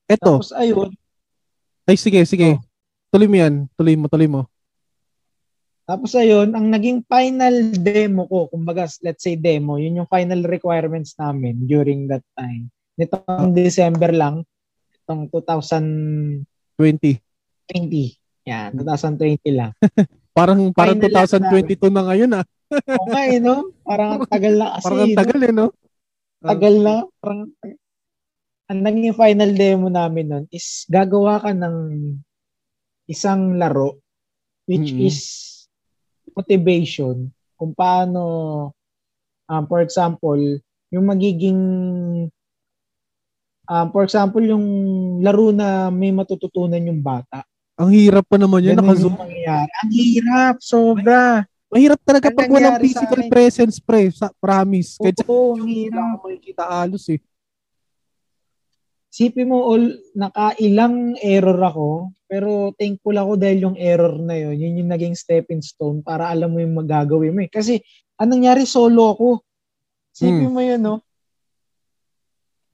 eto. 0.08 0.40
Tapos 0.40 0.56
ayun. 0.56 0.96
Ay, 1.86 2.00
sige, 2.00 2.24
sige. 2.24 2.56
Oh. 2.56 2.60
Tuloy 3.12 3.28
mo 3.28 3.38
yan. 3.38 3.54
Tuloy 3.76 3.96
mo, 4.00 4.08
tuloy 4.08 4.32
mo. 4.32 4.42
Tapos 5.86 6.18
ayun, 6.18 6.56
ang 6.56 6.72
naging 6.72 7.06
final 7.06 7.76
demo 7.78 8.26
ko, 8.26 8.50
kumbaga, 8.50 8.90
let's 9.06 9.22
say 9.22 9.38
demo, 9.38 9.78
yun 9.78 10.02
yung 10.02 10.10
final 10.10 10.42
requirements 10.48 11.14
namin 11.20 11.68
during 11.70 12.10
that 12.10 12.26
time 12.34 12.74
nitong 12.96 13.52
December 13.56 14.12
lang, 14.16 14.44
itong 15.04 15.28
2020. 15.32 16.44
20. 16.80 17.20
Yan, 18.46 18.70
2020 18.78 19.42
lang. 19.52 19.72
parang 20.38 20.68
parang 20.76 21.00
2022 21.00 21.88
na, 21.88 21.94
na 21.96 22.02
ngayon 22.12 22.32
ah. 22.36 22.46
okay, 23.08 23.40
no? 23.40 23.72
Parang 23.88 24.20
tagal 24.28 24.54
na 24.60 24.68
kasi. 24.76 24.86
Parang 24.86 25.08
tagal 25.16 25.40
no? 25.40 25.46
eh, 25.46 25.54
no? 25.54 25.68
Tagal 26.44 26.76
na. 26.84 26.96
Parang, 27.24 27.42
ang 28.66 28.80
naging 28.82 29.14
final 29.14 29.52
demo 29.54 29.88
namin 29.94 30.26
nun 30.26 30.46
is 30.50 30.90
gagawa 30.90 31.38
ka 31.38 31.54
ng 31.54 31.78
isang 33.06 33.62
laro 33.62 34.02
which 34.66 34.90
mm-hmm. 34.90 35.06
is 35.06 35.18
motivation 36.34 37.30
kung 37.54 37.78
paano 37.78 38.22
um, 39.46 39.64
for 39.70 39.86
example 39.86 40.42
yung 40.90 41.06
magiging 41.06 41.62
Um, 43.66 43.88
for 43.90 44.06
example, 44.06 44.42
yung 44.42 44.66
laro 45.20 45.50
na 45.50 45.90
may 45.90 46.14
matututunan 46.14 46.80
yung 46.80 47.02
bata. 47.02 47.42
Ang 47.76 47.92
hirap 47.92 48.24
pa 48.30 48.38
naman 48.38 48.64
yun, 48.64 48.78
naka-zoom. 48.78 49.18
Ang 49.20 49.92
hirap, 49.92 50.62
sobra. 50.62 51.44
Mahirap 51.68 52.00
talaga 52.08 52.32
pag 52.32 52.48
walang 52.48 52.78
sa 52.78 52.84
physical 52.86 53.20
akin- 53.20 53.32
presence, 53.32 53.76
pre. 53.84 54.08
Sa, 54.08 54.32
promise. 54.38 54.96
Sa 54.96 55.12
Oo, 55.28 55.60
ang 55.60 55.68
hirap. 55.68 56.24
makikita 56.24 56.64
alos 56.64 57.04
eh. 57.12 57.20
Sipi 59.12 59.48
mo, 59.48 59.64
all, 59.64 59.96
nakailang 60.12 61.16
error 61.20 61.56
ako, 61.56 62.12
pero 62.28 62.76
thankful 62.76 63.16
ako 63.16 63.40
dahil 63.40 63.72
yung 63.72 63.78
error 63.80 64.20
na 64.20 64.36
yun, 64.36 64.56
yun 64.56 64.80
yung 64.84 64.92
naging 64.92 65.16
stepping 65.16 65.64
stone 65.64 66.04
para 66.04 66.28
alam 66.28 66.52
mo 66.52 66.60
yung 66.60 66.76
magagawin 66.76 67.32
mo 67.32 67.40
eh. 67.40 67.52
Kasi, 67.52 67.80
anong 68.20 68.44
nangyari, 68.44 68.68
solo 68.68 69.16
ako. 69.16 69.28
Sipi 70.12 70.48
Hmm. 70.48 70.52
mo 70.52 70.60
yun, 70.60 70.80
no? 70.80 70.96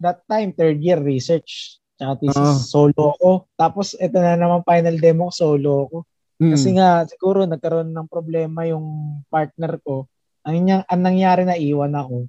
That 0.01 0.25
time, 0.25 0.57
third 0.57 0.81
year 0.81 0.97
research. 0.97 1.77
Tsaka 1.95 2.17
thesis, 2.17 2.41
Ah. 2.41 2.57
solo 2.57 3.13
ako. 3.13 3.45
Tapos, 3.53 3.93
ito 3.93 4.17
na 4.17 4.33
naman 4.33 4.65
final 4.65 4.97
demo, 4.97 5.29
solo 5.29 5.85
ako. 5.85 5.97
Mm. 6.41 6.51
Kasi 6.57 6.67
nga, 6.73 7.05
siguro 7.05 7.45
nagkaroon 7.45 7.93
ng 7.93 8.09
problema 8.09 8.65
yung 8.65 9.21
partner 9.29 9.77
ko. 9.85 10.09
Ang, 10.41 10.65
niya, 10.65 10.77
ang 10.89 11.05
nangyari 11.05 11.45
na 11.45 11.53
iwan 11.53 11.93
ako. 11.93 12.25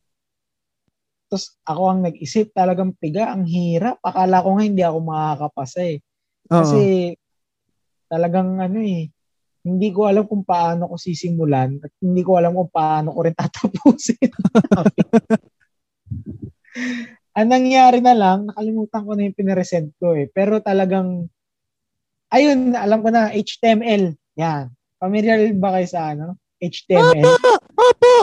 Tapos 1.32 1.56
ako 1.64 1.82
ang 1.88 2.00
nag-isip, 2.04 2.52
talagang 2.52 2.92
piga, 3.00 3.32
ang 3.32 3.48
hirap. 3.48 3.96
Akala 4.04 4.44
ko 4.44 4.52
nga 4.52 4.68
hindi 4.68 4.84
ako 4.84 4.98
makakapasa 5.00 5.80
eh. 5.80 6.04
Kasi 6.44 7.16
talagang 8.12 8.60
ano 8.60 8.84
eh, 8.84 9.08
hindi 9.64 9.88
ko 9.88 10.12
alam 10.12 10.28
kung 10.28 10.44
paano 10.44 10.92
ko 10.92 11.00
sisimulan 11.00 11.80
at 11.80 11.88
hindi 12.04 12.20
ko 12.20 12.36
alam 12.36 12.52
kung 12.52 12.68
paano 12.68 13.16
ko 13.16 13.24
rin 13.24 13.32
tatapusin. 13.40 14.28
ang 17.32 17.48
nangyari 17.48 18.04
na 18.04 18.12
lang, 18.12 18.48
nakalimutan 18.48 19.02
ko 19.08 19.12
na 19.16 19.24
yung 19.24 19.38
pinaresent 19.38 19.90
ko 19.96 20.12
eh. 20.12 20.28
Pero 20.28 20.60
talagang, 20.60 21.32
ayun, 22.28 22.76
alam 22.76 23.00
ko 23.00 23.08
na, 23.08 23.32
HTML. 23.32 24.12
Yan. 24.36 24.68
Familiar 25.00 25.40
ba 25.56 25.80
kayo 25.80 25.88
sa 25.88 26.12
ano? 26.12 26.36
HTML. 26.60 27.24
Opo! 27.24 27.52
Opo! 27.74 28.14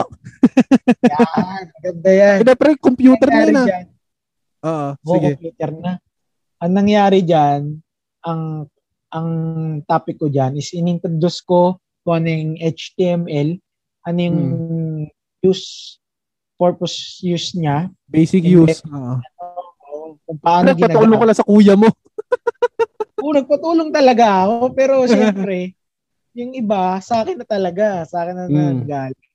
Yan. 1.04 1.64
Maganda 1.74 2.10
yan. 2.14 2.38
Eh, 2.46 2.56
pre, 2.56 2.72
computer 2.78 3.30
na 3.30 3.42
ah. 3.42 3.68
dyan, 3.68 3.86
Oo, 4.60 4.88
Oo, 4.94 5.14
sige. 5.18 5.28
computer 5.36 5.72
na. 5.76 5.92
Ang 6.60 6.72
nangyari 6.76 7.20
dyan, 7.24 7.80
ang 8.24 8.68
ang 9.10 9.30
topic 9.90 10.22
ko 10.22 10.30
dyan 10.30 10.54
is 10.54 10.70
inintroduce 10.76 11.42
ko 11.42 11.82
kung 12.06 12.22
ano 12.22 12.30
yung 12.30 12.54
HTML, 12.62 13.58
ano 14.06 14.20
yung 14.20 14.40
use, 15.42 15.98
purpose 16.60 17.24
use 17.24 17.56
niya, 17.56 17.88
Basic 18.04 18.44
Hindi. 18.44 18.76
use. 18.76 18.84
Oo. 18.92 19.24
kung 20.28 20.38
paano 20.38 20.76
Nagpatulong 20.76 21.16
ko 21.16 21.16
ginagawa. 21.16 21.28
lang 21.32 21.40
sa 21.40 21.48
kuya 21.48 21.74
mo. 21.74 21.88
Oo, 23.24 23.32
nagpatulong 23.34 23.90
talaga 23.90 24.46
ako, 24.46 24.76
pero 24.76 24.94
syempre, 25.10 25.74
yung 26.36 26.52
iba, 26.54 27.00
sa 27.00 27.24
akin 27.24 27.40
na 27.40 27.48
talaga, 27.48 28.04
sa 28.06 28.28
akin 28.28 28.36
na 28.36 28.46
Mm. 28.46 28.54
nanggaling. 28.86 29.28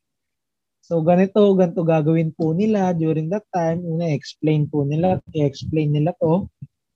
So, 0.85 1.01
ganito, 1.01 1.41
ganito 1.57 1.81
gagawin 1.81 2.37
po 2.37 2.53
nila 2.53 2.93
during 2.93 3.33
that 3.33 3.49
time. 3.49 3.81
Una, 3.83 4.13
explain 4.13 4.69
po 4.69 4.85
nila, 4.85 5.17
i-explain 5.33 5.97
nila 5.97 6.13
to, 6.21 6.45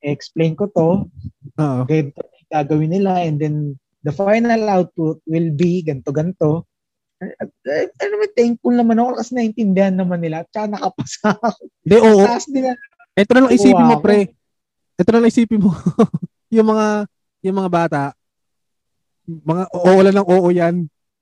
explain 0.05 0.53
ko 0.53 0.69
to, 0.69 1.09
Oo. 1.57 1.81
ganito 1.89 2.21
gagawin 2.49 2.93
nila, 2.93 3.25
and 3.25 3.41
then 3.41 3.57
the 4.05 4.13
final 4.13 4.61
output 4.69 5.21
will 5.25 5.51
be 5.53 5.81
ganto 5.81 6.13
ganto. 6.13 6.65
Ano 7.19 8.11
naman, 8.15 8.31
thankful 8.39 8.75
naman 8.75 8.97
ako 9.03 9.11
kasi 9.19 9.31
naintindihan 9.35 9.95
naman 9.95 10.23
nila 10.23 10.47
at 10.47 10.49
saka 10.55 10.67
nakapasa 10.71 11.35
ako. 11.43 11.63
Hindi, 11.83 11.97
oo. 11.99 12.23
Din 12.47 12.63
na. 12.63 12.73
Ito 13.19 13.31
na 13.35 13.41
lang 13.43 13.55
isipin 13.55 13.87
mo, 13.91 13.97
pre. 13.99 14.19
Ito 14.95 15.09
na 15.11 15.19
lang 15.19 15.31
isipin 15.31 15.63
mo. 15.63 15.71
yung 16.55 16.69
mga, 16.71 16.87
yung 17.43 17.57
mga 17.59 17.71
bata, 17.71 18.03
mga 19.29 19.65
oo 19.75 19.99
lang 20.01 20.15
ng 20.15 20.29
oo 20.31 20.49
yan. 20.55 20.77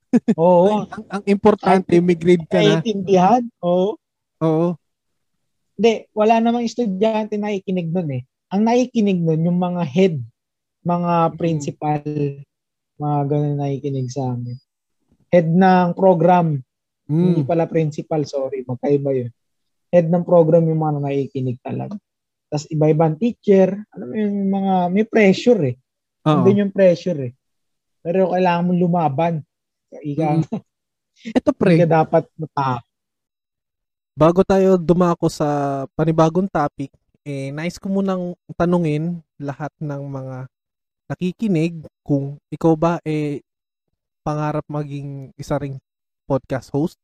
Oo. 0.39 0.87
Ang, 0.87 1.05
ang 1.11 1.23
importante, 1.27 1.99
may 1.99 2.15
grade 2.15 2.47
ka 2.47 2.63
na. 2.63 2.79
Naintindihan. 2.79 3.43
Oo. 3.61 3.99
Oo. 4.41 4.79
Hindi, 5.77 6.09
wala 6.17 6.41
namang 6.41 6.65
estudyante 6.65 7.37
na 7.37 7.53
ikinig 7.53 7.93
nun 7.93 8.09
eh. 8.17 8.23
Ang 8.49 8.65
naikinig 8.65 9.21
nun, 9.21 9.45
yung 9.45 9.59
mga 9.59 9.83
head, 9.85 10.17
mga 10.87 11.37
principal, 11.37 12.01
mga 12.97 13.19
ganun 13.29 13.59
naikinig 13.59 14.09
sa 14.09 14.33
amin. 14.33 14.57
Head 15.37 15.53
ng 15.53 15.93
program, 15.93 16.57
hindi 17.05 17.45
Mm. 17.45 17.47
pala 17.47 17.69
principal, 17.69 18.25
sorry, 18.25 18.65
magkaiba 18.65 19.13
yun. 19.13 19.31
Head 19.93 20.09
ng 20.09 20.25
program 20.25 20.65
yung 20.65 20.81
mga 20.81 20.99
naikinig 20.99 21.61
talaga. 21.61 22.01
Tapos 22.49 22.65
iba-ibang 22.67 23.15
teacher, 23.15 23.77
alam 23.93 24.07
mo 24.09 24.17
yung 24.17 24.37
mga, 24.49 24.75
may 24.89 25.05
pressure 25.05 25.61
eh. 25.67 25.77
Oo. 26.25 26.41
Andun 26.41 26.63
yung 26.65 26.73
pressure 26.73 27.21
eh. 27.21 27.33
Pero 28.01 28.33
kailangan 28.33 28.65
mo 28.65 28.73
lumaban. 28.73 29.45
Ika, 29.93 30.41
Mm. 30.41 30.45
Ito, 31.33 31.51
pre. 31.53 31.77
ika 31.77 31.87
dapat 31.87 32.25
mata. 32.35 32.81
bago 34.13 34.41
tayo 34.43 34.81
dumako 34.81 35.29
sa 35.29 35.47
panibagong 35.93 36.49
topic, 36.49 36.89
eh, 37.21 37.53
nice 37.53 37.77
ko 37.77 37.93
munang 37.93 38.33
tanungin 38.57 39.21
lahat 39.37 39.69
ng 39.77 40.03
mga 40.03 40.49
nakikinig 41.07 41.85
kung 42.03 42.41
ikaw 42.49 42.73
ba 42.75 42.99
eh 43.05 43.45
pangarap 44.27 44.67
maging 44.67 45.31
isa 45.39 45.55
ring 45.63 45.79
podcast 46.27 46.75
host 46.75 46.99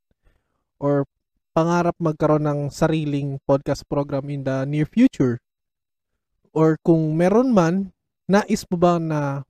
or 0.82 1.06
pangarap 1.54 1.94
magkaroon 2.02 2.42
ng 2.42 2.60
sariling 2.74 3.38
podcast 3.46 3.86
program 3.86 4.26
in 4.26 4.42
the 4.42 4.66
near 4.66 4.88
future 4.90 5.38
or 6.50 6.74
kung 6.82 7.14
meron 7.14 7.54
man 7.54 7.94
nais 8.26 8.66
mo 8.66 8.74
ba 8.74 8.98
na 8.98 9.46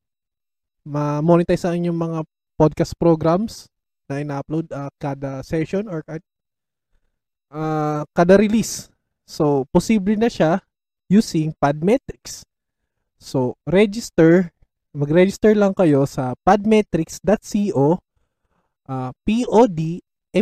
ma-monetize 0.84 1.64
ang 1.64 1.80
inyong 1.80 1.98
mga 1.98 2.20
podcast 2.60 2.92
programs 2.98 3.70
na 4.10 4.20
ina-upload 4.20 4.68
ah, 4.74 4.90
kada 5.00 5.40
session 5.46 5.86
or 5.86 6.02
ah, 7.48 8.02
kada 8.12 8.34
release. 8.36 8.90
So, 9.24 9.64
posible 9.70 10.18
na 10.18 10.28
siya 10.28 10.60
using 11.06 11.54
Podmetrics. 11.56 12.42
So, 13.22 13.54
register, 13.64 14.50
mag-register 14.92 15.56
lang 15.56 15.72
kayo 15.72 16.04
sa 16.04 16.36
podmetrics.co 16.44 17.98
uh, 18.88 19.10
P-O-D-M-E-T-R-I-C-S.co 19.24 20.40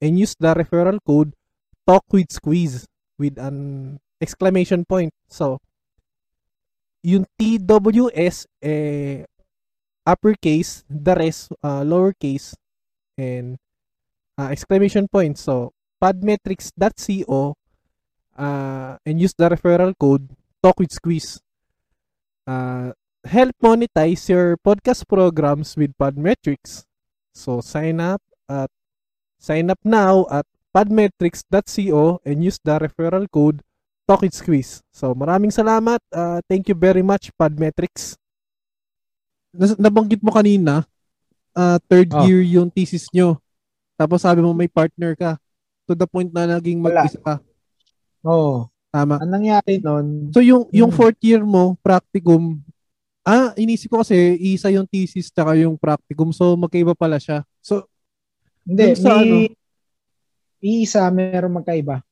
and 0.00 0.12
use 0.18 0.34
the 0.40 0.54
referral 0.54 0.98
code 1.04 1.34
talk 1.84 2.04
with 2.12 2.32
squeeze 2.32 2.86
with 3.18 3.36
an 3.36 3.98
exclamation 4.20 4.84
point. 4.84 5.10
So, 5.28 5.58
yung 7.02 7.26
TWS 7.38 8.46
eh, 8.62 9.24
uppercase, 10.06 10.84
the 10.88 11.14
rest 11.14 11.52
uh, 11.62 11.82
lowercase 11.82 12.54
and 13.16 13.56
uh, 14.38 14.48
exclamation 14.48 15.08
point. 15.08 15.36
So, 15.38 15.72
podmetrics.co 15.98 17.54
uh, 18.38 18.96
and 19.04 19.20
use 19.20 19.34
the 19.36 19.48
referral 19.50 19.92
code 19.98 20.37
Talk 20.62 20.78
with 20.80 20.90
Squeeze. 20.92 21.38
Uh, 22.48 22.90
help 23.22 23.54
monetize 23.62 24.26
your 24.28 24.56
podcast 24.58 25.06
programs 25.06 25.76
with 25.76 25.94
Podmetrics. 25.94 26.84
So, 27.34 27.60
sign 27.60 28.00
up 28.00 28.22
at 28.48 28.70
sign 29.38 29.70
up 29.70 29.78
now 29.84 30.26
at 30.32 30.46
podmetrics.co 30.74 32.20
and 32.24 32.42
use 32.42 32.58
the 32.64 32.78
referral 32.78 33.26
code 33.30 33.62
Talk 34.08 34.22
with 34.24 34.34
Squeeze. 34.34 34.82
So, 34.90 35.14
maraming 35.14 35.52
salamat. 35.52 36.00
Uh, 36.10 36.40
thank 36.48 36.66
you 36.66 36.74
very 36.74 37.04
much, 37.04 37.30
Podmetrics. 37.36 38.16
Nas- 39.52 39.78
nabanggit 39.78 40.24
mo 40.24 40.32
kanina, 40.32 40.88
uh, 41.54 41.78
third 41.86 42.10
Oh. 42.16 42.24
year 42.26 42.40
yung 42.42 42.72
thesis 42.72 43.06
nyo. 43.12 43.38
Tapos 43.94 44.22
sabi 44.22 44.40
mo 44.40 44.50
may 44.56 44.68
partner 44.70 45.14
ka. 45.14 45.36
To 45.88 45.96
the 45.96 46.04
point 46.08 46.28
na 46.32 46.44
naging 46.58 46.80
mag-isa 46.80 47.16
ka. 47.20 47.34
Oo. 48.24 48.68
Tama. 48.88 49.20
Ang 49.20 49.32
nangyari 49.32 49.76
nun, 49.84 50.32
So 50.32 50.40
yung 50.40 50.64
yung 50.72 50.88
fourth 50.88 51.20
year 51.20 51.44
mo, 51.44 51.76
practicum, 51.84 52.60
ah, 53.20 53.52
inisip 53.60 53.92
ko 53.92 54.00
kasi 54.00 54.16
isa 54.40 54.72
yung 54.72 54.88
thesis 54.88 55.28
tsaka 55.28 55.52
yung 55.60 55.76
practicum. 55.76 56.32
So 56.32 56.56
magkaiba 56.56 56.96
pala 56.96 57.20
siya. 57.20 57.44
So 57.60 57.84
hindi, 58.64 58.96
sa 58.96 59.20
ano? 59.20 59.44
may 59.44 59.52
iisa 60.58 61.06
meron 61.12 61.54
magkaiba. 61.60 62.02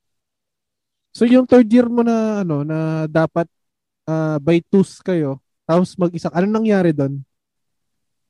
so 1.17 1.25
yung 1.25 1.49
third 1.49 1.67
year 1.67 1.89
mo 1.89 2.05
na 2.05 2.45
ano 2.45 2.61
na 2.61 3.09
dapat 3.09 3.49
ah, 4.05 4.37
by 4.37 4.61
twos 4.69 5.01
kayo. 5.01 5.41
Tapos 5.67 5.99
mag-isa. 5.99 6.31
Anong 6.31 6.63
nangyari 6.63 6.95
doon? 6.95 7.25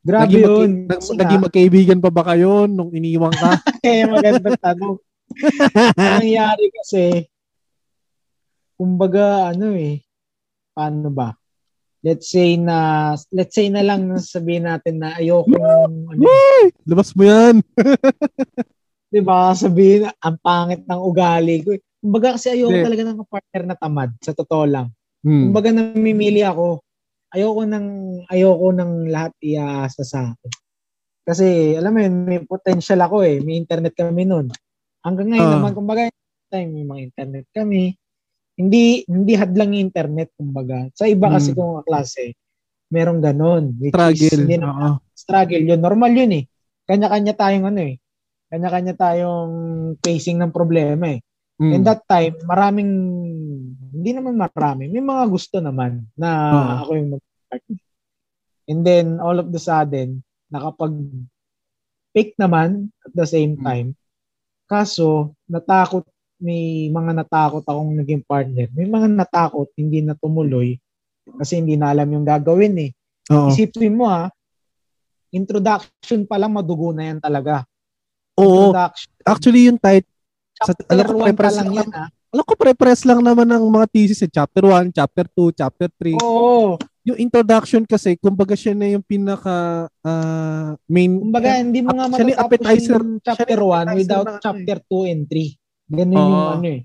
Grabe 0.07 0.39
naging, 0.39 0.47
yun. 0.47 0.71
magki- 0.87 0.89
nag- 0.89 1.19
naging 1.19 1.43
magkaibigan 1.51 1.99
pa 2.01 2.11
ba 2.15 2.23
kayo 2.33 2.71
nung 2.71 2.95
iniwang 2.95 3.35
ka? 3.35 3.59
eh, 3.91 4.07
magandang 4.07 4.57
tanong. 4.63 4.97
Ang 5.99 6.15
nangyari 6.23 6.65
kasi, 6.81 7.27
kumbaga, 8.77 9.51
ano 9.51 9.73
eh, 9.73 10.05
paano 10.71 11.09
ba? 11.11 11.33
Let's 12.01 12.31
say 12.31 12.55
na, 12.55 13.11
let's 13.35 13.57
say 13.57 13.67
na 13.67 13.83
lang 13.83 14.15
sabihin 14.17 14.69
natin 14.69 15.03
na 15.03 15.17
ayoko, 15.17 15.57
ano, 15.89 16.23
Labas 16.87 17.11
mo 17.13 17.27
yan. 17.27 17.65
di 19.13 19.21
ba, 19.21 19.51
sabihin, 19.53 20.07
ang 20.21 20.37
pangit 20.39 20.85
ng 20.85 21.01
ugali 21.01 21.65
ko. 21.65 21.75
eh. 21.75 21.83
Kumbaga 21.99 22.37
kasi 22.39 22.55
ayoko 22.55 22.71
Hindi. 22.71 22.87
talaga 22.87 23.03
ng 23.03 23.27
partner 23.27 23.63
na 23.65 23.75
tamad, 23.75 24.11
sa 24.23 24.31
totoo 24.31 24.65
lang. 24.65 24.87
Hmm. 25.25 25.51
Kumbaga 25.51 25.73
namimili 25.73 26.45
ako. 26.45 26.85
ayoko 27.27 27.67
nang 27.67 27.89
ayoko 28.31 28.67
nang 28.71 29.11
lahat 29.11 29.35
iaasa 29.43 30.07
sa 30.07 30.31
akin. 30.31 30.53
Kasi 31.27 31.75
alam 31.75 31.91
mo 31.91 31.99
yun, 31.99 32.15
may 32.23 32.39
potential 32.41 33.03
ako 33.03 33.27
eh. 33.27 33.43
May 33.43 33.59
internet 33.59 33.93
kami 33.93 34.23
noon. 34.23 34.47
Hanggang 35.03 35.35
ngayon 35.35 35.49
Ah. 35.51 35.55
naman 35.59 35.73
kumbaga 35.75 36.07
time 36.47 36.71
may 36.71 36.87
mga 36.87 37.01
internet 37.11 37.47
kami. 37.51 37.99
Hindi 38.57 39.05
hindi 39.05 39.33
hadlang 39.37 39.77
yung 39.77 39.93
internet 39.93 40.33
kumbaga. 40.33 40.89
Sa 40.97 41.05
iba 41.05 41.29
kasi 41.29 41.53
Mm. 41.53 41.57
kung 41.57 41.85
klase, 41.85 42.33
merong 42.89 43.21
ganon. 43.21 43.65
Which 43.77 43.93
is, 44.17 44.33
Struggle. 44.33 44.57
na- 44.57 44.67
Oo. 44.67 44.91
struggle 45.13 45.65
yun. 45.65 45.81
Normal 45.81 46.13
yun 46.13 46.33
eh. 46.33 46.45
Kanya-kanya 46.89 47.35
tayong 47.37 47.67
ano 47.69 47.81
eh. 47.85 47.95
Kanya-kanya 48.49 48.95
tayong 48.97 49.53
facing 50.01 50.41
ng 50.41 50.55
problema 50.55 51.13
eh. 51.13 51.21
Mm. 51.57 51.73
In 51.73 51.83
that 51.85 52.05
time, 52.05 52.37
maraming, 52.45 52.91
hindi 53.91 54.11
naman 54.13 54.37
marami, 54.37 54.89
may 54.89 55.01
mga 55.01 55.25
gusto 55.27 55.57
naman 55.59 56.05
na 56.15 56.29
Oo. 56.53 56.73
ako 56.85 56.91
yung 56.97 57.09
mag 57.13 57.23
And 58.67 58.83
then, 58.83 59.23
all 59.23 59.39
of 59.39 59.55
the 59.55 59.63
sudden, 59.63 60.21
nakapag 60.51 60.91
pick 62.11 62.35
naman 62.35 62.91
at 63.03 63.13
the 63.15 63.23
same 63.23 63.55
Mm. 63.55 63.63
time. 63.63 63.89
Kaso, 64.67 65.37
natakot, 65.47 66.03
may 66.37 66.93
mga 66.93 67.25
natakot 67.25 67.65
akong 67.65 67.93
naging 67.97 68.23
partner. 68.25 68.69
May 68.77 68.89
mga 68.89 69.09
natakot, 69.09 69.73
hindi 69.77 70.05
na 70.05 70.13
tumuloy 70.13 70.77
kasi 71.41 71.59
hindi 71.59 71.75
na 71.75 71.91
alam 71.91 72.07
yung 72.07 72.27
gagawin 72.27 72.75
eh. 72.79 72.91
Oo. 73.33 73.51
Isipin 73.51 73.97
mo 73.97 74.07
ha, 74.07 74.31
introduction 75.35 76.23
pa 76.29 76.37
lang 76.39 76.55
madugo 76.55 76.95
na 76.95 77.11
yan 77.11 77.19
talaga. 77.19 77.67
Oo. 78.39 78.71
Actually, 79.27 79.67
yung 79.73 79.81
title, 79.81 80.13
sa, 80.57 80.73
Chapter 80.73 80.89
alam 80.89 81.05
ko, 81.05 81.13
1 81.21 81.21
pa 81.21 81.25
pre-press 81.27 81.57
lang 81.57 81.69
lang, 81.73 81.89
yan 81.89 81.93
ha. 81.93 82.07
alam 82.09 82.45
ko, 82.45 82.55
pre-press 82.57 83.01
lang 83.05 83.21
naman 83.21 83.49
ng 83.49 83.65
mga 83.69 83.87
thesis 83.93 84.21
eh. 84.25 84.31
Chapter 84.31 84.65
1, 84.65 84.93
chapter 84.93 85.25
2, 85.29 85.53
chapter 85.53 85.89
3. 86.01 86.17
Oo. 86.21 86.81
Yung 87.07 87.19
introduction 87.23 87.83
kasi, 87.87 88.17
kumbaga 88.19 88.57
siya 88.57 88.75
na 88.75 88.89
yung 88.93 89.05
pinaka 89.05 89.87
ah, 90.03 90.75
main. 90.89 91.13
Kumbaga, 91.17 91.61
hindi 91.61 91.81
mo 91.85 91.93
nga 91.95 92.07
matatapos 92.09 92.41
appetizer- 92.41 92.99
yung 93.05 93.21
chapter 93.23 93.47
siya 93.47 93.57
na 93.57 93.61
yung 93.61 93.69
1 93.69 93.77
appetizer 93.77 94.01
without 94.01 94.27
na 94.27 94.43
chapter 94.43 94.79
2 94.91 95.13
and 95.13 95.23
3. 95.29 95.66
Ganun 95.87 96.19
yung 96.19 96.35
Oo. 96.35 96.53
ano 96.59 96.67
eh. 96.69 96.83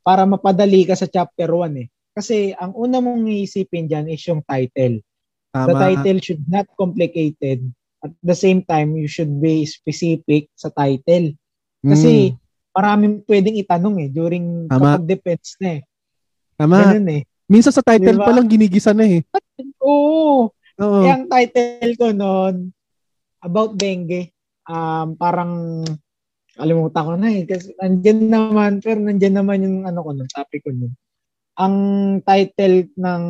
Para 0.00 0.22
mapadali 0.24 0.86
ka 0.86 0.94
sa 0.94 1.06
chapter 1.06 1.50
1 1.50 1.82
eh. 1.82 1.88
Kasi 2.16 2.56
ang 2.56 2.72
una 2.72 2.98
mong 2.98 3.28
iisipin 3.28 3.84
dyan 3.84 4.08
is 4.08 4.24
yung 4.24 4.40
title. 4.40 5.02
The 5.52 5.72
Tama. 5.72 5.80
title 5.82 6.18
should 6.20 6.44
not 6.48 6.64
complicated. 6.74 7.60
At 8.00 8.12
the 8.20 8.36
same 8.36 8.60
time, 8.60 8.96
you 8.96 9.08
should 9.08 9.32
be 9.36 9.64
specific 9.64 10.48
sa 10.52 10.68
title. 10.68 11.32
Kasi 11.80 12.32
Mm. 12.32 12.36
maraming 12.72 13.14
pwedeng 13.24 13.56
itanong 13.56 13.96
eh 14.00 14.08
during 14.08 14.68
Tama. 14.68 14.96
kapag 14.96 15.04
defense 15.06 15.56
na 15.60 15.80
eh. 15.80 15.82
Tama. 16.56 16.76
Ganun 16.76 17.08
eh. 17.10 17.22
Minsan 17.46 17.72
sa 17.72 17.84
title 17.84 18.16
Diba? 18.16 18.26
pa 18.26 18.32
lang 18.32 18.48
ginigisa 18.48 18.92
na 18.92 19.04
eh. 19.06 19.20
Oo. 19.84 20.50
Oo. 20.76 21.00
Eh, 21.04 21.10
ang 21.12 21.24
title 21.24 21.94
ko 21.96 22.12
noon, 22.12 22.68
about 23.40 23.76
dengue, 23.76 24.32
um, 24.66 25.14
parang, 25.14 25.84
kalimutan 26.56 27.04
ko 27.04 27.14
na 27.20 27.28
eh. 27.30 27.44
Kasi 27.44 27.76
nandyan 27.76 28.20
naman, 28.32 28.72
pero 28.80 28.98
nandyan 28.98 29.36
naman 29.36 29.62
yung 29.62 29.78
ano 29.84 30.00
ko 30.00 30.10
nun, 30.16 30.28
topic 30.32 30.64
ko 30.64 30.72
nun. 30.72 30.92
Ang 31.56 31.76
title 32.24 32.90
ng 32.96 33.24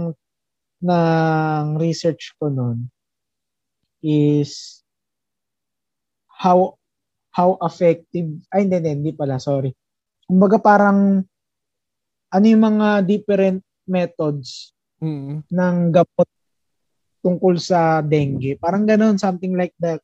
ng 0.76 1.66
research 1.80 2.36
ko 2.38 2.52
nun 2.52 2.86
is 4.04 4.82
how 6.28 6.76
how 7.32 7.58
effective 7.64 8.28
ay 8.54 8.64
hindi, 8.64 8.76
hindi, 8.78 8.90
hindi 8.92 9.12
pala, 9.12 9.42
sorry. 9.42 9.74
Kumbaga 10.24 10.56
parang 10.62 11.20
ano 12.26 12.44
yung 12.46 12.62
mga 12.62 12.88
different 13.04 13.60
methods 13.86 14.72
Mm. 14.96 15.44
ng 15.52 15.76
gamot 15.92 16.28
tungkol 17.20 17.60
sa 17.60 18.00
dengue. 18.00 18.56
Parang 18.56 18.88
ganun, 18.88 19.20
something 19.20 19.52
like 19.52 19.76
that. 19.76 20.00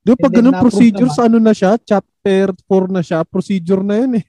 Ba 0.00 0.16
pag 0.16 0.32
ganun 0.32 0.56
procedure 0.64 1.12
naman. 1.12 1.16
sa 1.16 1.22
ano 1.28 1.38
na 1.42 1.52
siya, 1.52 1.76
chapter 2.24 2.56
4 2.56 2.88
na 2.88 3.02
siya, 3.04 3.20
procedure 3.28 3.84
na 3.84 4.00
yun 4.00 4.12
eh. 4.16 4.24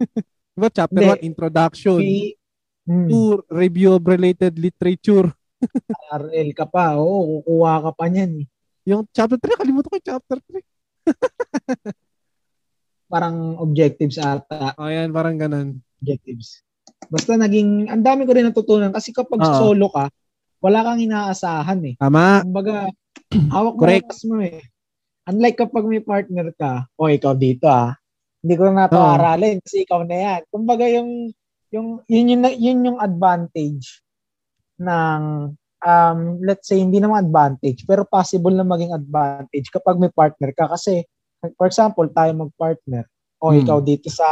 Di 0.54 0.58
ba 0.62 0.70
chapter 0.70 1.02
Hindi. 1.02 1.26
1, 1.26 1.30
introduction. 1.34 1.98
Hmm, 2.86 3.08
2, 3.10 3.50
review 3.50 3.98
of 3.98 4.02
related 4.06 4.54
literature. 4.54 5.26
RL 6.14 6.50
ka 6.54 6.70
pa. 6.70 6.94
Oo, 6.94 7.42
kukuha 7.42 7.74
ka 7.82 7.90
pa 7.98 8.06
niyan. 8.06 8.46
eh. 8.46 8.46
Yung 8.86 9.02
chapter 9.10 9.34
3, 9.36 9.58
kalimutan 9.66 9.90
ko 9.90 9.96
yung 9.98 10.08
chapter 10.14 10.38
3. 10.46 10.62
Parang 13.10 13.58
objectives 13.58 14.22
ata. 14.22 14.78
Ayan, 14.78 15.10
parang 15.10 15.34
ganun. 15.34 15.82
Objectives. 15.98 16.62
Basta 17.10 17.34
naging, 17.34 17.90
ang 17.90 18.06
dami 18.06 18.22
ko 18.22 18.30
rin 18.30 18.46
natutunan 18.46 18.94
kasi 18.94 19.10
kapag 19.10 19.42
Oo. 19.42 19.50
solo 19.58 19.90
ka, 19.90 20.06
wala 20.62 20.86
kang 20.86 21.02
inaasahan 21.02 21.82
eh. 21.90 21.94
Tama. 21.98 22.46
Kumbaga, 22.46 22.86
hawak 23.54 23.74
mo 23.74 23.82
Correct. 23.82 24.14
mo 24.30 24.38
eh. 24.38 24.62
Unlike 25.28 25.68
kapag 25.68 25.84
may 25.84 26.00
partner 26.00 26.48
ka, 26.56 26.88
o 26.96 27.10
ikaw 27.10 27.36
dito 27.36 27.68
ah, 27.68 27.92
hindi 28.40 28.54
ko 28.56 28.72
na 28.72 28.88
Oo. 28.88 28.96
aralin 29.20 29.60
kasi 29.60 29.84
ikaw 29.84 30.00
na 30.00 30.16
yan. 30.16 30.40
Kumbaga 30.48 30.88
yung, 30.88 31.28
yung, 31.68 32.00
yun, 32.08 32.26
yun, 32.32 32.42
yun 32.56 32.86
yung 32.88 32.98
advantage 32.98 34.00
ng, 34.80 35.52
um, 35.84 36.18
let's 36.40 36.64
say, 36.64 36.80
hindi 36.80 37.04
naman 37.04 37.28
advantage, 37.28 37.84
pero 37.84 38.08
possible 38.08 38.56
na 38.56 38.64
maging 38.64 38.96
advantage 38.96 39.68
kapag 39.68 40.00
may 40.00 40.08
partner 40.08 40.56
ka. 40.56 40.72
Kasi, 40.72 41.04
for 41.60 41.68
example, 41.68 42.08
tayo 42.08 42.32
mag-partner. 42.32 43.04
O 43.44 43.52
Hmm. 43.52 43.60
ikaw 43.60 43.78
dito 43.84 44.08
sa 44.08 44.28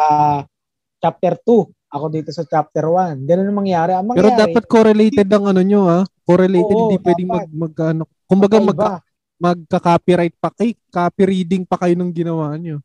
chapter 1.00 1.36
2, 1.44 1.68
ako 1.88 2.04
dito 2.08 2.30
sa 2.32 2.44
chapter 2.48 2.88
1. 2.88 3.24
Ganun 3.28 3.48
ang 3.48 3.60
mangyari. 3.60 3.92
Ang 3.92 4.12
Pero 4.12 4.28
mangyari, 4.28 4.52
dapat 4.52 4.64
correlated 4.68 5.28
ang 5.32 5.44
ano 5.52 5.60
nyo 5.64 5.80
ha. 5.88 6.00
Correlated, 6.24 6.76
Oo, 6.76 6.80
hindi 6.92 6.96
pwedeng 7.00 7.28
mag, 7.28 7.48
mag 7.48 7.74
ano. 7.92 8.02
Kumbaga 8.28 8.56
mag, 8.60 8.76
magkaiba. 8.76 9.07
Magka-copyright 9.38 10.34
pa, 10.36 10.50
eh, 10.60 10.74
copy 10.90 11.22
reading 11.24 11.62
pa 11.62 11.78
kayo 11.78 11.94
ng 11.94 12.10
ginawa 12.10 12.58
nyo. 12.58 12.82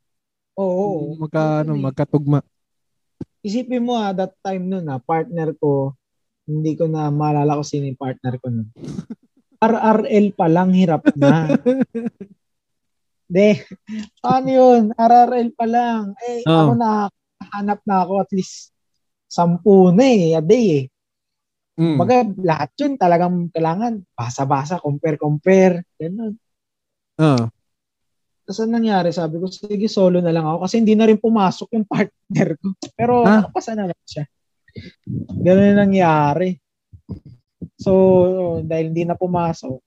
Oo. 0.54 1.18
Magka, 1.18 1.66
ano, 1.66 1.74
magkatugma. 1.78 2.40
isipin 3.44 3.84
mo 3.84 4.00
ah, 4.00 4.16
that 4.16 4.32
time 4.40 4.72
nun 4.72 4.88
ah, 4.88 5.04
partner 5.04 5.52
ko, 5.60 5.92
hindi 6.48 6.80
ko 6.80 6.88
na 6.88 7.12
maalala 7.12 7.60
ko 7.60 7.64
sino 7.66 7.90
yung 7.90 8.00
partner 8.00 8.40
ko 8.40 8.48
nun. 8.48 8.70
RRL 9.64 10.28
pa 10.38 10.48
lang, 10.48 10.72
hirap 10.72 11.04
na. 11.18 11.50
De, 13.34 13.64
paano 14.22 14.48
yun? 14.52 14.84
RRL 14.94 15.50
pa 15.58 15.66
lang. 15.66 16.14
Eh, 16.22 16.46
Oo. 16.46 16.54
ako 16.70 16.74
na, 16.78 17.10
hanap 17.52 17.80
na 17.84 18.06
ako 18.06 18.14
at 18.24 18.32
least 18.36 18.70
sampu 19.26 19.90
na 19.90 20.06
eh, 20.06 20.38
a 20.38 20.42
day 20.44 20.68
eh. 20.78 20.86
Mm. 21.74 21.98
Baga, 21.98 22.18
lahat 22.38 22.70
yun 22.78 22.94
talagang 23.02 23.50
kailangan 23.50 24.06
basa-basa, 24.14 24.78
compare-compare. 24.78 25.82
Ganun. 25.98 26.38
Ah. 27.24 27.48
Tapos 28.44 28.60
ang 28.60 28.76
nangyari, 28.76 29.16
sabi 29.16 29.40
ko, 29.40 29.48
sige, 29.48 29.88
solo 29.88 30.20
na 30.20 30.36
lang 30.36 30.44
ako 30.44 30.68
kasi 30.68 30.84
hindi 30.84 31.00
na 31.00 31.08
rin 31.08 31.16
pumasok 31.16 31.68
yung 31.80 31.88
partner 31.88 32.60
ko. 32.60 32.68
Pero 32.92 33.24
Ah. 33.24 33.40
nakapasa 33.48 33.72
naman 33.72 33.96
siya. 34.04 34.28
Ganun 35.40 35.70
yung 35.72 35.82
nangyari. 35.88 36.60
So, 37.80 37.92
dahil 38.68 38.92
hindi 38.92 39.08
na 39.08 39.16
pumasok, 39.16 39.80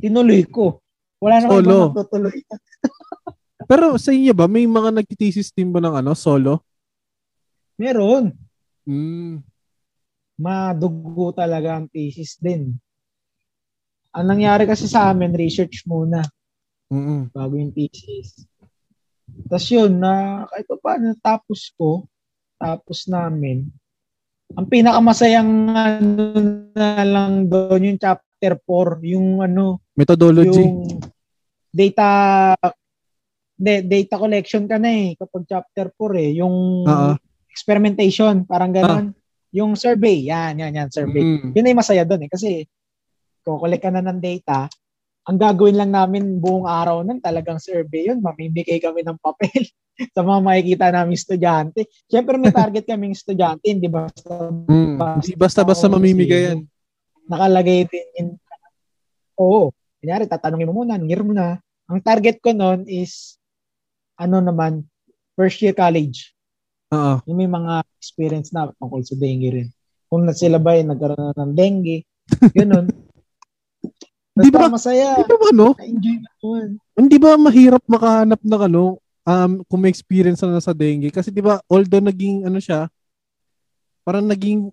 tinuloy 0.00 0.48
ko. 0.48 0.80
Wala 1.20 1.44
na 1.44 1.48
Solo. 1.52 1.60
akong 1.60 1.92
matutuloy. 1.92 2.38
Pero 3.70 3.94
sa 4.00 4.10
inyo 4.10 4.32
ba, 4.34 4.50
may 4.50 4.66
mga 4.66 4.90
nagtitesis 4.90 5.54
din 5.54 5.70
ba 5.70 5.78
ng 5.78 6.02
ano, 6.02 6.12
solo? 6.18 6.66
Meron. 7.78 8.34
Mm. 8.88 9.38
Madugo 10.42 11.30
talaga 11.30 11.78
ang 11.78 11.86
thesis 11.86 12.40
din. 12.42 12.74
Ang 14.12 14.26
nangyari 14.28 14.68
kasi 14.68 14.84
sa 14.84 15.08
amin, 15.08 15.32
research 15.32 15.88
muna 15.88 16.20
Mm-mm. 16.92 17.32
bago 17.32 17.56
yung 17.56 17.72
thesis. 17.72 18.44
Tapos 19.48 19.66
yun, 19.72 19.96
na 19.96 20.44
kahit 20.52 20.68
pa 20.68 20.76
paano 20.76 21.16
tapos 21.16 21.72
ko, 21.72 22.04
tapos 22.60 23.08
namin, 23.08 23.72
ang 24.52 24.68
pinakamasayang 24.68 25.52
ano 25.72 26.24
na 26.76 27.00
lang 27.08 27.48
doon 27.48 27.88
yung 27.88 27.98
chapter 27.98 28.60
4, 28.60 29.00
yung 29.16 29.40
ano, 29.40 29.80
Methodology. 29.96 30.60
yung 30.60 31.00
data 31.72 32.08
de, 33.56 33.80
data 33.80 34.20
collection 34.20 34.68
ka 34.68 34.76
na 34.76 34.92
eh 34.92 35.16
kapag 35.16 35.48
chapter 35.48 35.88
4 35.96 36.20
eh, 36.20 36.30
yung 36.44 36.84
Oo. 36.84 37.16
experimentation, 37.48 38.44
parang 38.44 38.76
ganon. 38.76 39.16
Yung 39.52 39.76
survey, 39.76 40.28
yan, 40.28 40.60
yan, 40.60 40.72
yan, 40.72 40.88
survey. 40.92 41.20
Mm. 41.20 41.52
Yun 41.56 41.68
ay 41.68 41.76
masaya 41.76 42.04
doon 42.04 42.28
eh 42.28 42.30
kasi 42.32 42.64
kukulik 43.42 43.82
ka 43.82 43.90
na 43.90 44.02
ng 44.02 44.22
data, 44.22 44.70
ang 45.22 45.38
gagawin 45.38 45.78
lang 45.78 45.94
namin 45.94 46.42
buong 46.42 46.66
araw 46.66 47.06
nun 47.06 47.22
talagang 47.22 47.62
survey 47.62 48.10
yun. 48.10 48.18
Mamimigay 48.18 48.82
kami 48.82 49.06
ng 49.06 49.18
papel 49.22 49.70
sa 50.14 50.22
mga 50.26 50.40
makikita 50.42 50.86
namin 50.90 51.14
estudyante. 51.14 51.86
Siyempre 52.10 52.34
may 52.38 52.50
target 52.50 52.82
kaming 52.86 53.14
estudyante, 53.14 53.62
hindi 53.70 53.86
ba? 53.86 54.10
Mm. 54.66 54.98
Hindi 54.98 55.34
basta-basta 55.38 55.86
mamimigay 55.86 56.42
yan. 56.54 56.60
Nakalagay 57.30 57.86
din 57.86 58.06
in, 58.18 58.28
oo. 59.38 59.70
Kunyari, 60.02 60.26
tatanungin 60.26 60.66
mo 60.66 60.82
muna, 60.82 60.98
year 60.98 61.22
mo 61.22 61.30
na. 61.30 61.62
Ang 61.86 62.02
target 62.02 62.42
ko 62.42 62.50
noon 62.50 62.82
is, 62.90 63.38
ano 64.18 64.42
naman, 64.42 64.82
first 65.38 65.62
year 65.62 65.70
college. 65.70 66.34
Oo. 66.90 67.22
Yung 67.30 67.38
may 67.38 67.46
mga 67.46 67.86
experience 68.02 68.50
na 68.50 68.74
tungkol 68.74 69.06
sa 69.06 69.14
dengue 69.14 69.50
rin. 69.54 69.68
Kung 70.10 70.26
na 70.26 70.34
sila 70.34 70.58
ba 70.58 70.74
ay 70.74 70.82
nagkaroon 70.82 71.30
na 71.30 71.38
ng 71.46 71.54
dengue, 71.54 72.02
Ganun. 72.54 72.86
Di 74.32 74.48
ba- 74.48 74.64
Basta 74.64 74.76
masaya. 74.80 75.20
Di 75.20 75.24
ba 75.28 75.36
ano? 75.52 75.68
Na-enjoy 75.76 76.16
naman. 76.20 76.68
Hindi 76.96 77.16
ba 77.20 77.36
mahirap 77.36 77.82
makahanap 77.84 78.40
ng 78.40 78.62
ano, 78.72 78.96
um, 79.28 79.52
kung 79.68 79.80
may 79.84 79.92
experience 79.92 80.40
na 80.40 80.60
sa 80.60 80.72
dengue? 80.72 81.12
Kasi 81.12 81.28
di 81.28 81.44
ba, 81.44 81.60
although 81.68 82.00
naging 82.00 82.48
ano 82.48 82.56
siya, 82.56 82.88
parang 84.02 84.24
naging 84.26 84.72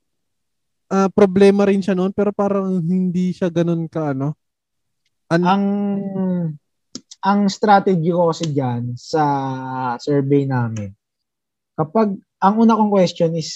ah, 0.90 1.12
problema 1.12 1.68
rin 1.68 1.84
siya 1.84 1.94
noon, 1.94 2.16
pero 2.16 2.34
parang 2.34 2.82
hindi 2.82 3.30
siya 3.30 3.52
ganun 3.52 3.86
ka 3.86 4.16
ano. 4.16 4.34
An- 5.30 5.46
Ang 5.46 5.66
ang 7.20 7.52
strategy 7.52 8.10
ko 8.10 8.32
kasi 8.32 8.50
dyan 8.50 8.96
sa 8.96 9.24
survey 10.00 10.48
namin, 10.48 10.96
kapag 11.76 12.16
ang 12.40 12.56
una 12.58 12.80
kong 12.80 12.90
question 12.90 13.36
is 13.36 13.52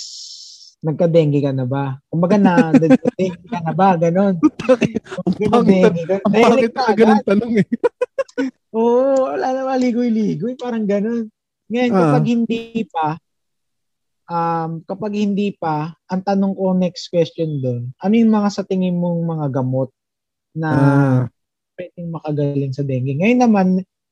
nagka-dengue 0.83 1.39
ka 1.39 1.55
na 1.55 1.63
ba? 1.63 1.97
Kumbaga 2.11 2.35
na, 2.35 2.53
nagka-dengue 2.75 3.47
ka 3.47 3.59
na 3.63 3.71
ba? 3.71 3.95
Ganon. 3.95 4.35
ang 4.35 5.35
pangit, 5.47 5.95
dengue 5.95 6.19
ang 6.19 6.33
pangit 6.35 6.71
na 6.75 6.81
talaga 6.83 7.03
ng 7.07 7.23
tanong 7.23 7.53
eh. 7.63 7.67
Oo, 8.75 9.31
wala 9.31 9.47
na 9.55 9.63
maligoy-ligoy. 9.69 10.59
Parang 10.59 10.83
ganun. 10.83 11.31
Ngayon, 11.71 11.91
Ah. 11.95 11.99
kapag 12.03 12.25
hindi 12.27 12.83
pa, 12.91 13.07
um, 14.27 14.71
kapag 14.83 15.13
hindi 15.15 15.55
pa, 15.55 15.95
ang 16.11 16.21
tanong 16.21 16.53
ko 16.57 16.75
next 16.75 17.07
question 17.07 17.63
doon, 17.63 17.95
ano 18.03 18.13
yung 18.13 18.33
mga 18.33 18.49
sa 18.51 18.63
tingin 18.67 18.99
mong 18.99 19.23
mga 19.23 19.47
gamot 19.55 19.89
na 20.53 20.69
Ah, 20.69 21.21
pwedeng 21.79 22.11
makagaling 22.11 22.73
sa 22.75 22.83
dengue? 22.83 23.15
Ngayon 23.15 23.39
naman, 23.39 23.67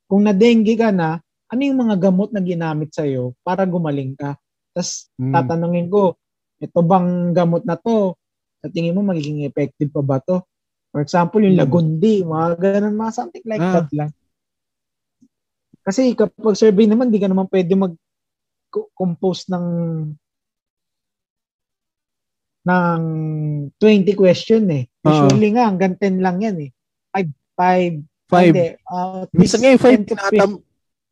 kung 0.08 0.24
na-dengue 0.24 0.80
ka 0.80 0.96
na, 0.96 1.20
ano 1.52 1.62
yung 1.68 1.84
mga 1.84 2.08
gamot 2.08 2.32
na 2.32 2.40
ginamit 2.40 2.96
sa'yo 2.96 3.36
para 3.44 3.68
gumaling 3.68 4.16
ka? 4.16 4.40
Tapos 4.72 5.12
mm. 5.20 5.34
tatanungin 5.36 5.88
ko, 5.92 6.16
ito 6.62 6.80
bang 6.86 7.34
gamot 7.34 7.66
na 7.66 7.76
to? 7.76 8.14
Sa 8.62 8.70
tingin 8.70 8.94
mo, 8.94 9.02
magiging 9.02 9.42
effective 9.44 9.90
pa 9.90 10.00
ba 10.00 10.18
to? 10.22 10.46
For 10.94 11.02
example, 11.02 11.42
yung 11.42 11.58
Hmm. 11.58 11.64
lagundi, 11.66 12.22
mga 12.22 12.48
ganun, 12.56 12.96
mga 12.96 13.12
something 13.12 13.46
like 13.50 13.60
Ah. 13.60 13.74
that 13.82 13.90
lang. 13.90 14.12
Kasi 15.82 16.14
kapag 16.14 16.54
survey 16.54 16.86
naman, 16.86 17.10
di 17.10 17.18
ka 17.18 17.26
naman 17.26 17.50
pwede 17.50 17.74
mag-compose 17.74 19.50
ng 19.50 19.66
ng 22.62 23.02
20 23.74 24.14
question 24.14 24.62
eh. 24.70 24.86
Ah. 25.02 25.26
Usually 25.26 25.50
nga, 25.58 25.66
hanggang 25.66 25.98
10 25.98 26.22
lang 26.22 26.38
yan 26.46 26.58
eh. 26.62 26.72
5, 27.10 27.30
5, 27.58 27.96
Five. 28.32 28.56
Hindi, 28.56 28.80
uh, 28.88 29.28
Minsan 29.36 29.60
nga 29.60 29.76
yung 29.76 29.84
five, 29.84 30.02
tinatam... 30.08 30.52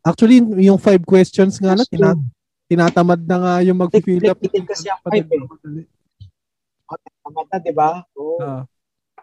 Actually, 0.08 0.40
yung 0.64 0.80
five 0.80 1.04
questions 1.04 1.60
nga 1.60 1.76
na, 1.76 1.84
tina- 1.84 2.16
tinatamad 2.70 3.22
na 3.26 3.38
nga 3.42 3.54
yung 3.66 3.82
mag-fill 3.82 4.30
up. 4.30 4.38
Kasi 4.38 4.88
ang 4.94 5.02
five 5.02 5.26
eh. 5.26 5.42
Tama 7.26 7.42
na, 7.50 7.58
di 7.58 7.74
ba? 7.74 8.06
Oo. 8.14 8.38
Ah. 8.38 8.64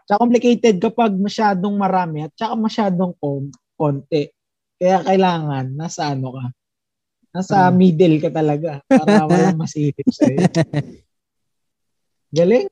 Tsaka 0.06 0.22
complicated 0.22 0.78
kapag 0.78 1.14
masyadong 1.18 1.74
marami 1.74 2.26
at 2.26 2.32
tsaka 2.34 2.54
masyadong 2.54 3.14
kon- 3.18 3.54
konti. 3.74 4.30
Kaya 4.78 5.02
kailangan, 5.02 5.74
nasa 5.74 6.14
ano 6.14 6.34
ka? 6.34 6.44
Nasa 7.34 7.68
Hmm. 7.68 7.74
middle 7.74 8.16
ka 8.22 8.30
talaga 8.30 8.82
para 8.86 9.26
walang 9.30 9.58
masilip 9.58 10.06
sa'yo. 10.06 10.46
Galing. 12.30 12.70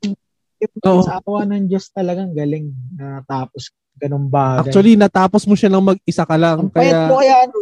Oo. 0.87 1.03
Sa 1.05 1.19
awa 1.21 1.45
ng 1.45 1.67
Diyos 1.69 1.91
talagang 1.91 2.33
galing 2.33 2.71
na 2.97 3.21
tapos 3.27 3.69
ganun 3.95 4.27
bagay. 4.27 4.71
Actually, 4.71 4.95
natapos 4.99 5.45
mo 5.45 5.55
siya 5.55 5.71
lang 5.71 5.85
mag-isa 5.85 6.25
ka 6.27 6.35
lang. 6.39 6.67
ang 6.67 6.71
Kaya, 6.71 7.07
mo 7.11 7.19
kaya 7.21 7.35
ano, 7.47 7.57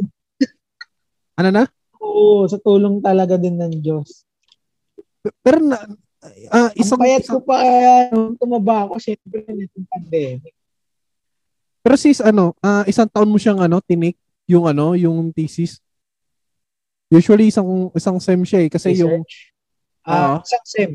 ano 1.36 1.48
na? 1.48 1.64
Oo, 2.02 2.44
sa 2.44 2.58
tulong 2.58 2.98
talaga 2.98 3.38
din 3.38 3.54
ng 3.54 3.78
Diyos. 3.78 4.26
Pero 5.40 5.62
na, 5.62 5.78
Ang 6.50 6.70
isang, 6.78 6.98
payat 6.98 7.26
ko 7.26 7.42
pa 7.42 7.58
nung 8.10 8.34
tumaba 8.34 8.86
ako, 8.86 8.98
syempre 8.98 9.42
nitong 9.42 9.86
pandemic. 9.86 10.54
pero 11.78 11.98
sis, 11.98 12.22
ano, 12.22 12.54
ah, 12.58 12.86
isang 12.86 13.10
taon 13.10 13.26
mo 13.26 13.38
siyang, 13.38 13.58
ano, 13.58 13.82
tinik, 13.82 14.14
yung, 14.46 14.66
ano, 14.66 14.94
yung 14.94 15.34
thesis. 15.34 15.82
Usually, 17.10 17.50
isang, 17.50 17.90
isang 17.92 18.22
sem 18.22 18.38
siya 18.40 18.62
eh. 18.62 18.70
Kasi 18.70 18.94
yung, 18.96 19.20
Research. 19.20 19.50
Ah, 20.02 20.38
Oo. 20.38 20.46
isang 20.46 20.64
sem. 20.64 20.90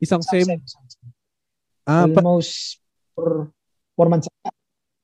isang 0.00 0.20
Isang 0.20 0.22
sem, 0.24 0.44
sem. 0.44 0.58
isang 0.60 0.86
sem. 0.88 1.04
ah, 1.84 2.08
pa- 2.08 2.24
Almost 2.24 2.80
for 3.12 3.52
four 3.94 4.08
months. 4.08 4.26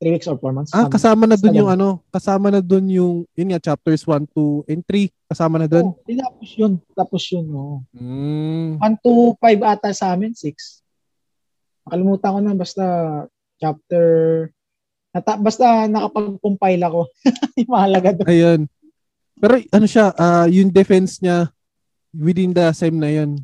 Three 0.01 0.17
weeks 0.17 0.25
or 0.25 0.41
four 0.41 0.57
months. 0.57 0.73
ah, 0.73 0.89
kasama 0.89 1.29
na 1.29 1.37
dun 1.37 1.53
basta 1.53 1.61
yung, 1.61 1.69
ano, 1.71 1.89
kasama 2.09 2.49
na 2.49 2.65
dun 2.65 2.89
yung, 2.89 3.15
yun 3.37 3.53
nga, 3.53 3.61
chapters 3.61 4.09
1, 4.09 4.25
2, 4.33 4.73
and 4.73 4.81
3. 4.89 5.13
Kasama 5.31 5.63
na 5.63 5.71
dun. 5.71 5.95
Oo, 5.95 6.03
tinapos 6.03 6.51
yun. 6.59 6.73
Tapos 6.91 7.23
yun. 7.31 7.47
Oh. 7.55 7.79
Mm. 7.95 8.83
1 8.83 8.99
to 8.99 9.39
5 9.39 9.63
ata 9.63 9.95
sa 9.95 10.11
amin, 10.19 10.35
6. 10.35 10.83
Nakalimutan 11.87 12.35
ko 12.35 12.39
na 12.43 12.55
basta 12.59 12.85
chapter 13.63 14.07
nata, 15.15 15.39
basta 15.39 15.87
nakapag-compile 15.87 16.83
ako. 16.83 17.01
Yung 17.63 17.71
mahalaga 17.71 18.11
doon. 18.19 18.27
Ayun. 18.27 18.61
Pero 19.39 19.55
ano 19.71 19.87
siya, 19.87 20.13
ah, 20.21 20.45
yung 20.51 20.69
defense 20.69 21.17
niya 21.25 21.49
within 22.13 22.53
the 22.53 22.69
sem 22.77 22.93
na 22.99 23.09
yun. 23.09 23.41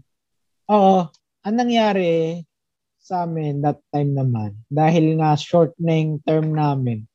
Oo. 0.68 1.08
Ang 1.46 1.56
nangyari 1.56 2.42
sa 3.00 3.24
amin 3.24 3.62
that 3.62 3.78
time 3.94 4.12
naman, 4.12 4.58
dahil 4.68 5.16
nga 5.22 5.38
short 5.38 5.72
na 5.78 5.94
yung 5.94 6.18
term 6.26 6.50
namin, 6.52 7.06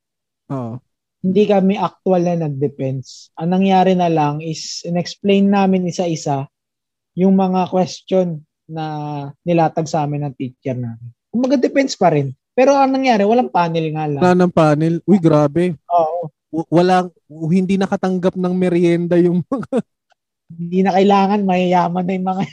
Oo. 0.52 0.80
Hindi 1.22 1.44
kami 1.46 1.78
actual 1.78 2.26
na 2.26 2.50
nag-defense. 2.50 3.30
Ang 3.38 3.62
nangyari 3.62 3.94
na 3.94 4.10
lang 4.10 4.42
is 4.42 4.82
in-explain 4.82 5.54
namin 5.54 5.86
isa-isa 5.86 6.50
yung 7.14 7.38
mga 7.38 7.70
question 7.70 8.42
na 8.66 8.86
nilatag 9.46 9.86
sa 9.86 10.10
amin 10.10 10.26
ng 10.26 10.34
teacher 10.34 10.74
namin. 10.74 11.14
Kung 11.30 11.46
defense 11.62 11.94
pa 11.94 12.10
rin. 12.10 12.34
Pero 12.52 12.76
ang 12.76 12.92
nangyari, 12.92 13.24
walang 13.24 13.54
panel 13.54 13.86
nga 13.96 14.06
lang. 14.10 14.22
Wala 14.22 14.36
ng 14.36 14.52
panel. 14.52 14.94
Uy, 15.08 15.22
grabe. 15.22 15.78
Oo. 15.88 16.34
W- 16.52 16.68
Walang, 16.68 17.08
hindi 17.48 17.80
nakatanggap 17.80 18.36
ng 18.36 18.54
merienda 18.58 19.16
yung 19.16 19.40
mga... 19.48 19.80
Hindi 20.52 20.84
na 20.84 20.92
kailangan, 20.92 21.48
mayayaman 21.48 22.04
na 22.04 22.12
yung 22.12 22.28
mga... 22.28 22.44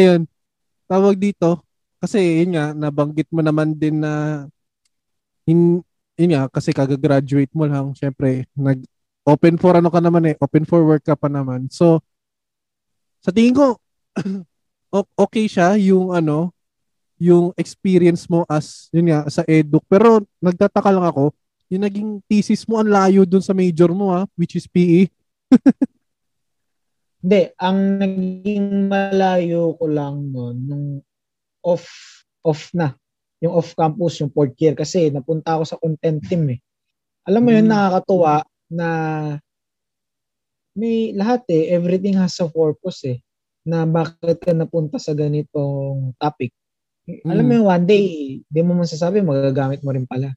Ayun. 0.00 0.20
Tawag 0.88 1.20
dito. 1.20 1.60
Kasi 2.00 2.40
yun 2.40 2.56
nga, 2.56 2.72
nabanggit 2.72 3.28
mo 3.28 3.44
naman 3.44 3.76
din 3.76 4.00
na 4.00 4.48
in, 5.48 5.80
yun 6.20 6.30
nga, 6.36 6.44
kasi 6.52 6.76
kagagraduate 6.76 7.50
mo 7.56 7.64
lang, 7.64 7.96
syempre, 7.96 8.44
nag 8.52 8.84
open 9.28 9.56
for 9.60 9.76
ano 9.76 9.88
ka 9.92 10.00
naman 10.00 10.24
eh, 10.32 10.34
open 10.40 10.64
for 10.64 10.84
work 10.84 11.04
ka 11.04 11.16
pa 11.16 11.28
naman. 11.28 11.68
So, 11.72 12.00
sa 13.20 13.32
tingin 13.32 13.56
ko, 13.56 13.76
okay 15.24 15.48
siya 15.48 15.76
yung 15.80 16.12
ano, 16.12 16.52
yung 17.20 17.52
experience 17.58 18.24
mo 18.30 18.44
as, 18.48 18.88
yun 18.92 19.10
nga, 19.12 19.28
sa 19.28 19.44
eduk. 19.44 19.84
Pero, 19.88 20.24
nagtataka 20.40 20.88
lang 20.92 21.04
ako, 21.08 21.34
yung 21.68 21.84
naging 21.84 22.10
thesis 22.24 22.64
mo, 22.64 22.80
ang 22.80 22.88
layo 22.88 23.28
dun 23.28 23.44
sa 23.44 23.52
major 23.52 23.92
mo 23.92 24.14
ha, 24.16 24.24
which 24.38 24.56
is. 24.56 24.64
PE. 24.64 25.10
Hindi, 27.20 27.50
ang 27.58 27.98
naging 27.98 28.86
malayo 28.88 29.74
ko 29.76 29.84
lang 29.90 30.30
noon, 30.30 30.56
nung 30.64 30.86
off, 31.66 31.84
off 32.46 32.70
na. 32.72 32.94
Yung 33.38 33.54
off 33.54 33.74
campus, 33.74 34.18
yung 34.18 34.30
fourth 34.30 34.58
year. 34.58 34.74
Kasi 34.74 35.10
napunta 35.10 35.54
ako 35.54 35.62
sa 35.64 35.78
content 35.78 36.18
team 36.26 36.44
eh. 36.50 36.58
Alam 37.28 37.42
mo 37.44 37.50
yun, 37.54 37.66
Mm. 37.66 37.70
nakakatuwa 37.70 38.34
na 38.68 38.88
may 40.78 41.10
lahat 41.14 41.42
eh, 41.50 41.74
everything 41.74 42.14
has 42.14 42.38
a 42.38 42.46
purpose 42.46 43.02
eh. 43.06 43.18
Na 43.66 43.84
bakit 43.84 44.38
ka 44.40 44.54
napunta 44.54 44.96
sa 44.96 45.12
ganitong 45.12 46.14
topic. 46.16 46.54
Alam 47.26 47.44
mo 47.44 47.52
Mm. 47.52 47.56
yun, 47.58 47.64
one 47.66 47.84
day, 47.86 48.04
di 48.44 48.60
mo 48.60 48.72
masasabi, 48.76 49.24
magagamit 49.24 49.80
mo 49.82 49.90
rin 49.92 50.06
pala. 50.06 50.32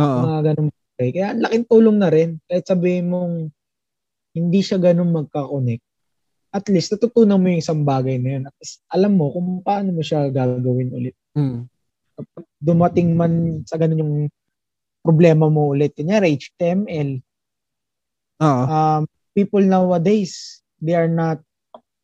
Oo. 0.00 0.20
mga 0.24 0.40
ganun 0.48 0.68
bagay. 0.72 1.08
Kaya 1.12 1.26
ang 1.36 1.42
laking 1.44 1.66
tulong 1.68 1.98
na 2.00 2.08
rin. 2.08 2.40
Kahit 2.48 2.64
sabihin 2.64 3.12
mong 3.12 3.52
hindi 4.32 4.60
siya 4.64 4.80
ganun 4.80 5.12
magka-connect. 5.12 5.84
At 6.48 6.64
least 6.72 6.96
natutunan 6.96 7.36
mo 7.36 7.52
yung 7.52 7.60
isang 7.60 7.84
bagay 7.84 8.16
na 8.16 8.28
yun. 8.38 8.44
At 8.48 8.56
least 8.56 8.80
alam 8.88 9.12
mo 9.12 9.28
kung 9.28 9.60
paano 9.60 9.92
mo 9.92 10.00
siya 10.00 10.32
gagawin 10.32 10.88
ulit. 10.88 11.12
Mm. 11.36 11.68
Dumating 12.64 13.12
man 13.12 13.60
sa 13.68 13.76
ganun 13.76 14.00
yung 14.00 14.14
problema 15.04 15.52
mo 15.52 15.76
ulit. 15.76 15.92
Kunyari, 15.92 16.40
HTML. 16.40 17.20
Oo. 18.40 18.62
Um, 18.64 19.02
people 19.36 19.60
nowadays, 19.60 20.64
they 20.80 20.96
are 20.96 21.10
not, 21.10 21.44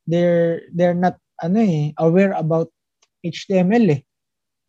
they're, 0.05 0.69
they're 0.77 0.97
not, 0.97 1.17
ano 1.41 1.65
eh, 1.65 1.97
aware 1.97 2.37
about 2.37 2.69
HTML 3.25 3.97
eh. 3.97 4.01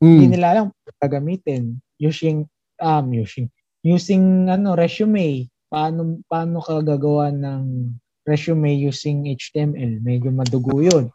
Hindi 0.02 0.26
Mm. 0.26 0.34
nila 0.34 0.48
alam 0.56 0.66
gagamitin. 0.98 1.78
Using, 2.02 2.48
um, 2.82 3.06
using, 3.14 3.52
using, 3.84 4.50
ano, 4.50 4.74
resume. 4.74 5.46
Paano, 5.70 6.24
paano 6.26 6.58
ka 6.64 6.82
gagawa 6.82 7.30
ng 7.30 7.94
resume 8.26 8.74
using 8.74 9.30
HTML? 9.30 10.02
Medyo 10.02 10.32
madugo 10.34 10.82
yun. 10.82 11.12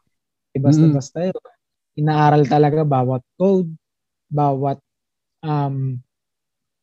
Eh, 0.55 0.61
basta-basta 0.63 1.27
yun. 1.27 1.45
Inaaral 1.97 2.45
talaga 2.47 2.85
bawat 2.85 3.25
code, 3.41 3.73
bawat 4.27 4.79
um, 5.43 5.99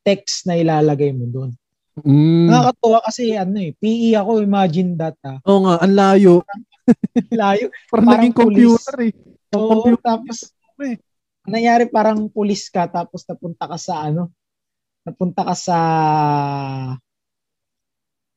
text 0.04 0.44
na 0.44 0.56
ilalagay 0.60 1.12
mo 1.16 1.24
doon. 1.28 1.50
Mm. 2.02 2.50
Nakakatuwa 2.50 2.98
kasi 3.06 3.38
ano 3.38 3.56
eh, 3.62 3.70
PE 3.78 4.18
ako, 4.18 4.42
imagine 4.42 4.98
that 4.98 5.14
ha. 5.22 5.38
Oo 5.46 5.62
nga, 5.64 5.74
ang 5.78 5.94
layo. 5.94 6.34
Layo. 7.40 7.70
Parang, 7.90 8.04
Parang 8.04 8.20
naging 8.20 8.36
computer 8.36 8.96
eh. 9.06 9.12
Oo, 9.54 9.70
computer. 9.70 10.02
tapos, 10.02 10.36
Eh. 10.82 10.98
ang 11.46 11.52
nangyari 11.54 11.86
parang 11.86 12.26
pulis 12.26 12.66
ka, 12.66 12.90
tapos 12.90 13.22
napunta 13.30 13.70
ka 13.70 13.78
sa 13.78 14.10
ano, 14.10 14.34
napunta 15.06 15.46
ka 15.46 15.54
sa 15.54 15.78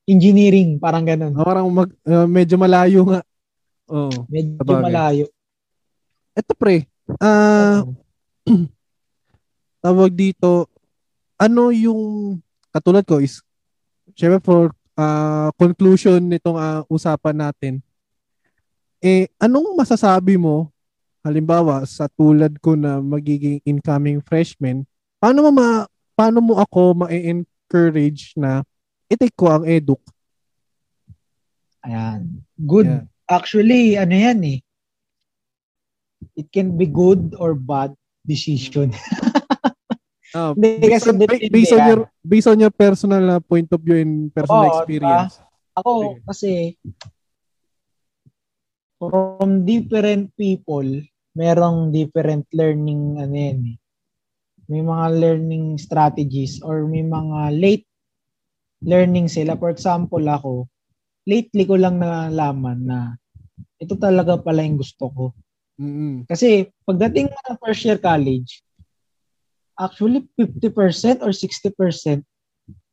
engineering, 0.05 0.77
parang 0.77 1.03
ganun. 1.03 1.33
Ah, 1.33 1.43
parang 1.43 1.67
mag, 1.67 1.89
ah, 2.05 2.29
medyo 2.29 2.55
malayo 2.55 3.01
nga. 3.09 3.19
Oo. 3.89 4.29
Medyo 4.29 4.61
sabagay. 4.61 4.83
malayo. 4.85 5.25
Ito 6.37 6.51
pre, 6.53 6.85
ah, 7.17 7.81
tawag 9.81 10.11
dito, 10.13 10.69
ano 11.37 11.69
yung, 11.69 12.37
katulad 12.73 13.05
ko 13.05 13.21
is, 13.21 13.41
syempre 14.17 14.41
for 14.41 14.73
ah, 14.97 15.53
conclusion 15.55 16.21
nitong 16.21 16.57
ah, 16.57 16.81
usapan 16.89 17.37
natin, 17.37 17.73
eh, 18.97 19.29
anong 19.37 19.77
masasabi 19.77 20.35
mo, 20.41 20.73
halimbawa, 21.21 21.85
sa 21.85 22.09
tulad 22.09 22.57
ko 22.63 22.73
na 22.73 22.97
magiging 23.03 23.61
incoming 23.67 24.23
freshman, 24.23 24.87
paano 25.21 25.45
mo 25.45 25.51
ma, 25.53 25.67
paano 26.17 26.39
mo 26.41 26.53
ako 26.57 27.05
ma-encourage 27.05 28.33
na 28.33 28.65
i-take 29.11 29.35
ko 29.37 29.51
ang 29.51 29.63
eduk? 29.67 30.01
Ayan. 31.85 32.43
Good. 32.57 32.87
Yeah. 32.87 33.03
Actually, 33.27 33.95
ano 33.99 34.15
yan 34.15 34.39
eh. 34.43 34.59
It 36.33 36.49
can 36.49 36.75
be 36.75 36.89
good 36.89 37.37
or 37.37 37.53
bad 37.53 37.93
decision. 38.25 38.91
Ah, 40.35 40.51
Hindi, 40.51 40.69
based, 40.83 41.07
kasi 41.07 41.09
on, 41.15 41.17
based 41.47 41.73
on 41.73 41.83
your 41.87 42.01
based 42.19 42.49
on 42.51 42.59
your 42.59 42.73
personal 42.73 43.23
na 43.23 43.39
point 43.39 43.69
of 43.71 43.79
view 43.79 44.03
and 44.03 44.27
personal 44.35 44.67
Oo, 44.67 44.71
experience. 44.75 45.39
Ako, 45.77 45.91
kasi, 46.27 46.75
from 48.99 49.63
different 49.63 50.33
people, 50.35 50.87
merong 51.37 51.93
different 51.93 52.43
learning, 52.51 53.21
ano 53.21 53.35
yan 53.35 53.59
eh. 53.71 53.77
May 54.67 54.83
mga 54.83 55.05
learning 55.15 55.79
strategies 55.79 56.59
or 56.59 56.83
may 56.89 57.05
mga 57.05 57.55
late 57.55 57.87
learning 58.83 59.31
sila. 59.31 59.55
For 59.55 59.71
example, 59.71 60.25
ako, 60.27 60.67
lately 61.23 61.63
ko 61.63 61.79
lang 61.79 62.03
nalaman 62.03 62.83
na 62.83 62.99
ito 63.79 63.95
talaga 63.95 64.35
pala 64.41 64.65
yung 64.65 64.81
gusto 64.81 65.07
ko. 65.07 65.25
Mm-mm. 65.77 66.25
Kasi 66.25 66.67
pagdating 66.83 67.29
mo 67.29 67.37
ng 67.37 67.59
first 67.61 67.85
year 67.85 68.01
college, 68.01 68.65
actually 69.77 70.25
50% 70.35 71.21
or 71.23 71.31
60% 71.31 72.25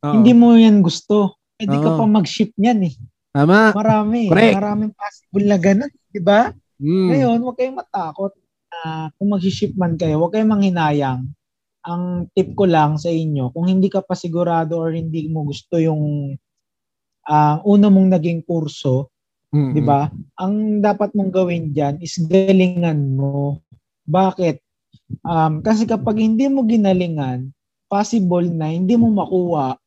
Oo. 0.05 0.13
hindi 0.15 0.31
mo 0.31 0.55
yan 0.55 0.79
gusto. 0.85 1.35
Pwede 1.57 1.75
ka 1.81 1.89
Oo. 1.95 1.99
pa 1.99 2.05
mag-ship 2.05 2.51
niyan 2.55 2.91
eh. 2.91 2.93
Tama. 3.35 3.75
Marami. 3.75 4.31
Correct. 4.31 4.55
Maraming 4.55 4.91
possible 4.95 5.45
na 5.49 5.57
ganun. 5.59 5.91
Di 6.07 6.21
ba? 6.23 6.55
Mm. 6.79 7.07
Ngayon, 7.11 7.37
huwag 7.43 7.57
kayong 7.59 7.79
matakot. 7.83 8.31
na 8.75 9.07
kung 9.15 9.29
mag-ship 9.31 9.71
man 9.79 9.95
kayo, 9.95 10.19
huwag 10.19 10.35
kayong 10.35 10.51
manghinayang. 10.51 11.31
Ang 11.85 12.27
tip 12.35 12.51
ko 12.57 12.67
lang 12.67 12.99
sa 12.99 13.07
inyo, 13.07 13.53
kung 13.55 13.71
hindi 13.71 13.87
ka 13.87 14.03
pa 14.03 14.17
sigurado 14.17 14.79
or 14.79 14.91
hindi 14.91 15.31
mo 15.31 15.47
gusto 15.47 15.79
yung 15.79 16.33
ang 17.25 17.61
una 17.65 17.89
mong 17.89 18.09
naging 18.17 18.41
kurso, 18.45 19.09
Mm-mm. 19.53 19.73
'di 19.73 19.81
ba? 19.85 20.09
Ang 20.37 20.81
dapat 20.81 21.13
mong 21.13 21.31
gawin 21.33 21.73
diyan 21.73 22.01
is 22.01 22.17
galingan 22.25 23.17
mo. 23.17 23.61
Bakit? 24.05 24.64
Um, 25.25 25.61
kasi 25.61 25.85
kapag 25.85 26.17
hindi 26.17 26.49
mo 26.49 26.65
ginalingan, 26.65 27.53
possible 27.85 28.45
na 28.49 28.73
hindi 28.73 28.97
mo 28.97 29.13
makuha 29.13 29.77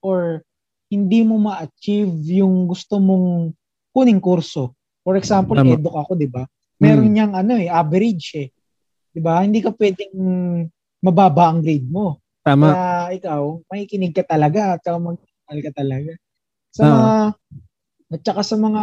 or 0.00 0.40
hindi 0.88 1.20
mo 1.24 1.36
ma-achieve 1.40 2.12
yung 2.40 2.68
gusto 2.68 2.96
mong 2.96 3.52
kuning 3.92 4.20
kurso. 4.20 4.72
For 5.04 5.20
example, 5.20 5.60
Tama. 5.60 5.76
eduk 5.76 5.92
ako, 5.92 6.16
'di 6.16 6.28
ba? 6.32 6.48
Meron 6.80 7.08
Mm. 7.08 7.12
niyang 7.12 7.32
ano 7.36 7.52
eh, 7.60 7.68
average 7.68 8.28
eh. 8.40 8.48
'Di 9.12 9.20
ba? 9.20 9.44
Hindi 9.44 9.60
ka 9.60 9.76
pwedeng 9.76 10.16
mababa 11.04 11.52
ang 11.52 11.60
grade 11.60 11.84
mo. 11.84 12.24
Tama. 12.40 12.72
Kaya 12.72 12.84
ikaw, 13.20 13.42
makikinig 13.68 14.16
ka 14.16 14.24
talaga 14.24 14.76
at 14.76 14.80
saka 14.80 14.96
mag 14.96 15.20
ka 15.48 15.72
talaga. 15.76 16.12
Sa 16.72 16.82
Oo. 16.84 16.90
mga 16.92 17.10
at 18.14 18.20
saka 18.24 18.42
sa 18.44 18.56
mga 18.56 18.82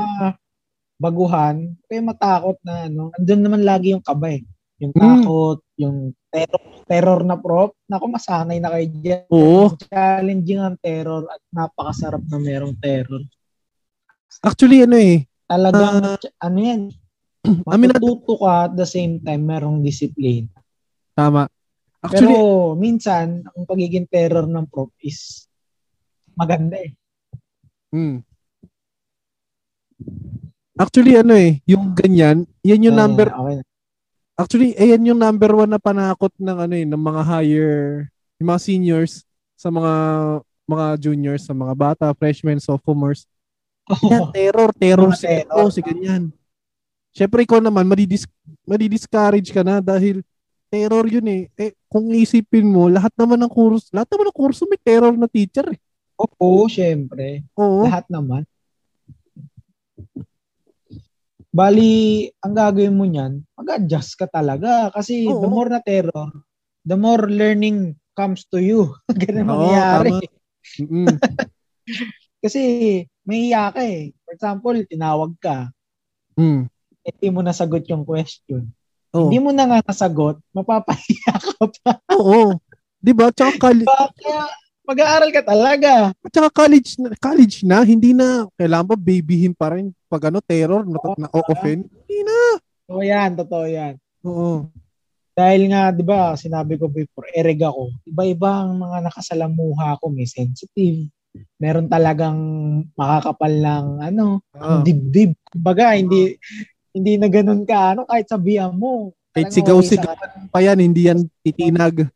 baguhan, 1.01 1.73
kayo 1.89 2.01
matakot 2.05 2.57
na 2.61 2.85
ano, 2.85 3.09
andun 3.17 3.41
naman 3.41 3.61
lagi 3.65 3.97
yung 3.97 4.05
kaba 4.05 4.37
Yung 4.81 4.93
Mm. 4.97 5.21
takot, 5.21 5.59
yung 5.77 5.97
terror, 6.33 6.61
terror 6.89 7.21
na 7.21 7.37
prop. 7.37 7.77
Naku, 7.85 8.05
masanay 8.09 8.57
na 8.57 8.73
kayo 8.73 8.85
dyan. 8.89 9.23
Oo. 9.29 9.77
Challenging 9.77 10.57
ang 10.57 10.77
terror 10.81 11.29
at 11.29 11.41
napakasarap 11.53 12.25
na 12.25 12.37
merong 12.41 12.73
terror. 12.81 13.21
Actually, 14.41 14.89
ano 14.89 14.97
eh. 14.97 15.29
Talagang, 15.45 16.17
ano 16.17 16.57
yan, 16.57 16.89
matututo 17.69 18.41
ka 18.41 18.65
at 18.65 18.73
the 18.73 18.87
same 18.89 19.21
time 19.21 19.45
merong 19.45 19.85
discipline. 19.85 20.49
Tama. 21.13 21.45
Actually, 22.01 22.33
Pero 22.33 22.73
minsan, 22.73 23.45
ang 23.45 23.63
pagiging 23.69 24.09
terror 24.09 24.49
ng 24.49 24.65
prop 24.65 24.89
is 24.97 25.45
maganda 26.33 26.81
eh. 26.81 26.97
mm. 27.93 28.25
Actually, 30.73 31.13
ano 31.13 31.37
eh, 31.37 31.61
yung 31.69 31.93
ganyan, 31.93 32.49
yan 32.65 32.81
yung 32.89 32.97
Eh, 32.97 33.01
number, 33.05 33.29
okay. 33.29 33.61
Actually, 34.43 34.73
eh, 34.77 34.93
yan 34.93 35.07
yung 35.13 35.21
number 35.21 35.51
one 35.53 35.71
na 35.71 35.81
panakot 35.81 36.31
ng 36.37 36.57
ano 36.67 36.73
eh, 36.75 36.85
ng 36.85 36.99
mga 36.99 37.21
higher, 37.25 38.07
yung 38.41 38.49
mga 38.49 38.61
seniors, 38.61 39.23
sa 39.57 39.69
mga 39.69 39.93
mga 40.65 40.85
juniors, 41.01 41.43
sa 41.45 41.53
mga 41.53 41.73
bata, 41.75 42.05
freshmen, 42.15 42.57
sophomores. 42.61 43.27
Yan, 44.07 44.31
terror, 44.31 44.69
terror 44.77 45.11
Mga 45.11 45.19
si 45.19 45.27
terror. 45.27 45.67
si 45.69 45.81
ganyan. 45.83 46.23
Siyempre, 47.11 47.43
ikaw 47.43 47.59
naman, 47.59 47.83
madidis, 47.83 48.23
madidiscourage 48.63 49.51
ka 49.51 49.67
na 49.67 49.83
dahil 49.83 50.23
terror 50.71 51.03
yun 51.11 51.27
eh. 51.27 51.41
Eh, 51.59 51.75
kung 51.91 52.07
isipin 52.15 52.63
mo, 52.63 52.87
lahat 52.87 53.11
naman 53.19 53.35
ng 53.43 53.51
kurso, 53.51 53.91
lahat 53.91 54.07
naman 54.15 54.31
ng 54.31 54.37
kurso 54.37 54.63
may 54.63 54.79
terror 54.79 55.11
na 55.19 55.27
teacher 55.27 55.67
eh. 55.75 55.79
Oo, 56.15 56.71
syempre. 56.71 57.43
Oo. 57.59 57.83
Lahat 57.83 58.07
naman. 58.07 58.47
Bali, 61.51 62.23
ang 62.39 62.55
gagawin 62.55 62.95
mo 62.95 63.03
niyan, 63.03 63.43
mag-adjust 63.59 64.15
ka 64.15 64.23
talaga. 64.25 64.87
Kasi 64.95 65.27
Oo. 65.27 65.43
the 65.43 65.49
more 65.51 65.67
na 65.67 65.83
terror, 65.83 66.31
the 66.87 66.95
more 66.95 67.27
learning 67.27 67.99
comes 68.15 68.47
to 68.47 68.63
you. 68.63 68.95
Ganun 69.21 69.51
Oo, 69.51 69.51
mangyayari. 69.59 70.15
Kasi 72.43 72.61
may 73.27 73.51
iya 73.51 73.67
ka 73.69 73.83
eh. 73.83 74.15
For 74.23 74.31
example, 74.33 74.75
tinawag 74.87 75.35
ka, 75.37 75.69
Mm. 76.39 76.71
hindi 77.03 77.27
mo 77.27 77.43
nasagot 77.43 77.83
yung 77.91 78.07
question. 78.07 78.71
Oo. 79.11 79.27
Hindi 79.27 79.43
mo 79.43 79.51
na 79.51 79.67
nga 79.67 79.77
nasagot, 79.83 80.39
mapapahiya 80.55 81.35
ka 81.35 81.67
pa. 81.67 81.91
Oo. 82.15 82.55
'Di 83.03 83.11
ba? 83.11 83.27
Tsaka, 83.35 83.59
coll- 83.59 83.83
Kaya 84.15 84.47
mag-aaral 84.85 85.29
ka 85.29 85.41
talaga. 85.45 86.11
tsaka 86.29 86.49
college 86.51 86.97
na, 86.99 87.07
college 87.17 87.57
na, 87.63 87.77
hindi 87.85 88.11
na 88.11 88.45
kailangan 88.57 88.87
pa 88.91 88.97
babyhin 88.97 89.53
pa 89.53 89.73
rin 89.77 89.93
pag 90.09 90.27
ano 90.27 90.39
terror 90.43 90.83
na, 90.83 90.97
na 91.17 91.27
offend. 91.31 91.87
Hindi 91.87 92.19
na. 92.25 92.37
Totoo 92.87 93.01
yan, 93.01 93.29
totoo 93.39 93.65
yan. 93.69 93.93
Oo. 94.27 94.67
Dahil 95.31 95.71
nga, 95.71 95.95
di 95.95 96.03
ba, 96.03 96.35
sinabi 96.35 96.75
ko 96.75 96.91
before, 96.91 97.31
ereg 97.31 97.63
ako. 97.63 97.95
Iba-iba 98.03 98.67
ang 98.67 98.75
mga 98.83 99.07
nakasalamuha 99.07 99.95
ko. 100.03 100.11
May 100.11 100.27
sensitive. 100.27 101.07
Meron 101.55 101.87
talagang 101.87 102.35
makakapal 102.99 103.53
ng 103.55 103.87
ano, 104.03 104.43
Ah. 104.51 104.75
ang 104.75 104.83
dibdib. 104.83 105.31
Kumbaga, 105.47 105.95
hindi 105.95 106.35
hindi 106.91 107.15
na 107.15 107.31
ganun 107.31 107.63
ka, 107.63 107.95
ano, 107.95 108.03
kahit 108.03 108.27
sabihan 108.27 108.75
mo. 108.75 109.15
Kahit 109.31 109.55
sigaw-sigaw 109.55 110.11
pa 110.51 110.59
yan, 110.59 110.83
hindi 110.83 111.07
yan 111.07 111.23
titinag. 111.39 112.11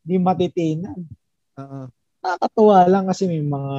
Hindi 0.00 0.14
matitinan. 0.16 0.96
Oo. 1.58 1.80
Nakakatuwa 2.18 2.78
lang 2.90 3.04
kasi 3.06 3.30
may 3.30 3.42
mga 3.42 3.76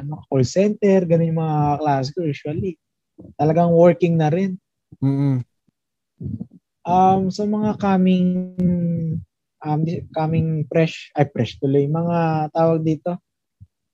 ano, 0.00 0.24
call 0.28 0.44
center, 0.48 1.04
ganun 1.04 1.28
yung 1.32 1.42
mga 1.44 1.60
klase 1.80 2.08
ko 2.12 2.24
usually. 2.24 2.80
Talagang 3.36 3.72
working 3.72 4.16
na 4.16 4.32
rin. 4.32 4.56
Mm-mm. 5.00 5.44
Um, 6.82 7.30
sa 7.30 7.44
mga 7.46 7.78
coming 7.78 8.28
um, 9.62 9.80
coming 10.16 10.66
fresh, 10.66 11.12
ay 11.14 11.28
fresh 11.30 11.60
tuloy, 11.62 11.86
mga 11.86 12.50
tawag 12.50 12.80
dito, 12.82 13.14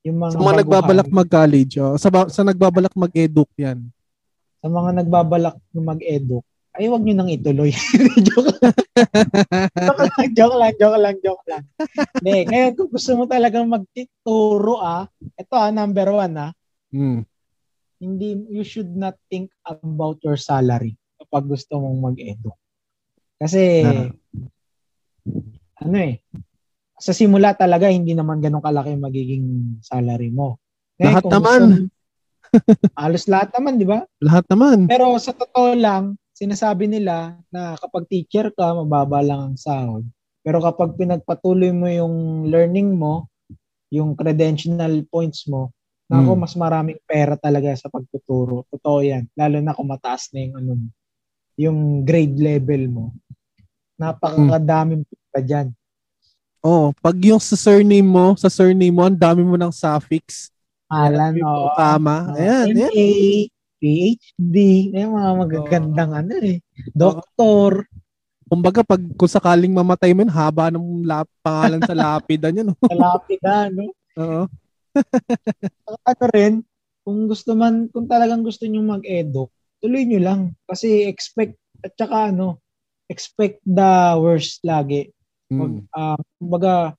yung 0.07 0.19
mga, 0.23 0.39
Sa 0.39 0.41
mga 0.41 0.61
nagbabalak 0.65 1.09
mag-college, 1.11 1.75
oh. 1.83 1.97
sa, 2.01 2.09
sa 2.31 2.43
nagbabalak 2.47 2.95
mag-educ 2.97 3.51
yan. 3.59 3.83
sa 4.59 4.67
mga 4.67 4.91
nagbabalak 5.05 5.57
na 5.71 5.83
mag-edu, 5.95 6.43
ay 6.79 6.87
wag 6.87 7.03
nyo 7.03 7.15
nang 7.19 7.31
ituloy. 7.31 7.75
joke 8.31 8.55
lang. 8.63 8.75
joke 9.83 9.99
lang, 10.07 10.31
joke 10.33 10.57
lang, 10.57 10.75
joke 10.79 10.99
lang, 10.99 11.17
joke 11.19 11.45
lang. 11.51 11.63
Hindi, 12.23 12.37
ngayon 12.47 12.73
kung 12.79 12.91
gusto 12.95 13.11
mo 13.19 13.25
talagang 13.27 13.67
magtuturo 13.67 14.79
ah, 14.79 15.11
ito 15.35 15.55
ah, 15.59 15.75
number 15.75 16.09
one 16.09 16.35
ah, 16.39 16.53
Mm. 16.89 17.21
hindi, 18.01 18.29
you 18.49 18.65
should 18.65 18.89
not 18.89 19.13
think 19.29 19.53
about 19.61 20.17
your 20.25 20.41
salary 20.41 20.97
kapag 21.21 21.45
gusto 21.45 21.77
mong 21.77 22.15
mag-edu. 22.15 22.49
Kasi, 23.37 23.85
Ah. 23.85 24.09
ano 25.85 25.97
eh, 26.01 26.25
sa 26.97 27.13
simula 27.13 27.53
talaga, 27.53 27.93
hindi 27.93 28.17
naman 28.17 28.41
ganun 28.41 28.65
kalaki 28.65 28.97
magiging 28.97 29.77
salary 29.85 30.33
mo. 30.33 30.57
Ngayon, 30.97 31.13
Lahat 31.13 31.25
naman. 31.29 31.61
gusto 31.61 31.97
halos 32.97 33.25
lahat 33.29 33.49
naman, 33.61 33.77
di 33.77 33.85
ba? 33.85 34.01
Lahat 34.25 34.45
naman. 34.49 34.89
Pero 34.89 35.13
sa 35.21 35.37
totoo 35.37 35.77
lang, 35.77 36.17
sinasabi 36.39 36.87
nila 36.87 37.35
na 37.51 37.75
kapag 37.75 38.07
teacher 38.07 38.55
ka, 38.55 38.71
mababa 38.71 39.19
lang 39.27 39.41
ang 39.53 39.57
sahod. 39.59 40.07
Pero 40.47 40.63
kapag 40.63 40.95
pinagpatuloy 40.95 41.75
mo 41.75 41.91
yung 41.91 42.47
learning 42.47 42.95
mo, 42.95 43.27
yung 43.91 44.15
credential 44.15 45.03
points 45.11 45.51
mo, 45.51 45.75
nako 46.07 46.39
Mm. 46.39 46.41
mas 46.41 46.55
maraming 46.55 47.01
pera 47.05 47.35
talaga 47.35 47.75
sa 47.75 47.91
pagtuturo. 47.91 48.65
Totoo 48.71 49.03
yan. 49.03 49.27
Lalo 49.35 49.59
na 49.59 49.75
kung 49.75 49.91
mataas 49.91 50.31
na 50.31 50.47
yung 50.47 50.55
ano 50.57 50.73
yung 51.59 52.07
grade 52.07 52.39
level 52.39 52.87
mo. 52.87 53.05
Napakadaming 53.99 55.03
pa 55.35 55.43
dyan. 55.43 55.75
Oh, 56.63 56.95
pag 57.03 57.19
yung 57.19 57.43
sa 57.43 57.59
surname 57.59 58.07
mo, 58.07 58.39
sa 58.39 58.47
surname 58.47 58.95
mo, 58.95 59.03
ang 59.11 59.19
dami 59.19 59.43
mo 59.43 59.59
ng 59.59 59.75
suffix. 59.75 60.55
Alan, 60.87 61.35
oo. 61.35 61.75
Tama. 61.75 62.31
Oo, 62.31 62.39
Ayan, 62.39 62.79
ayan. 62.79 62.91
MA, 62.95 63.11
PhD, 63.79 64.57
yung 64.95 65.15
mga 65.15 65.31
magagandang 65.39 66.13
ano 66.15 66.35
eh. 66.43 66.59
Doktor. 66.93 67.87
Kumbaga, 68.49 68.81
pag 68.83 69.03
kung 69.15 69.31
sakaling 69.31 69.71
mamatay 69.71 70.17
mo, 70.17 70.25
yun, 70.25 70.33
haba 70.33 70.73
ng 70.73 71.05
lap, 71.05 71.29
pangalan 71.45 71.83
sa 71.85 71.95
lapida 71.99 72.49
niya, 72.49 72.67
no? 72.67 72.77
Kalapit 72.81 73.41
na, 73.45 73.69
no? 73.69 73.93
Oo. 74.19 74.43
ano 76.03 76.25
rin, 76.33 76.55
kung 77.05 77.29
gusto 77.29 77.55
man, 77.55 77.87
kung 77.93 78.09
talagang 78.09 78.43
gusto 78.43 78.65
nyo 78.65 78.83
mag-edo, 78.83 79.53
tuloy 79.79 80.05
nyo 80.05 80.21
lang. 80.21 80.41
Kasi 80.65 81.07
expect, 81.07 81.57
at 81.85 81.95
saka 81.95 82.35
ano, 82.35 82.59
expect 83.07 83.63
the 83.65 84.17
worst 84.19 84.61
lagi. 84.67 85.09
Wag, 85.49 85.81
Mm. 85.81 85.89
ah, 85.97 86.21
kumbaga, 86.37 86.93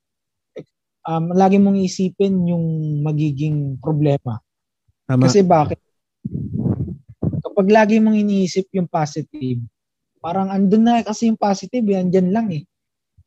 um, 1.06 1.26
lagi 1.34 1.58
mong 1.62 1.78
isipin 1.82 2.50
yung 2.50 2.66
magiging 3.06 3.78
problema. 3.78 4.42
Tama. 5.06 5.26
Kasi 5.30 5.42
bakit? 5.46 5.82
Kapag 7.60 7.76
lagi 7.76 8.00
mong 8.00 8.16
iniisip 8.16 8.72
yung 8.72 8.88
positive, 8.88 9.60
parang 10.24 10.48
andun 10.48 10.80
na 10.80 11.04
kasi 11.04 11.28
yung 11.28 11.36
positive, 11.36 11.84
yan 11.84 12.08
dyan 12.08 12.32
lang 12.32 12.48
eh. 12.56 12.64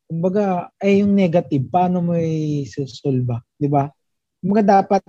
Kumbaga, 0.09 0.72
ay 0.80 1.05
yung 1.05 1.12
negative, 1.12 1.68
paano 1.68 2.01
mo 2.01 2.16
i-solve 2.16 3.45
Di 3.61 3.68
ba? 3.68 3.93
Kumbaga 4.41 4.80
dapat 4.80 5.05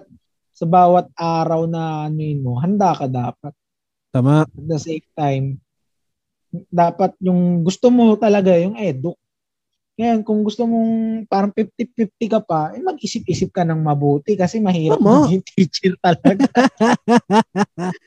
sa 0.52 0.68
bawat 0.68 1.08
araw 1.16 1.64
na 1.72 2.12
ano 2.12 2.20
yun 2.20 2.44
mo, 2.44 2.60
handa 2.60 2.92
ka 2.92 3.08
dapat. 3.08 3.56
Tama. 4.12 4.44
At 4.44 4.52
the 4.68 4.76
same 4.76 5.08
time, 5.16 5.56
dapat 6.68 7.16
yung 7.24 7.64
gusto 7.64 7.88
mo 7.96 8.20
talaga 8.20 8.60
yung 8.60 8.76
edu. 8.76 9.16
Ngayon, 10.04 10.20
kung 10.28 10.44
gusto 10.44 10.68
mong 10.68 11.24
parang 11.32 11.56
50-50 11.56 12.28
ka 12.28 12.44
pa, 12.44 12.76
eh 12.76 12.84
mag-isip-isip 12.84 13.56
ka 13.56 13.64
ng 13.64 13.88
mabuti 13.88 14.36
kasi 14.36 14.60
mahirap 14.60 15.00
Tama. 15.00 15.32
maging 15.32 15.48
teacher 15.48 15.96
talaga. 16.04 16.44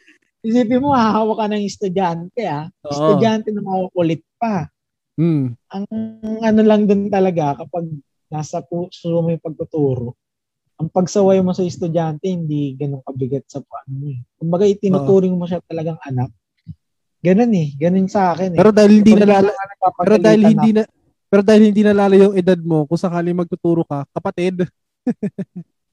Isipin 0.47 0.79
mo, 0.79 0.95
hahawa 0.95 1.35
ka 1.43 1.47
ng 1.51 1.67
estudyante 1.67 2.47
ah. 2.47 2.71
Oo. 2.87 2.93
Estudyante 2.95 3.51
na 3.51 3.67
makukulit 3.67 4.23
pa. 4.39 4.71
Mm. 5.19 5.59
Ang 5.75 5.87
ano 6.45 6.61
lang 6.63 6.87
dun 6.87 7.11
talaga 7.11 7.67
kapag 7.67 7.91
nasa 8.31 8.63
puso 8.63 9.11
mo 9.11 9.35
yung 9.35 9.43
pagtuturo, 9.43 10.15
ang 10.77 10.87
pagsaway 10.93 11.41
mo 11.43 11.57
sa 11.57 11.65
estudyante 11.65 12.29
hindi 12.29 12.77
ganun 12.77 13.03
kabigat 13.03 13.49
sa 13.49 13.65
paano 13.65 13.93
mo 13.97 14.07
eh. 14.13 14.21
Kumbaga 14.39 14.69
itinuturing 14.69 15.35
mo 15.35 15.49
siya 15.49 15.59
talagang 15.67 15.99
anak. 16.05 16.31
Ganun 17.25 17.51
eh. 17.57 17.75
Ganun 17.75 18.07
sa 18.07 18.37
akin 18.37 18.55
eh. 18.55 18.59
Pero 18.61 18.71
dahil 18.71 18.93
hindi 19.03 19.13
nalala, 19.19 19.51
pero 19.99 20.15
dahil 20.21 20.41
hindi 20.47 20.71
na, 20.77 20.83
pero 21.27 21.43
dahil 21.43 21.63
hindi 21.75 21.83
nalala 21.83 22.15
yung 22.15 22.35
edad 22.39 22.61
mo, 22.63 22.87
kung 22.87 23.01
sakaling 23.01 23.35
magtuturo 23.35 23.83
ka, 23.83 24.07
kapatid. 24.15 24.69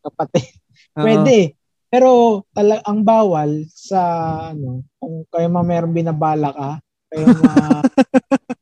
kapatid. 0.03 0.45
Oo. 0.99 1.05
Pwede. 1.09 1.57
Pero 1.93 2.41
tala- 2.57 2.81
ang 2.89 3.05
bawal 3.05 3.69
sa 3.69 4.01
ano, 4.49 4.81
kung 4.97 5.29
kayo 5.29 5.45
mga 5.45 5.67
meron 5.69 5.93
binabala 5.93 6.49
ka, 6.49 6.69
kayo 7.13 7.29
mga 7.29 7.53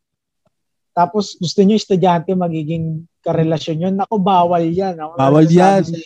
tapos 1.00 1.40
gusto 1.40 1.64
niyo 1.64 1.80
estudyante 1.80 2.36
magiging 2.36 3.08
karelasyon 3.24 3.88
yun. 3.88 3.96
Ako, 4.04 4.20
bawal 4.20 4.68
yan. 4.68 5.00
Ako 5.00 5.16
Bawal 5.16 5.48
yan. 5.48 5.88
sa'yo. 5.88 6.04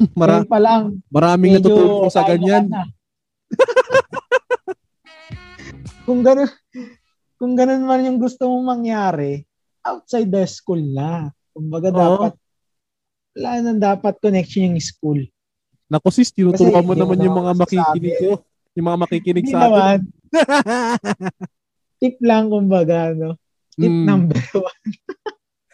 Mara, 0.16 0.40
pa 0.48 0.56
lang, 0.56 1.04
maraming 1.12 1.60
natuturo 1.60 2.08
sa 2.08 2.24
ganyan. 2.24 2.72
na. 2.72 2.88
kung 6.08 6.24
ganun, 6.24 6.48
kung 7.36 7.52
ganun 7.52 7.84
man 7.84 8.08
yung 8.08 8.16
gusto 8.16 8.48
mong 8.48 8.80
mangyari, 8.80 9.44
outside 9.84 10.32
the 10.32 10.48
school 10.48 10.80
na. 10.80 11.28
Kumbaga 11.52 11.92
Oo. 11.92 12.00
dapat, 12.00 12.32
wala 13.36 13.50
na 13.60 13.72
dapat 13.76 14.16
connection 14.24 14.72
yung 14.72 14.80
school. 14.80 15.20
Naku 15.90 16.08
sis, 16.14 16.30
tinuturuan 16.30 16.86
mo 16.86 16.94
naman 16.94 17.18
mo 17.18 17.24
yung 17.26 17.38
mga 17.42 17.52
makikinig 17.58 18.14
ko. 18.22 18.30
Yung 18.78 18.86
mga 18.86 18.98
makikinig 19.02 19.46
sa 19.50 19.58
atin. 19.58 19.66
naman. 19.66 19.98
Tip 22.00 22.16
lang 22.22 22.46
kumbaga, 22.46 23.10
no? 23.12 23.34
Tip 23.74 23.90
Mm. 23.90 24.06
number 24.06 24.38
one. 24.54 24.82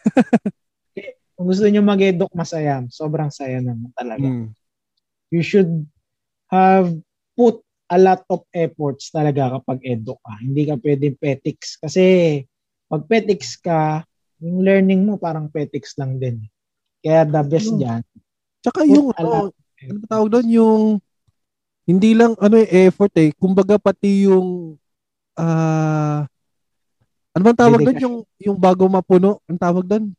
Kung 1.37 1.45
gusto 1.45 1.69
nyo 1.69 1.85
mag-eduk, 1.85 2.33
masaya. 2.33 2.81
Sobrang 2.89 3.29
saya 3.29 3.61
naman 3.61 3.93
talaga. 3.93 4.25
Mm. 4.25 4.49
You 5.29 5.45
should 5.45 5.85
have 6.49 6.89
put 7.37 7.61
a 7.87 8.01
lot 8.01 8.25
of 8.27 8.41
efforts 8.49 9.13
talaga 9.13 9.61
kapag 9.61 9.85
eduk 9.85 10.17
ka. 10.17 10.33
Hindi 10.41 10.65
ka 10.65 10.81
pwedeng 10.81 11.13
petics. 11.21 11.77
Kasi 11.77 12.41
pag 12.89 13.05
petics 13.05 13.53
ka, 13.61 14.01
yung 14.41 14.65
learning 14.65 15.05
mo 15.05 15.21
parang 15.21 15.45
petics 15.47 15.93
lang 16.01 16.17
din. 16.17 16.41
Kaya 17.05 17.21
the 17.23 17.43
best 17.45 17.69
Hmm. 17.69 17.79
dyan. 17.79 18.01
Tsaka 18.65 18.81
yung, 18.83 19.13
ano, 19.13 19.53
ano 19.85 19.97
ba 20.01 20.07
tawag 20.09 20.29
doon, 20.33 20.47
yung, 20.49 20.81
hindi 21.85 22.11
lang, 22.17 22.33
ano 22.41 22.57
yung 22.57 22.71
effort 22.89 23.13
eh, 23.19 23.29
kumbaga 23.37 23.77
pati 23.77 24.25
yung, 24.25 24.73
ah, 25.37 26.25
ano 27.37 27.41
bang 27.45 27.59
tawag 27.59 27.81
doon, 27.85 27.97
yung, 28.01 28.17
yung 28.41 28.57
bago 28.57 28.89
mapuno, 28.89 29.37
ang 29.45 29.59
tawag 29.61 29.85
doon? 29.85 30.09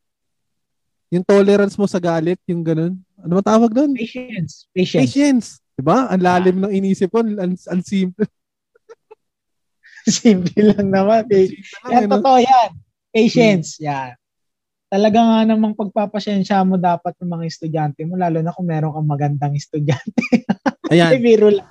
Yung 1.11 1.25
tolerance 1.25 1.75
mo 1.75 1.89
sa 1.89 1.99
galit, 1.99 2.39
yung 2.47 2.63
ganun. 2.63 2.95
Ano 3.19 3.41
bang 3.41 3.49
tawag 3.49 3.71
doon? 3.75 3.91
Patience. 3.97 4.69
Patience. 4.71 5.03
Patience. 5.03 5.47
Diba? 5.79 6.11
Ang 6.11 6.23
lalim 6.23 6.57
ng 6.59 6.75
inisip 6.75 7.11
ko, 7.11 7.23
ang, 7.23 7.55
ang 7.55 7.83
simple. 7.83 8.27
Simple 10.09 10.75
lang 10.75 10.91
naman. 10.91 11.23
Patience. 11.31 11.71
Yan, 11.87 12.07
eh, 12.07 12.11
totoo 12.11 12.39
yan. 12.43 12.71
Patience. 13.15 13.69
Yan. 13.79 14.18
Talaga 14.89 15.21
nga 15.21 15.41
namang 15.45 15.77
pagpapasensya 15.77 16.65
mo 16.65 16.81
dapat 16.81 17.13
ng 17.21 17.29
mga 17.29 17.45
estudyante 17.45 18.01
mo, 18.09 18.17
lalo 18.17 18.41
na 18.41 18.57
kung 18.57 18.65
meron 18.65 18.97
kang 18.97 19.05
magandang 19.05 19.53
estudyante. 19.53 20.25
Ayan. 20.93 21.13
Ay, 21.13 21.21
biro 21.21 21.53
lang. 21.53 21.69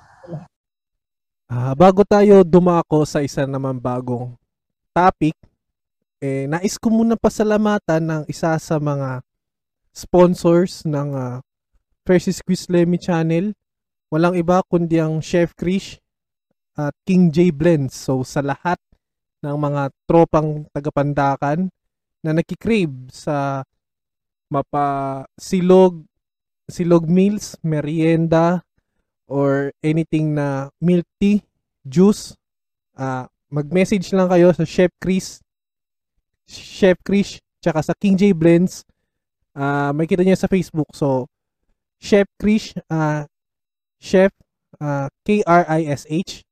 Ah, 1.50 1.74
bago 1.74 2.06
tayo 2.06 2.46
dumako 2.46 3.02
sa 3.02 3.18
isa 3.18 3.42
naman 3.42 3.82
bagong 3.82 4.38
topic, 4.94 5.34
eh, 6.22 6.46
nais 6.46 6.78
ko 6.78 6.94
muna 6.94 7.18
pasalamatan 7.18 8.02
ng 8.06 8.22
isa 8.30 8.54
sa 8.54 8.76
mga 8.78 9.26
sponsors 9.90 10.86
ng 10.86 11.10
uh, 11.10 11.36
Precious 12.06 12.38
Quiz 12.38 12.70
Lemmy 12.70 13.02
channel. 13.02 13.50
Walang 14.14 14.38
iba 14.38 14.62
kundi 14.70 15.02
ang 15.02 15.18
Chef 15.18 15.58
Krish 15.58 15.98
at 16.78 16.94
King 17.02 17.34
J 17.34 17.50
Blends. 17.50 17.98
So 17.98 18.22
sa 18.22 18.46
lahat 18.46 18.78
ng 19.42 19.56
mga 19.58 19.90
tropang 20.06 20.70
tagapandakan 20.70 21.72
na 22.24 22.34
nakikrave 22.34 23.10
sa 23.14 23.62
mapa 24.50 25.24
silog 25.38 26.02
silog 26.68 27.08
meals, 27.08 27.56
merienda, 27.64 28.60
or 29.24 29.72
anything 29.80 30.36
na 30.36 30.68
milk 30.80 31.08
tea, 31.16 31.40
juice, 31.84 32.36
ah 32.96 33.28
mag-message 33.48 34.12
lang 34.12 34.28
kayo 34.28 34.52
sa 34.52 34.68
Chef 34.68 34.92
Chris, 35.00 35.40
Chef 36.44 37.00
Chris, 37.00 37.40
tsaka 37.64 37.80
sa 37.80 37.96
King 37.96 38.20
J 38.20 38.36
Blends. 38.36 38.84
Ah 39.56 39.96
may 39.96 40.04
kita 40.04 40.20
niya 40.20 40.36
sa 40.36 40.48
Facebook. 40.48 40.92
So, 40.92 41.28
Chef 41.96 42.28
Chris, 42.36 42.76
ah 42.92 43.24
Chef, 43.96 44.30
ah 44.76 45.08
K-R-I-S-H, 45.24 46.44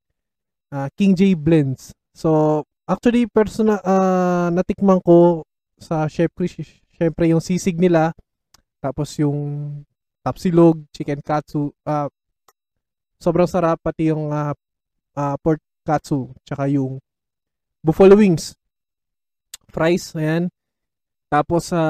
ah 0.73 0.89
King 0.97 1.13
J 1.13 1.37
Blends. 1.37 1.93
So, 2.17 2.61
actually, 2.89 3.29
personal, 3.29 3.77
ah 3.85 4.49
natikman 4.49 4.97
ko 5.05 5.45
sa 5.77 6.09
Chris, 6.09 6.57
syempre 6.97 7.29
yung 7.29 7.41
sisig 7.41 7.77
nila, 7.77 8.11
tapos 8.81 9.13
yung 9.21 9.81
tapsilog, 10.25 10.81
chicken 10.91 11.21
katsu, 11.21 11.71
ah 11.85 12.09
sobrang 13.17 13.49
sarap 13.49 13.81
pati 13.81 14.13
yung 14.13 14.29
ah, 14.29 14.53
ah, 15.17 15.35
pork 15.41 15.61
katsu 15.81 16.29
tsaka 16.45 16.69
yung 16.69 17.01
buffalo 17.81 18.17
wings. 18.17 18.53
Fries 19.73 20.13
ayan. 20.17 20.49
Tapos 21.27 21.71
sa 21.71 21.81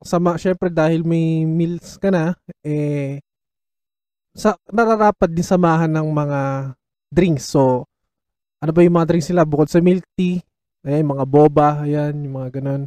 sama 0.00 0.40
syempre 0.40 0.72
dahil 0.72 1.04
may 1.04 1.44
meals 1.44 2.00
ka 2.00 2.08
na 2.08 2.32
eh 2.64 3.20
sa 4.32 4.54
nararapat 4.70 5.28
din 5.28 5.44
samahan 5.44 5.90
ng 5.90 6.08
mga 6.08 6.40
drinks. 7.10 7.52
So 7.52 7.84
ano 8.58 8.70
ba 8.72 8.80
yung 8.84 8.96
mga 8.96 9.08
drinks 9.12 9.28
nila? 9.30 9.48
Bukod 9.48 9.68
sa 9.68 9.82
milk 9.82 10.04
tea 10.16 10.40
ayan 10.86 11.04
mga 11.04 11.24
boba 11.26 11.82
ayan 11.84 12.14
yung 12.22 12.34
mga 12.38 12.60
ganun 12.60 12.82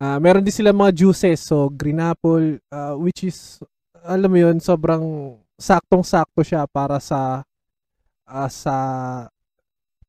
Ah, 0.00 0.16
meron 0.16 0.40
din 0.40 0.54
sila 0.56 0.72
mga 0.72 0.96
juices 0.96 1.44
so 1.44 1.68
green 1.68 2.00
apple 2.00 2.56
ah, 2.72 2.96
which 2.96 3.20
is 3.20 3.60
alam 4.00 4.32
mo 4.32 4.40
yun 4.40 4.56
sobrang 4.56 5.36
saktong-sakto 5.60 6.40
siya 6.40 6.64
para 6.64 6.96
sa 6.96 7.44
ah, 8.24 8.48
sa 8.48 8.76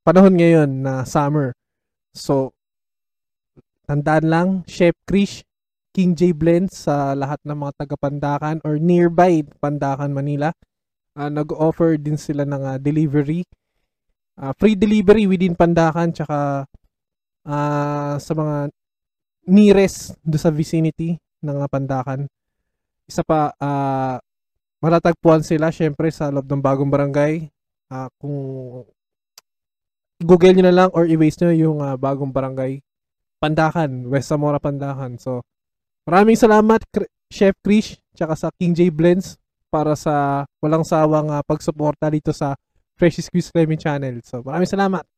panahon 0.01 0.33
ngayon 0.33 0.69
na 0.81 1.03
summer. 1.05 1.53
So, 2.11 2.51
tandaan 3.87 4.27
lang, 4.27 4.47
Chef 4.67 4.95
Krish, 5.07 5.45
King 5.91 6.15
J 6.15 6.31
Blends 6.35 6.87
sa 6.87 7.13
lahat 7.13 7.39
ng 7.43 7.57
mga 7.57 7.73
taga 7.83 7.95
Pandakan 7.99 8.57
or 8.63 8.79
nearby 8.79 9.43
Pandakan, 9.59 10.15
Manila. 10.15 10.51
Uh, 11.11 11.27
nag-offer 11.27 11.99
din 11.99 12.15
sila 12.15 12.47
ng 12.47 12.63
uh, 12.63 12.77
delivery. 12.79 13.43
Uh, 14.39 14.55
free 14.55 14.79
delivery 14.79 15.27
within 15.27 15.55
Pandakan 15.55 16.15
tsaka 16.15 16.63
uh, 17.43 18.15
sa 18.15 18.31
mga 18.31 18.71
nearest 19.45 20.17
do 20.21 20.37
sa 20.37 20.53
vicinity 20.53 21.17
ng 21.41 21.57
Pandakan. 21.67 22.29
Isa 23.09 23.25
pa, 23.25 23.51
uh, 23.57 24.17
matatagpuan 24.81 25.41
sila 25.41 25.73
syempre 25.73 26.09
sa 26.13 26.29
loob 26.29 26.45
ng 26.47 26.61
bagong 26.61 26.89
barangay. 26.89 27.49
Uh, 27.91 28.07
kung 28.21 28.37
Google 30.21 30.53
nyo 30.53 30.63
na 30.69 30.75
lang 30.75 30.89
or 30.93 31.09
i-waste 31.09 31.41
nyo 31.43 31.51
yung 31.51 31.77
uh, 31.81 31.97
bagong 31.97 32.29
barangay 32.29 32.79
Pandakan, 33.41 34.05
West 34.05 34.29
Zamora 34.29 34.61
Pandakan. 34.61 35.17
So, 35.17 35.41
maraming 36.05 36.37
salamat 36.37 36.85
Chef 37.33 37.57
Krish 37.65 37.97
tsaka 38.13 38.37
sa 38.37 38.47
King 38.53 38.77
J 38.77 38.93
Blends 38.93 39.41
para 39.73 39.97
sa 39.97 40.45
walang 40.61 40.85
sawang 40.85 41.33
uh, 41.33 41.41
pagsuporta 41.41 42.05
dito 42.13 42.29
sa 42.29 42.53
Fresh 43.01 43.25
Squeeze 43.25 43.49
Lemon 43.57 43.81
Channel. 43.81 44.21
So, 44.21 44.45
maraming 44.45 44.69
salamat. 44.69 45.10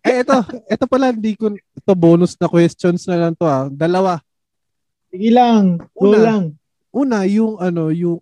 Eh, 0.00 0.24
ito. 0.24 0.36
ito 0.64 0.84
pala, 0.88 1.12
hindi 1.12 1.36
ko, 1.36 1.52
ito 1.52 1.92
bonus 1.92 2.32
na 2.40 2.48
questions 2.48 3.04
na 3.04 3.16
lang 3.28 3.32
to 3.36 3.44
ah. 3.44 3.68
Dalawa. 3.68 4.20
Sige 5.12 5.28
lang. 5.28 5.76
Go 5.92 6.08
una, 6.08 6.18
lang. 6.18 6.42
Una, 6.90 7.18
yung 7.28 7.60
ano, 7.60 7.92
yung, 7.92 8.18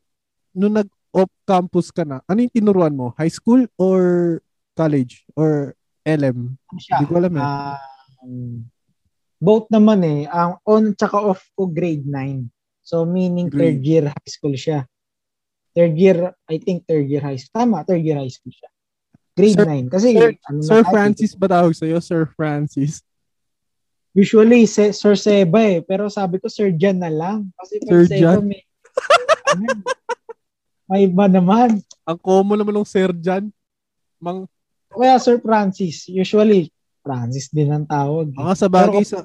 nung 0.51 0.75
nag-off 0.75 1.31
campus 1.47 1.95
ka 1.95 2.03
na, 2.03 2.19
ano 2.27 2.39
yung 2.43 2.55
tinuruan 2.55 2.95
mo? 2.97 3.15
High 3.15 3.31
school 3.31 3.69
or 3.79 4.03
college? 4.75 5.23
Or 5.39 5.79
LM? 6.03 6.59
Hindi 6.73 7.05
ko 7.07 7.15
alam 7.21 7.35
eh. 7.39 7.45
Um, 8.25 8.67
both 9.39 9.71
naman 9.71 10.03
eh. 10.03 10.21
Ang 10.27 10.59
on 10.67 10.85
tsaka 10.99 11.21
off 11.23 11.47
ko 11.55 11.71
grade 11.71 12.07
9. 12.07 12.49
So 12.83 13.05
meaning 13.05 13.53
grade. 13.53 13.79
third 13.79 13.81
year 13.85 14.05
high 14.11 14.31
school 14.33 14.57
siya. 14.57 14.89
Third 15.77 15.95
year, 15.95 16.35
I 16.49 16.59
think 16.59 16.89
third 16.89 17.07
year 17.07 17.23
high 17.23 17.39
school. 17.39 17.55
Tama, 17.55 17.85
third 17.87 18.03
year 18.03 18.19
high 18.19 18.33
school 18.33 18.51
siya. 18.51 18.71
Grade 19.39 19.55
Sir, 19.55 19.67
9. 19.87 19.95
Kasi, 19.95 20.09
Sir, 20.19 20.31
ano 20.51 20.61
Sir 20.67 20.83
Francis 20.83 21.33
ba 21.39 21.47
tawag 21.47 21.75
sa'yo? 21.79 22.03
Sir 22.03 22.27
Francis? 22.35 22.99
Usually, 24.19 24.67
se, 24.67 24.91
Sir 24.91 25.15
Seba 25.15 25.63
eh. 25.63 25.79
Pero 25.87 26.11
sabi 26.11 26.43
ko, 26.43 26.51
Sir 26.51 26.75
Jan 26.75 26.99
na 26.99 27.07
lang. 27.07 27.55
Kasi 27.55 27.79
Sir 27.87 28.03
Seba 28.11 28.43
may, 28.43 28.67
may 30.91 31.01
iba 31.07 31.31
naman. 31.31 31.79
Ang 32.03 32.19
common 32.19 32.59
naman 32.59 32.83
ng 32.83 32.89
Sir 32.89 33.15
Jan. 33.15 33.47
Mang... 34.19 34.51
Kaya 34.91 35.23
Sir 35.23 35.39
Francis. 35.39 36.11
Usually, 36.11 36.75
Francis 37.07 37.47
din 37.55 37.71
ang 37.71 37.87
tawag. 37.87 38.35
Mga 38.35 38.55
sa 38.59 38.67
bagay 38.67 39.07
sa... 39.07 39.23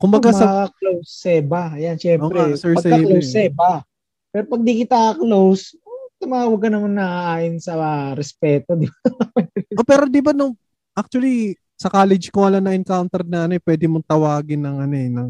Kumbaga 0.00 0.32
sa... 0.32 0.72
close 0.80 1.12
Seba. 1.12 1.76
Ayan, 1.76 2.00
syempre. 2.00 2.40
Oh, 2.40 2.56
Sir 2.56 2.72
Pagka 2.72 3.04
close 3.04 3.28
Seba. 3.28 3.84
Pero 4.32 4.48
pag 4.48 4.62
di 4.64 4.80
kita 4.80 5.18
close, 5.20 5.76
tumawag 6.20 6.60
ka 6.60 6.68
naman 6.68 6.92
na 6.92 7.34
ayon 7.40 7.56
sa 7.56 7.80
uh, 7.80 8.12
respeto, 8.12 8.76
di 8.76 8.84
ba? 8.84 9.00
oh, 9.80 9.86
pero 9.88 10.04
di 10.04 10.20
ba 10.20 10.36
nung, 10.36 10.52
actually, 10.92 11.56
sa 11.80 11.88
college 11.88 12.28
ko 12.28 12.44
wala 12.44 12.60
na 12.60 12.76
encounter 12.76 13.24
na 13.24 13.48
ano, 13.48 13.56
eh, 13.56 13.62
pwede 13.64 13.88
mong 13.88 14.04
tawagin 14.04 14.60
ng 14.60 14.76
ano 14.84 14.94
eh, 14.94 15.08
ng 15.08 15.28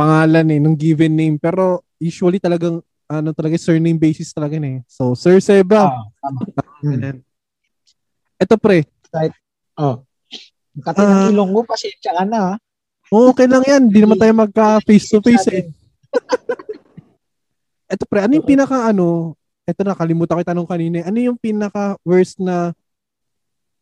pangalan 0.00 0.48
eh, 0.48 0.60
ng 0.64 0.72
given 0.72 1.12
name. 1.12 1.36
Pero 1.36 1.84
usually 2.00 2.40
talagang 2.40 2.80
ano 3.04 3.28
talaga 3.36 3.60
surname 3.60 4.00
basis 4.00 4.32
talaga 4.32 4.56
eh. 4.56 4.80
So 4.88 5.12
Sir 5.12 5.44
Seba. 5.44 5.92
Ah, 5.92 6.08
tama. 6.24 6.40
hmm. 6.80 7.20
Ito 8.40 8.56
pre. 8.56 8.88
Right. 9.12 9.34
Oh. 9.76 10.08
Kati 10.78 11.00
uh, 11.04 11.04
ng 11.04 11.36
ilong 11.36 11.50
mo, 11.52 11.60
pasensya 11.68 12.16
ka 12.16 12.24
na. 12.24 12.56
Oh, 13.12 13.32
okay 13.32 13.48
lang 13.48 13.64
yan. 13.64 13.92
Hindi 13.92 14.00
naman 14.04 14.20
tayo 14.20 14.32
magka 14.36 14.80
face 14.84 15.08
to 15.12 15.20
face 15.20 15.48
eh. 15.52 15.64
Ito 17.92 18.04
pre, 18.04 18.28
ano 18.28 18.36
yung 18.36 18.44
pinaka 18.44 18.92
ano, 18.92 19.32
ito 19.68 19.80
na, 19.84 19.92
kalimutan 19.92 20.40
ko 20.40 20.44
tanong 20.48 20.68
kanina. 20.68 21.04
Ano 21.04 21.20
yung 21.20 21.36
pinaka 21.36 22.00
worst 22.00 22.40
na 22.40 22.72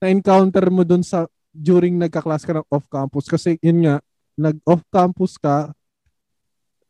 na 0.02 0.10
encounter 0.10 0.66
mo 0.68 0.82
doon 0.82 1.00
sa 1.00 1.30
during 1.54 1.96
nagka-class 1.96 2.44
ka 2.44 2.52
ng 2.52 2.68
off-campus 2.68 3.30
kasi 3.30 3.56
yun 3.64 3.86
nga, 3.86 4.02
nag-off-campus 4.36 5.40
ka, 5.40 5.72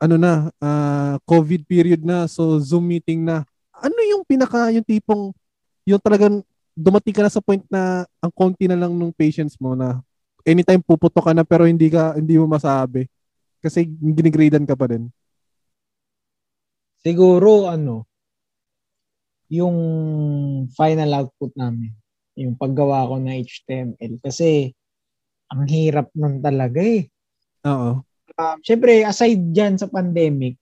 ano 0.01 0.16
na, 0.18 0.51
uh, 0.59 1.14
COVID 1.22 1.68
period 1.68 2.03
na, 2.03 2.26
so 2.26 2.59
Zoom 2.59 2.90
meeting 2.90 3.22
na. 3.22 3.47
Ano 3.70 3.94
yung 4.03 4.26
pinaka, 4.26 4.74
yung 4.74 4.82
tipong, 4.82 5.30
yung 5.86 6.03
talagang 6.03 6.42
dumating 6.74 7.14
ka 7.14 7.22
na 7.24 7.32
sa 7.32 7.40
point 7.40 7.62
na 7.70 8.05
ang 8.20 8.32
konti 8.34 8.68
na 8.68 8.76
lang 8.76 8.92
ng 8.92 9.14
patients 9.14 9.57
mo 9.57 9.72
na 9.72 10.05
anytime 10.44 10.84
puputo 10.84 11.24
ka 11.24 11.32
na 11.32 11.40
pero 11.40 11.64
hindi 11.64 11.88
ka 11.88 12.20
hindi 12.20 12.36
mo 12.36 12.44
masabi 12.44 13.09
kasi 13.64 13.88
ginigradean 13.88 14.68
ka 14.68 14.76
pa 14.76 14.84
din. 14.84 15.09
Siguro 17.01 17.64
ano 17.64 18.05
yung 19.51 19.76
final 20.74 21.11
output 21.22 21.55
namin 21.55 21.94
yung 22.36 22.55
paggawa 22.55 23.09
ko 23.09 23.16
na 23.16 23.32
HTML 23.40 24.20
kasi 24.20 24.70
ang 25.49 25.64
hirap 25.66 26.12
nun 26.12 26.44
talaga 26.44 26.84
eh. 26.84 27.09
Oo. 27.64 28.05
Uh, 28.36 28.57
Siyempre, 28.61 29.01
aside 29.09 29.40
dyan 29.57 29.80
sa 29.80 29.88
pandemic, 29.88 30.61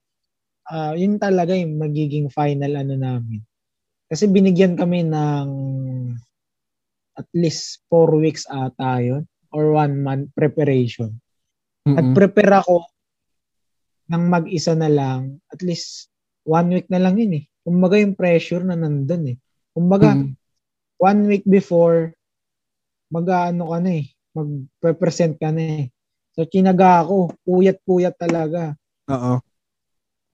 uh, 0.71 0.95
yun 0.95 1.19
talaga 1.19 1.51
yung 1.51 1.75
magiging 1.75 2.31
final 2.31 2.79
ano 2.79 2.95
namin. 2.95 3.43
Kasi 4.07 4.31
binigyan 4.31 4.79
kami 4.79 5.03
ng 5.03 5.49
at 7.15 7.27
least 7.35 7.83
four 7.91 8.15
weeks 8.15 8.47
ata 8.47 9.03
yun 9.03 9.23
or 9.51 9.75
one 9.75 9.99
month 9.99 10.31
preparation. 10.31 11.11
Mm-hmm. 11.83 11.97
At 11.99 12.05
prepare 12.15 12.53
ako 12.63 12.87
ng 14.15 14.23
mag-isa 14.31 14.77
na 14.77 14.87
lang, 14.87 15.41
at 15.51 15.59
least 15.65 16.07
one 16.47 16.71
week 16.71 16.87
na 16.87 17.01
lang 17.01 17.19
yun 17.19 17.43
eh. 17.43 17.45
Kumbaga 17.65 17.97
yung 17.97 18.13
pressure 18.13 18.61
na 18.61 18.77
nandun 18.77 19.33
eh. 19.33 19.37
Kumbaga, 19.73 20.13
mm-hmm 20.13 20.45
one 20.99 21.27
week 21.27 21.45
before, 21.45 22.15
mag-ano 23.11 23.71
ka 23.71 23.77
na 23.83 23.91
eh, 24.01 24.05
mag-represent 24.35 25.35
ka 25.39 25.51
na 25.51 25.85
eh. 25.85 25.87
So, 26.35 26.43
chinaga 26.47 27.03
ako. 27.03 27.31
Puyat-puyat 27.47 28.15
talaga. 28.19 28.75
Oo. 29.07 29.39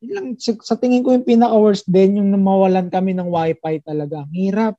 Lang, 0.02 0.34
sa, 0.42 0.58
sa 0.66 0.76
tingin 0.82 1.06
ko 1.06 1.14
yung 1.14 1.28
pinaka-worst 1.28 1.86
din, 1.86 2.18
yung 2.18 2.34
namawalan 2.34 2.90
kami 2.90 3.14
ng 3.14 3.30
wifi 3.30 3.86
talaga. 3.86 4.26
Hirap. 4.34 4.74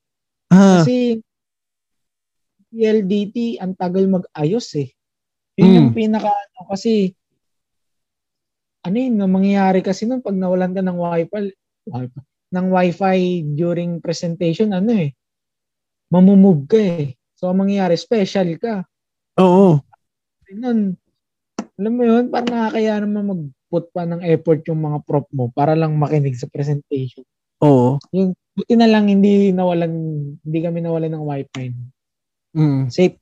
Ah. 0.50 0.82
Kasi, 0.82 1.22
PLDT, 2.72 3.60
ang 3.62 3.76
tagal 3.78 4.08
mag-ayos 4.08 4.66
eh. 4.80 4.90
Yun 5.60 5.68
mm. 5.68 5.76
yung 5.78 5.90
pinaka, 5.94 6.32
ano, 6.32 6.60
kasi, 6.72 7.14
ano 8.82 8.96
yun, 8.98 9.14
mangyayari 9.30 9.78
kasi 9.78 10.08
nung 10.10 10.24
pag 10.24 10.34
nawalan 10.34 10.74
ka 10.74 10.82
ng 10.82 10.98
wifi, 10.98 11.54
wifi 11.86 12.20
ng 12.52 12.66
wifi 12.68 13.42
during 13.56 13.98
presentation, 13.98 14.76
ano 14.76 14.92
eh, 14.92 15.16
mamumove 16.12 16.68
ka 16.68 16.78
eh. 16.78 17.16
So, 17.32 17.48
ang 17.48 17.64
mangyayari, 17.64 17.96
special 17.96 18.54
ka. 18.60 18.84
Oo. 19.40 19.80
Nun, 20.52 20.94
alam 21.80 21.92
mo 21.96 22.02
yun, 22.04 22.28
parang 22.28 22.52
nakakaya 22.52 23.00
naman 23.00 23.24
mag-put 23.24 23.88
pa 23.96 24.04
ng 24.04 24.20
effort 24.28 24.60
yung 24.68 24.84
mga 24.84 24.98
prop 25.08 25.26
mo 25.32 25.48
para 25.48 25.72
lang 25.72 25.96
makinig 25.96 26.36
sa 26.36 26.46
presentation. 26.52 27.24
Oo. 27.64 27.96
Yung, 28.12 28.36
buti 28.52 28.76
na 28.76 28.86
lang 28.86 29.08
hindi 29.08 29.48
nawalan, 29.50 29.92
hindi 30.44 30.58
kami 30.60 30.84
nawalan 30.84 31.16
ng 31.16 31.24
wifi. 31.24 31.72
Mm. 32.52 32.92
Safe. 32.92 33.16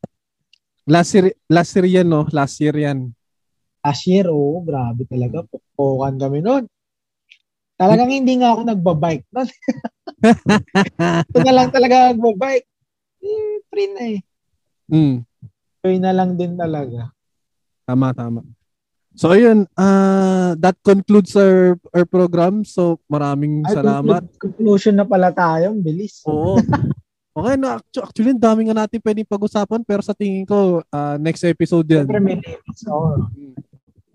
Last 0.90 1.14
year, 1.14 1.30
last 1.46 1.70
year 1.78 1.86
yan, 1.86 2.08
no? 2.10 2.26
Last 2.34 2.58
year 2.58 2.74
yan. 2.74 3.14
Last 3.80 4.04
year, 4.10 4.26
oo. 4.26 4.58
Oh, 4.58 4.66
grabe 4.66 5.06
talaga. 5.06 5.46
Pupukan 5.46 6.18
kami 6.18 6.42
noon. 6.42 6.66
Talagang 7.80 8.12
hindi 8.12 8.36
nga 8.36 8.52
ako 8.52 8.60
nagbabike. 8.68 9.24
Ito 11.32 11.38
na 11.40 11.54
lang 11.56 11.68
talaga 11.72 12.12
nagbabike 12.12 12.68
eh, 13.24 13.64
free 13.72 13.90
na 13.96 14.02
eh. 14.16 14.18
Mm. 14.92 15.16
Free 15.80 16.00
na 16.00 16.12
lang 16.12 16.36
din 16.36 16.60
talaga. 16.60 17.08
Tama, 17.88 18.12
tama. 18.12 18.44
So 19.16 19.34
ayun, 19.34 19.66
uh, 19.74 20.54
that 20.60 20.76
concludes 20.84 21.34
our 21.34 21.74
our 21.90 22.06
program. 22.06 22.62
So 22.62 23.00
maraming 23.10 23.66
Ay, 23.66 23.80
salamat. 23.80 24.22
Conclusion 24.38 25.00
na 25.00 25.08
pala 25.08 25.34
tayo, 25.34 25.74
bilis. 25.74 26.22
Oo. 26.28 26.60
okay, 27.36 27.56
no, 27.58 27.80
actually, 27.80 28.36
ang 28.36 28.44
dami 28.44 28.68
nga 28.68 28.86
natin 28.86 29.02
pwedeng 29.02 29.28
pag-usapan 29.28 29.82
pero 29.82 30.04
sa 30.04 30.14
tingin 30.14 30.46
ko 30.46 30.84
uh, 30.84 31.16
next 31.18 31.42
episode 31.48 31.88
yan. 31.90 32.06
Siyempre 32.06 32.22
may 32.22 32.38
limits. 32.38 32.86
Oh. 32.86 33.26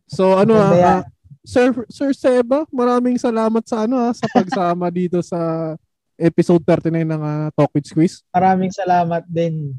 So 0.06 0.38
ano 0.38 0.54
uh, 0.54 1.02
Sir 1.46 1.72
Sir 1.88 2.12
Seba, 2.12 2.66
maraming 2.70 3.16
salamat 3.16 3.64
sa 3.64 3.86
ano 3.86 3.96
ha, 3.96 4.10
sa 4.12 4.26
pagsama 4.28 4.90
dito 4.90 5.22
sa 5.22 5.74
episode 6.18 6.64
39 6.66 7.06
ng 7.06 7.22
uh, 7.22 7.48
Talk 7.54 7.70
with 7.72 7.86
Squeeze. 7.86 8.26
Maraming 8.34 8.72
salamat 8.72 9.24
din, 9.30 9.78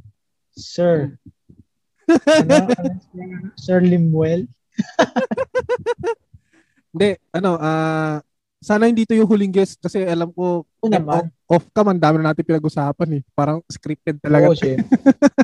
Sir. 0.54 1.18
ano, 2.06 2.54
ano, 2.78 2.90
Sir 3.58 3.82
Limuel. 3.82 4.46
Hindi, 6.94 7.18
ano, 7.28 7.58
ah, 7.58 7.68
uh, 7.68 8.16
sana 8.56 8.88
hindi 8.88 9.04
to 9.04 9.12
yung 9.12 9.28
huling 9.28 9.52
guest 9.52 9.76
kasi 9.78 10.00
alam 10.02 10.32
ko 10.32 10.64
Oo 10.64 10.88
naman. 10.88 11.28
off 11.44 11.68
ka 11.70 11.84
man, 11.84 12.00
dami 12.00 12.18
na 12.18 12.32
natin 12.32 12.42
pinag-usapan 12.42 13.20
eh. 13.20 13.22
Parang 13.30 13.60
scripted 13.68 14.16
talaga. 14.18 14.48
Oo, 14.48 14.56
shit. 14.56 14.80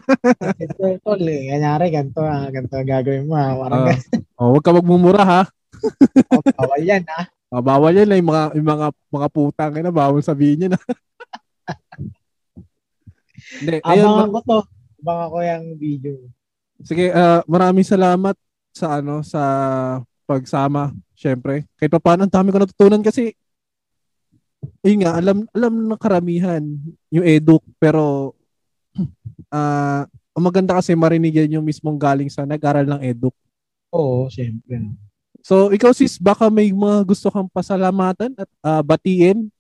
Ito, 0.65 0.97
tol, 0.99 1.23
eh. 1.23 1.53
Kanyari, 1.53 1.93
ganito, 1.93 2.25
ah, 2.25 2.49
ganito 2.49 2.73
gagawin 2.73 3.29
mo, 3.29 3.37
ah. 3.37 3.53
Parang 3.55 3.81
Ah. 3.85 3.87
ganito. 3.93 4.17
oh, 4.41 4.49
huwag 4.57 4.65
ka 4.65 4.73
magmumura 4.73 5.23
ha. 5.23 5.43
Oh, 6.31 6.43
bawal 6.55 6.83
yan, 6.83 7.03
ah. 7.09 7.27
Ah, 7.53 7.61
bawal 7.61 7.93
yan, 7.93 8.13
yung 8.17 8.29
mga, 8.33 8.45
yung 8.57 8.69
mga, 8.69 8.87
mga 9.13 9.29
putang 9.29 9.73
na 9.77 9.93
bawal 9.93 10.21
sabihin 10.21 10.69
yan. 10.69 10.75
ah. 10.77 10.85
Hindi, 13.59 13.77
ayun, 13.83 14.07
Abangan 14.09 14.29
ma- 14.29 14.33
ko 14.33 14.41
to. 14.45 14.59
Abangan 15.03 15.29
ko 15.29 15.39
yung 15.43 15.65
video. 15.77 16.15
sige, 16.83 17.07
ah, 17.11 17.41
maraming 17.47 17.87
salamat 17.87 18.35
sa 18.73 18.99
ano, 18.99 19.21
sa 19.23 19.43
pagsama, 20.25 20.91
syempre. 21.13 21.67
Kahit 21.77 21.93
pa 21.93 22.01
paano, 22.01 22.25
ang 22.25 22.33
dami 22.33 22.51
ko 22.51 22.59
natutunan 22.59 23.03
kasi, 23.03 23.35
yun 24.81 25.03
nga, 25.03 25.19
alam, 25.19 25.45
alam 25.53 25.73
ng 25.91 26.01
karamihan 26.01 26.63
yung 27.11 27.27
eduk, 27.27 27.63
pero, 27.79 28.33
ah, 29.55 30.07
ang 30.33 30.45
maganda 30.49 30.81
kasi 30.81 30.97
marinig 30.97 31.37
yan 31.37 31.61
yung 31.61 31.67
mismong 31.67 32.01
galing 32.01 32.33
sa 32.33 32.49
nag-aral 32.49 32.89
ng 32.89 33.03
eduk. 33.05 33.35
Oo, 33.93 34.33
syempre. 34.33 34.81
So, 35.43 35.75
ikaw 35.75 35.91
sis, 35.91 36.23
baka 36.23 36.47
may 36.47 36.71
mga 36.71 37.03
gusto 37.03 37.27
kang 37.27 37.51
pasalamatan 37.51 38.31
at 38.39 38.51
ah, 38.63 38.79
batiin. 38.79 39.51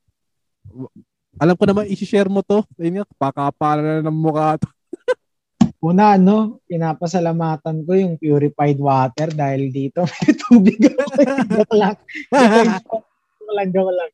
Alam 1.42 1.58
ko 1.58 1.64
naman, 1.66 1.90
isi-share 1.90 2.30
mo 2.30 2.38
to. 2.46 2.62
Ayun 2.78 3.02
nga, 3.02 3.06
pakapala 3.18 3.82
na 3.82 4.06
ng 4.06 4.14
mukha 4.14 4.62
to. 4.62 4.70
Una, 5.90 6.14
ano, 6.14 6.62
pinapasalamatan 6.70 7.82
ko 7.82 7.92
yung 7.98 8.14
purified 8.14 8.78
water 8.78 9.34
dahil 9.34 9.74
dito 9.74 10.06
may 10.22 10.30
tubig 10.38 10.78
ako. 10.86 11.18
joke 11.50 11.74
lang. 11.74 11.96
Joke 12.30 13.52
lang, 13.58 13.68
joke 13.74 13.94
lang. 13.98 14.10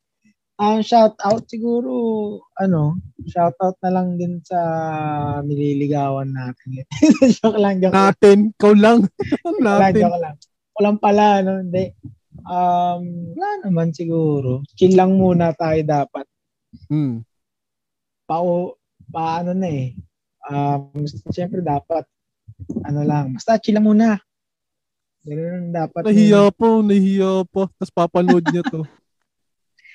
Ang 0.59 0.81
shout 0.81 1.15
out 1.21 1.45
siguro, 1.45 1.93
ano, 2.57 2.97
shout 3.29 3.55
out 3.61 3.77
na 3.85 3.93
lang 3.93 4.17
din 4.17 4.41
sa 4.41 4.59
nililigawan 5.45 6.33
natin. 6.33 6.81
joke 7.37 7.61
lang, 7.61 7.77
joke 7.77 7.93
lang. 7.93 8.09
Natin, 8.09 8.37
ikaw 8.57 8.73
lang. 8.73 8.99
Natin. 9.61 10.01
joke 10.01 10.17
lang. 10.17 10.35
Walang 10.79 10.95
pala, 10.95 11.43
no? 11.43 11.59
Hindi. 11.59 11.91
Um, 12.47 13.35
wala 13.35 13.49
naman 13.67 13.91
siguro. 13.91 14.63
Chill 14.79 14.95
lang 14.95 15.19
muna 15.19 15.51
tayo 15.51 15.83
dapat. 15.83 16.23
Hmm. 16.87 17.27
Pa, 18.23 18.39
paano 19.11 19.51
na 19.51 19.67
eh. 19.67 19.91
Um, 20.47 21.03
siyempre 21.35 21.59
dapat, 21.59 22.07
ano 22.87 23.03
lang, 23.03 23.35
basta 23.35 23.59
chill 23.59 23.75
lang 23.75 23.85
muna. 23.85 24.17
Ganun 25.27 25.67
lang 25.67 25.71
dapat. 25.75 26.01
Nahiya 26.07 26.47
po, 26.55 26.79
nahiya 26.79 27.43
po. 27.51 27.67
Tapos 27.75 27.91
papanood 27.91 28.45
niya 28.47 28.63
to. 28.63 28.87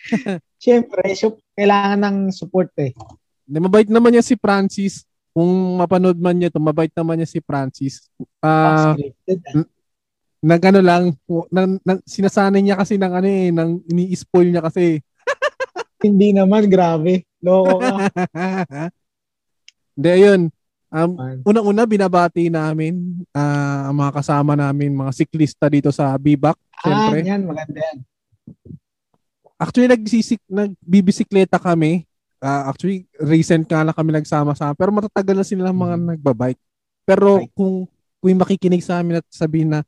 Siyempre, 0.65 1.17
so, 1.17 1.41
kailangan 1.57 1.97
ng 1.97 2.19
support 2.29 2.69
eh. 2.77 2.93
Hindi, 3.49 3.59
mabait 3.61 3.89
naman 3.89 4.13
niya 4.13 4.25
si 4.25 4.37
Francis. 4.37 5.09
Kung 5.33 5.81
mapanood 5.81 6.21
man 6.21 6.37
niya 6.37 6.53
to, 6.53 6.61
mabait 6.61 6.93
naman 6.93 7.17
niya 7.21 7.29
si 7.29 7.41
Francis. 7.41 8.13
Ah, 8.45 8.93
Scripted, 8.93 9.41
ah. 9.49 9.65
Nag 10.45 10.61
ano 10.61 10.81
lang, 10.85 11.03
nang, 11.49 11.81
nang, 11.81 11.99
sinasanay 12.05 12.61
niya 12.61 12.77
kasi 12.77 13.01
ng 13.01 13.13
ano 13.17 13.29
eh, 13.29 13.49
nang 13.49 13.81
ini-spoil 13.89 14.53
niya 14.53 14.61
kasi. 14.61 15.01
Hindi 16.05 16.37
naman, 16.37 16.69
grabe. 16.69 17.25
Loko 17.41 17.81
ka. 17.81 17.97
Hindi, 19.97 20.09
ayun. 20.13 20.43
Um, 20.95 21.17
unang-una, 21.43 21.89
binabati 21.89 22.53
namin 22.53 23.25
ah, 23.35 23.89
ang 23.91 23.97
mga 23.99 24.13
kasama 24.21 24.53
namin, 24.55 24.95
mga 24.95 25.11
siklista 25.17 25.67
dito 25.67 25.89
sa 25.91 26.13
Bibac. 26.21 26.55
ah, 26.85 27.09
Siyempre. 27.09 27.19
yan, 27.25 27.43
maganda 27.49 27.81
yan. 27.81 27.99
Actually, 29.57 29.89
nagsisik, 29.91 30.39
nagbibisikleta 30.45 31.57
kami. 31.57 32.05
Ah, 32.39 32.69
actually, 32.69 33.09
recent 33.17 33.65
nga 33.65 33.81
lang 33.81 33.97
kami 33.97 34.13
nagsama-sama. 34.13 34.77
Pero 34.77 34.93
matatagal 34.93 35.41
na 35.41 35.47
sila 35.47 35.73
mga 35.73 35.97
Hmm. 35.97 36.07
nagbabike. 36.15 36.61
Pero 37.09 37.41
kung 37.57 37.89
kung 38.21 38.41
makikinig 38.41 38.85
sa 38.85 39.01
amin 39.01 39.21
at 39.21 39.27
sabihin 39.33 39.73
na, 39.73 39.81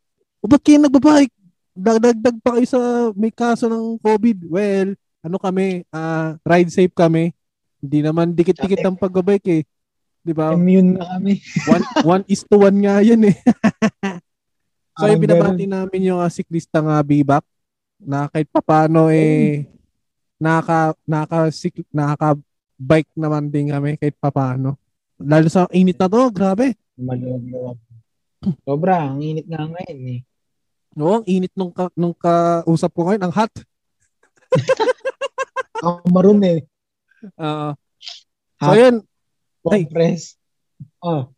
o 0.46 0.48
ba't 0.48 0.62
kayo 0.62 0.78
nagbabike? 0.78 1.34
Dagdag 1.74 2.38
pa 2.38 2.54
kayo 2.54 2.66
sa 2.70 3.10
may 3.18 3.34
kaso 3.34 3.66
ng 3.66 3.98
COVID. 3.98 4.46
Well, 4.46 4.94
ano 5.26 5.36
kami, 5.42 5.82
ah, 5.90 6.38
ride 6.46 6.70
safe 6.70 6.94
kami. 6.94 7.34
Hindi 7.82 7.98
naman 8.06 8.30
dikit-dikit 8.30 8.86
ang 8.86 8.94
pagbabike 8.94 9.50
eh. 9.50 9.62
Di 10.22 10.30
ba? 10.30 10.54
Immune 10.54 11.02
na 11.02 11.18
kami. 11.18 11.42
one, 11.74 11.84
one 12.06 12.24
is 12.30 12.46
to 12.46 12.62
one 12.62 12.78
nga 12.78 13.02
yan 13.02 13.26
eh. 13.26 13.36
so, 14.96 15.10
yung 15.10 15.18
binabati 15.18 15.66
namin 15.66 16.14
yung 16.14 16.22
uh, 16.22 16.30
siklista 16.30 16.78
nga 16.78 17.02
Bibak 17.02 17.42
na 17.98 18.30
kahit 18.30 18.46
papano 18.54 19.10
eh 19.10 19.66
nakaka 20.36 20.92
nakaka 21.08 21.48
nakaka 21.90 22.28
bike 22.76 23.08
naman 23.18 23.50
din 23.50 23.72
kami 23.74 23.98
kahit 23.98 24.14
papano. 24.18 24.78
Lalo 25.16 25.48
sa 25.48 25.66
init 25.72 25.96
na 25.96 26.12
to, 26.12 26.28
grabe. 26.28 26.76
Maluwag-luwag. 27.00 27.78
Sobra, 28.68 29.10
ang 29.10 29.24
init 29.24 29.48
nga 29.48 29.64
ngayon 29.64 30.00
eh. 30.12 30.20
No, 30.96 31.20
ang 31.20 31.24
init 31.28 31.52
nung 31.52 31.68
ka, 31.68 31.92
nung 31.92 32.16
kausap 32.16 32.88
ko 32.96 33.04
ngayon, 33.04 33.28
ang 33.28 33.34
hot. 33.36 33.52
Ang 35.84 36.00
maroon 36.08 36.40
eh. 36.40 36.64
Oo. 37.36 37.68
so, 38.56 38.64
Hot. 38.64 38.76
yun. 38.80 38.94
Compress. 39.60 40.40
Oh, 41.04 41.28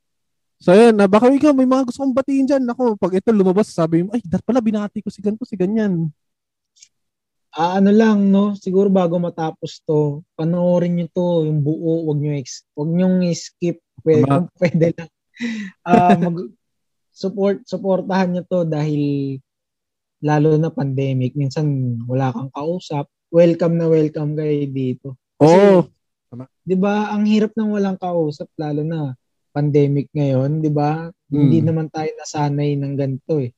So, 0.63 0.75
yun. 0.75 0.95
na 0.95 1.11
baka 1.11 1.27
ikaw, 1.31 1.51
may 1.51 1.67
mga 1.67 1.91
gusto 1.91 2.07
kong 2.07 2.15
batiin 2.15 2.47
dyan. 2.47 2.63
Ako, 2.71 2.95
pag 2.95 3.19
ito 3.19 3.35
lumabas, 3.35 3.71
sabi 3.75 4.07
mo, 4.07 4.15
ay, 4.15 4.23
dat 4.23 4.43
pala, 4.47 4.63
binati 4.63 5.03
ko 5.03 5.11
si 5.11 5.19
ganito, 5.19 5.43
si 5.43 5.59
ganyan. 5.59 6.07
Ah, 7.51 7.83
ano 7.83 7.91
lang, 7.91 8.31
no? 8.31 8.55
Siguro 8.55 8.87
bago 8.87 9.19
matapos 9.19 9.83
to, 9.83 10.23
panoorin 10.39 10.95
nyo 10.99 11.07
to, 11.11 11.47
yung 11.51 11.63
buo, 11.63 12.07
wag 12.07 12.19
nyo, 12.23 12.33
ex- 12.39 12.67
wag 12.79 12.91
nyo 12.95 13.07
skip. 13.35 13.83
Pwede, 14.03 14.23
kung 14.23 14.51
pwede 14.63 14.87
lang. 14.95 15.11
Ah, 15.83 16.15
mag, 16.15 16.47
support, 17.11 17.67
supportahan 17.67 18.31
nyo 18.31 18.43
to 18.47 18.63
dahil 18.63 19.03
lalo 20.23 20.59
na 20.59 20.71
pandemic, 20.73 21.35
minsan 21.39 21.67
wala 22.07 22.35
kang 22.35 22.51
kausap. 22.51 23.07
Welcome 23.31 23.77
na 23.79 23.87
welcome 23.87 24.35
kayo 24.35 24.65
dito. 24.71 25.09
Oo. 25.39 25.87
'Di 26.65 26.77
ba, 26.77 27.13
ang 27.13 27.25
hirap 27.29 27.53
ng 27.57 27.71
walang 27.73 27.97
kausap 28.01 28.49
lalo 28.61 28.83
na 28.85 29.15
pandemic 29.53 30.09
ngayon, 30.13 30.61
'di 30.61 30.71
ba? 30.73 31.09
Hindi 31.29 31.59
Mm. 31.63 31.67
naman 31.71 31.87
tayo 31.93 32.11
nasanay 32.17 32.77
ng 32.77 32.95
ganito 32.97 33.41
eh. 33.41 33.53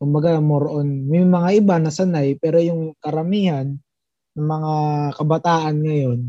Kumbaga 0.00 0.38
more 0.40 0.70
on 0.80 1.06
may 1.10 1.22
mga 1.26 1.48
iba 1.60 1.76
nasanay 1.78 2.38
pero 2.40 2.58
yung 2.62 2.96
karamihan 3.02 3.76
ng 4.34 4.46
mga 4.46 4.72
kabataan 5.18 5.76
ngayon 5.84 6.20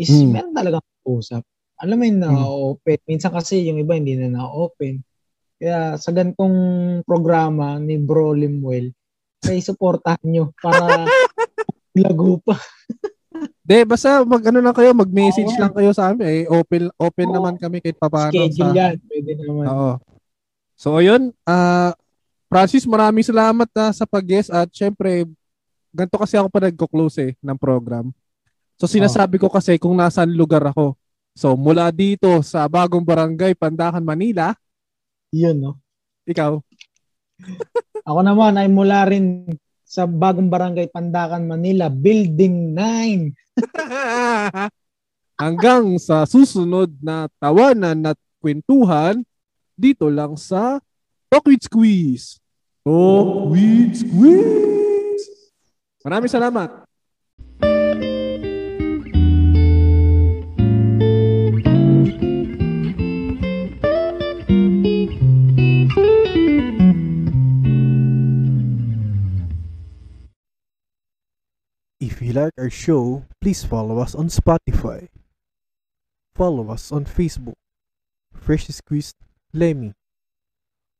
is 0.00 0.10
Mm. 0.10 0.30
meron 0.34 0.54
talagang 0.56 0.86
kausap. 1.04 1.42
Alam 1.82 1.96
mo 2.00 2.04
yun 2.06 2.18
na 2.22 2.30
open. 2.46 2.98
Minsan 3.06 3.30
kasi 3.34 3.66
yung 3.66 3.78
iba 3.82 3.94
hindi 3.98 4.14
na 4.16 4.30
na-open. 4.30 5.02
Kaya 5.58 5.94
sa 5.96 6.10
gantong 6.10 6.56
programa 7.06 7.78
ni 7.78 7.96
Bro 7.96 8.34
Limwell, 8.34 8.90
kaya 9.38 9.60
supportahan 9.62 10.24
nyo 10.24 10.50
para 10.58 11.06
lago 12.02 12.42
pa. 12.42 12.58
De, 13.64 13.80
basta 13.88 14.20
mag 14.28 14.44
ano 14.44 14.60
lang 14.60 14.76
kayo, 14.76 14.92
mag-message 14.92 15.56
Oo. 15.56 15.60
lang 15.60 15.72
kayo 15.72 15.90
sa 15.96 16.12
amin. 16.12 16.26
Eh, 16.26 16.44
open 16.52 16.92
open 17.00 17.28
Oo. 17.32 17.34
naman 17.40 17.54
kami 17.56 17.80
kahit 17.80 17.96
papaano 17.96 18.32
Schedule 18.32 18.72
sa 18.72 18.76
yan. 18.76 18.94
Pwede 19.08 19.32
naman. 19.40 19.64
Oo. 19.68 19.92
So 20.76 21.00
ayun, 21.00 21.32
ah 21.48 21.96
Francis, 22.50 22.86
maraming 22.86 23.24
salamat 23.26 23.66
ah, 23.74 23.90
sa 23.90 24.04
pag-guest 24.04 24.52
at 24.52 24.68
syempre 24.70 25.26
ganito 25.94 26.18
kasi 26.18 26.34
ako 26.38 26.50
pa 26.50 26.60
nagko-close 26.66 27.16
eh 27.24 27.32
ng 27.40 27.58
program. 27.58 28.10
So 28.74 28.90
sinasabi 28.90 29.38
ko 29.38 29.46
kasi 29.46 29.78
kung 29.78 29.94
nasaan 29.96 30.34
lugar 30.34 30.62
ako. 30.66 30.98
So 31.34 31.54
mula 31.54 31.90
dito 31.94 32.30
sa 32.42 32.66
Bagong 32.66 33.02
Barangay, 33.02 33.54
Pandakan, 33.54 34.02
Manila, 34.02 34.54
Yun, 35.34 35.58
no? 35.58 35.72
ikaw. 36.28 36.62
Ako 38.08 38.20
naman 38.22 38.54
ay 38.54 38.68
mula 38.68 39.04
rin 39.08 39.50
sa 39.82 40.06
bagong 40.06 40.50
barangay 40.50 40.88
Pandakan, 40.90 41.46
Manila, 41.46 41.90
Building 41.90 42.72
9. 42.76 43.34
Hanggang 45.42 45.98
sa 45.98 46.22
susunod 46.26 46.94
na 47.02 47.26
tawanan 47.42 48.14
at 48.14 48.18
kwentuhan 48.38 49.26
dito 49.74 50.06
lang 50.06 50.38
sa 50.38 50.78
Talk 51.26 51.50
with 51.50 51.66
Squeeze. 51.66 52.38
Talk 52.86 53.50
with 53.50 53.98
Squeeze. 53.98 55.24
Maraming 56.06 56.30
salamat. 56.30 56.83
Like 72.34 72.52
our 72.58 72.70
show, 72.70 73.24
please 73.40 73.62
follow 73.62 73.98
us 73.98 74.14
on 74.14 74.26
Spotify. 74.26 75.08
Follow 76.34 76.70
us 76.70 76.90
on 76.90 77.06
Facebook, 77.06 77.54
Fresh 78.34 78.66
Squeezed 78.68 79.14
Lemmy. 79.54 79.94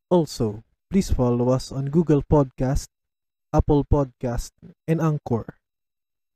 Also, 0.08 0.62
please 0.90 1.10
follow 1.10 1.50
us 1.50 1.72
on 1.72 1.90
Google 1.90 2.22
Podcast, 2.22 2.86
Apple 3.52 3.84
Podcast, 3.84 4.54
and 4.86 5.00
Anchor. 5.00 5.58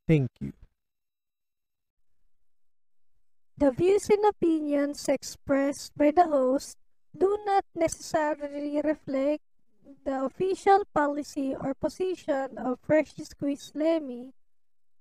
Thank 0.08 0.30
you. 0.40 0.52
The 3.56 3.70
views 3.70 4.10
and 4.10 4.24
opinions 4.26 5.08
expressed 5.08 5.94
by 5.96 6.10
the 6.10 6.26
host 6.26 6.76
do 7.16 7.38
not 7.46 7.64
necessarily 7.74 8.80
reflect 8.82 9.42
the 10.04 10.24
official 10.24 10.82
policy 10.94 11.54
or 11.54 11.74
position 11.74 12.58
of 12.58 12.78
Fresh 12.82 13.14
Squeeze 13.22 13.72
Lemmy. 13.74 14.34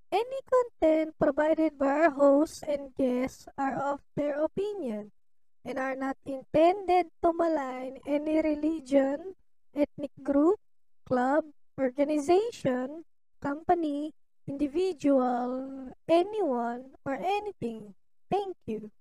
Any 0.08 0.40
content 0.48 1.20
provided 1.20 1.76
by 1.78 2.08
our 2.08 2.12
hosts 2.12 2.64
and 2.64 2.96
guests 2.96 3.48
are 3.58 3.76
of 3.76 4.00
their 4.16 4.40
opinion 4.40 5.12
and 5.66 5.78
are 5.78 5.96
not 6.00 6.16
intended 6.24 7.12
to 7.20 7.34
malign 7.36 8.00
any 8.08 8.40
religion, 8.40 9.36
ethnic 9.76 10.16
group, 10.24 10.60
club, 11.06 11.44
organization, 11.76 13.04
company, 13.42 14.16
individual, 14.48 15.92
anyone, 16.08 16.96
or 17.04 17.20
anything. 17.20 17.94
Thank 18.32 18.56
you. 18.66 18.92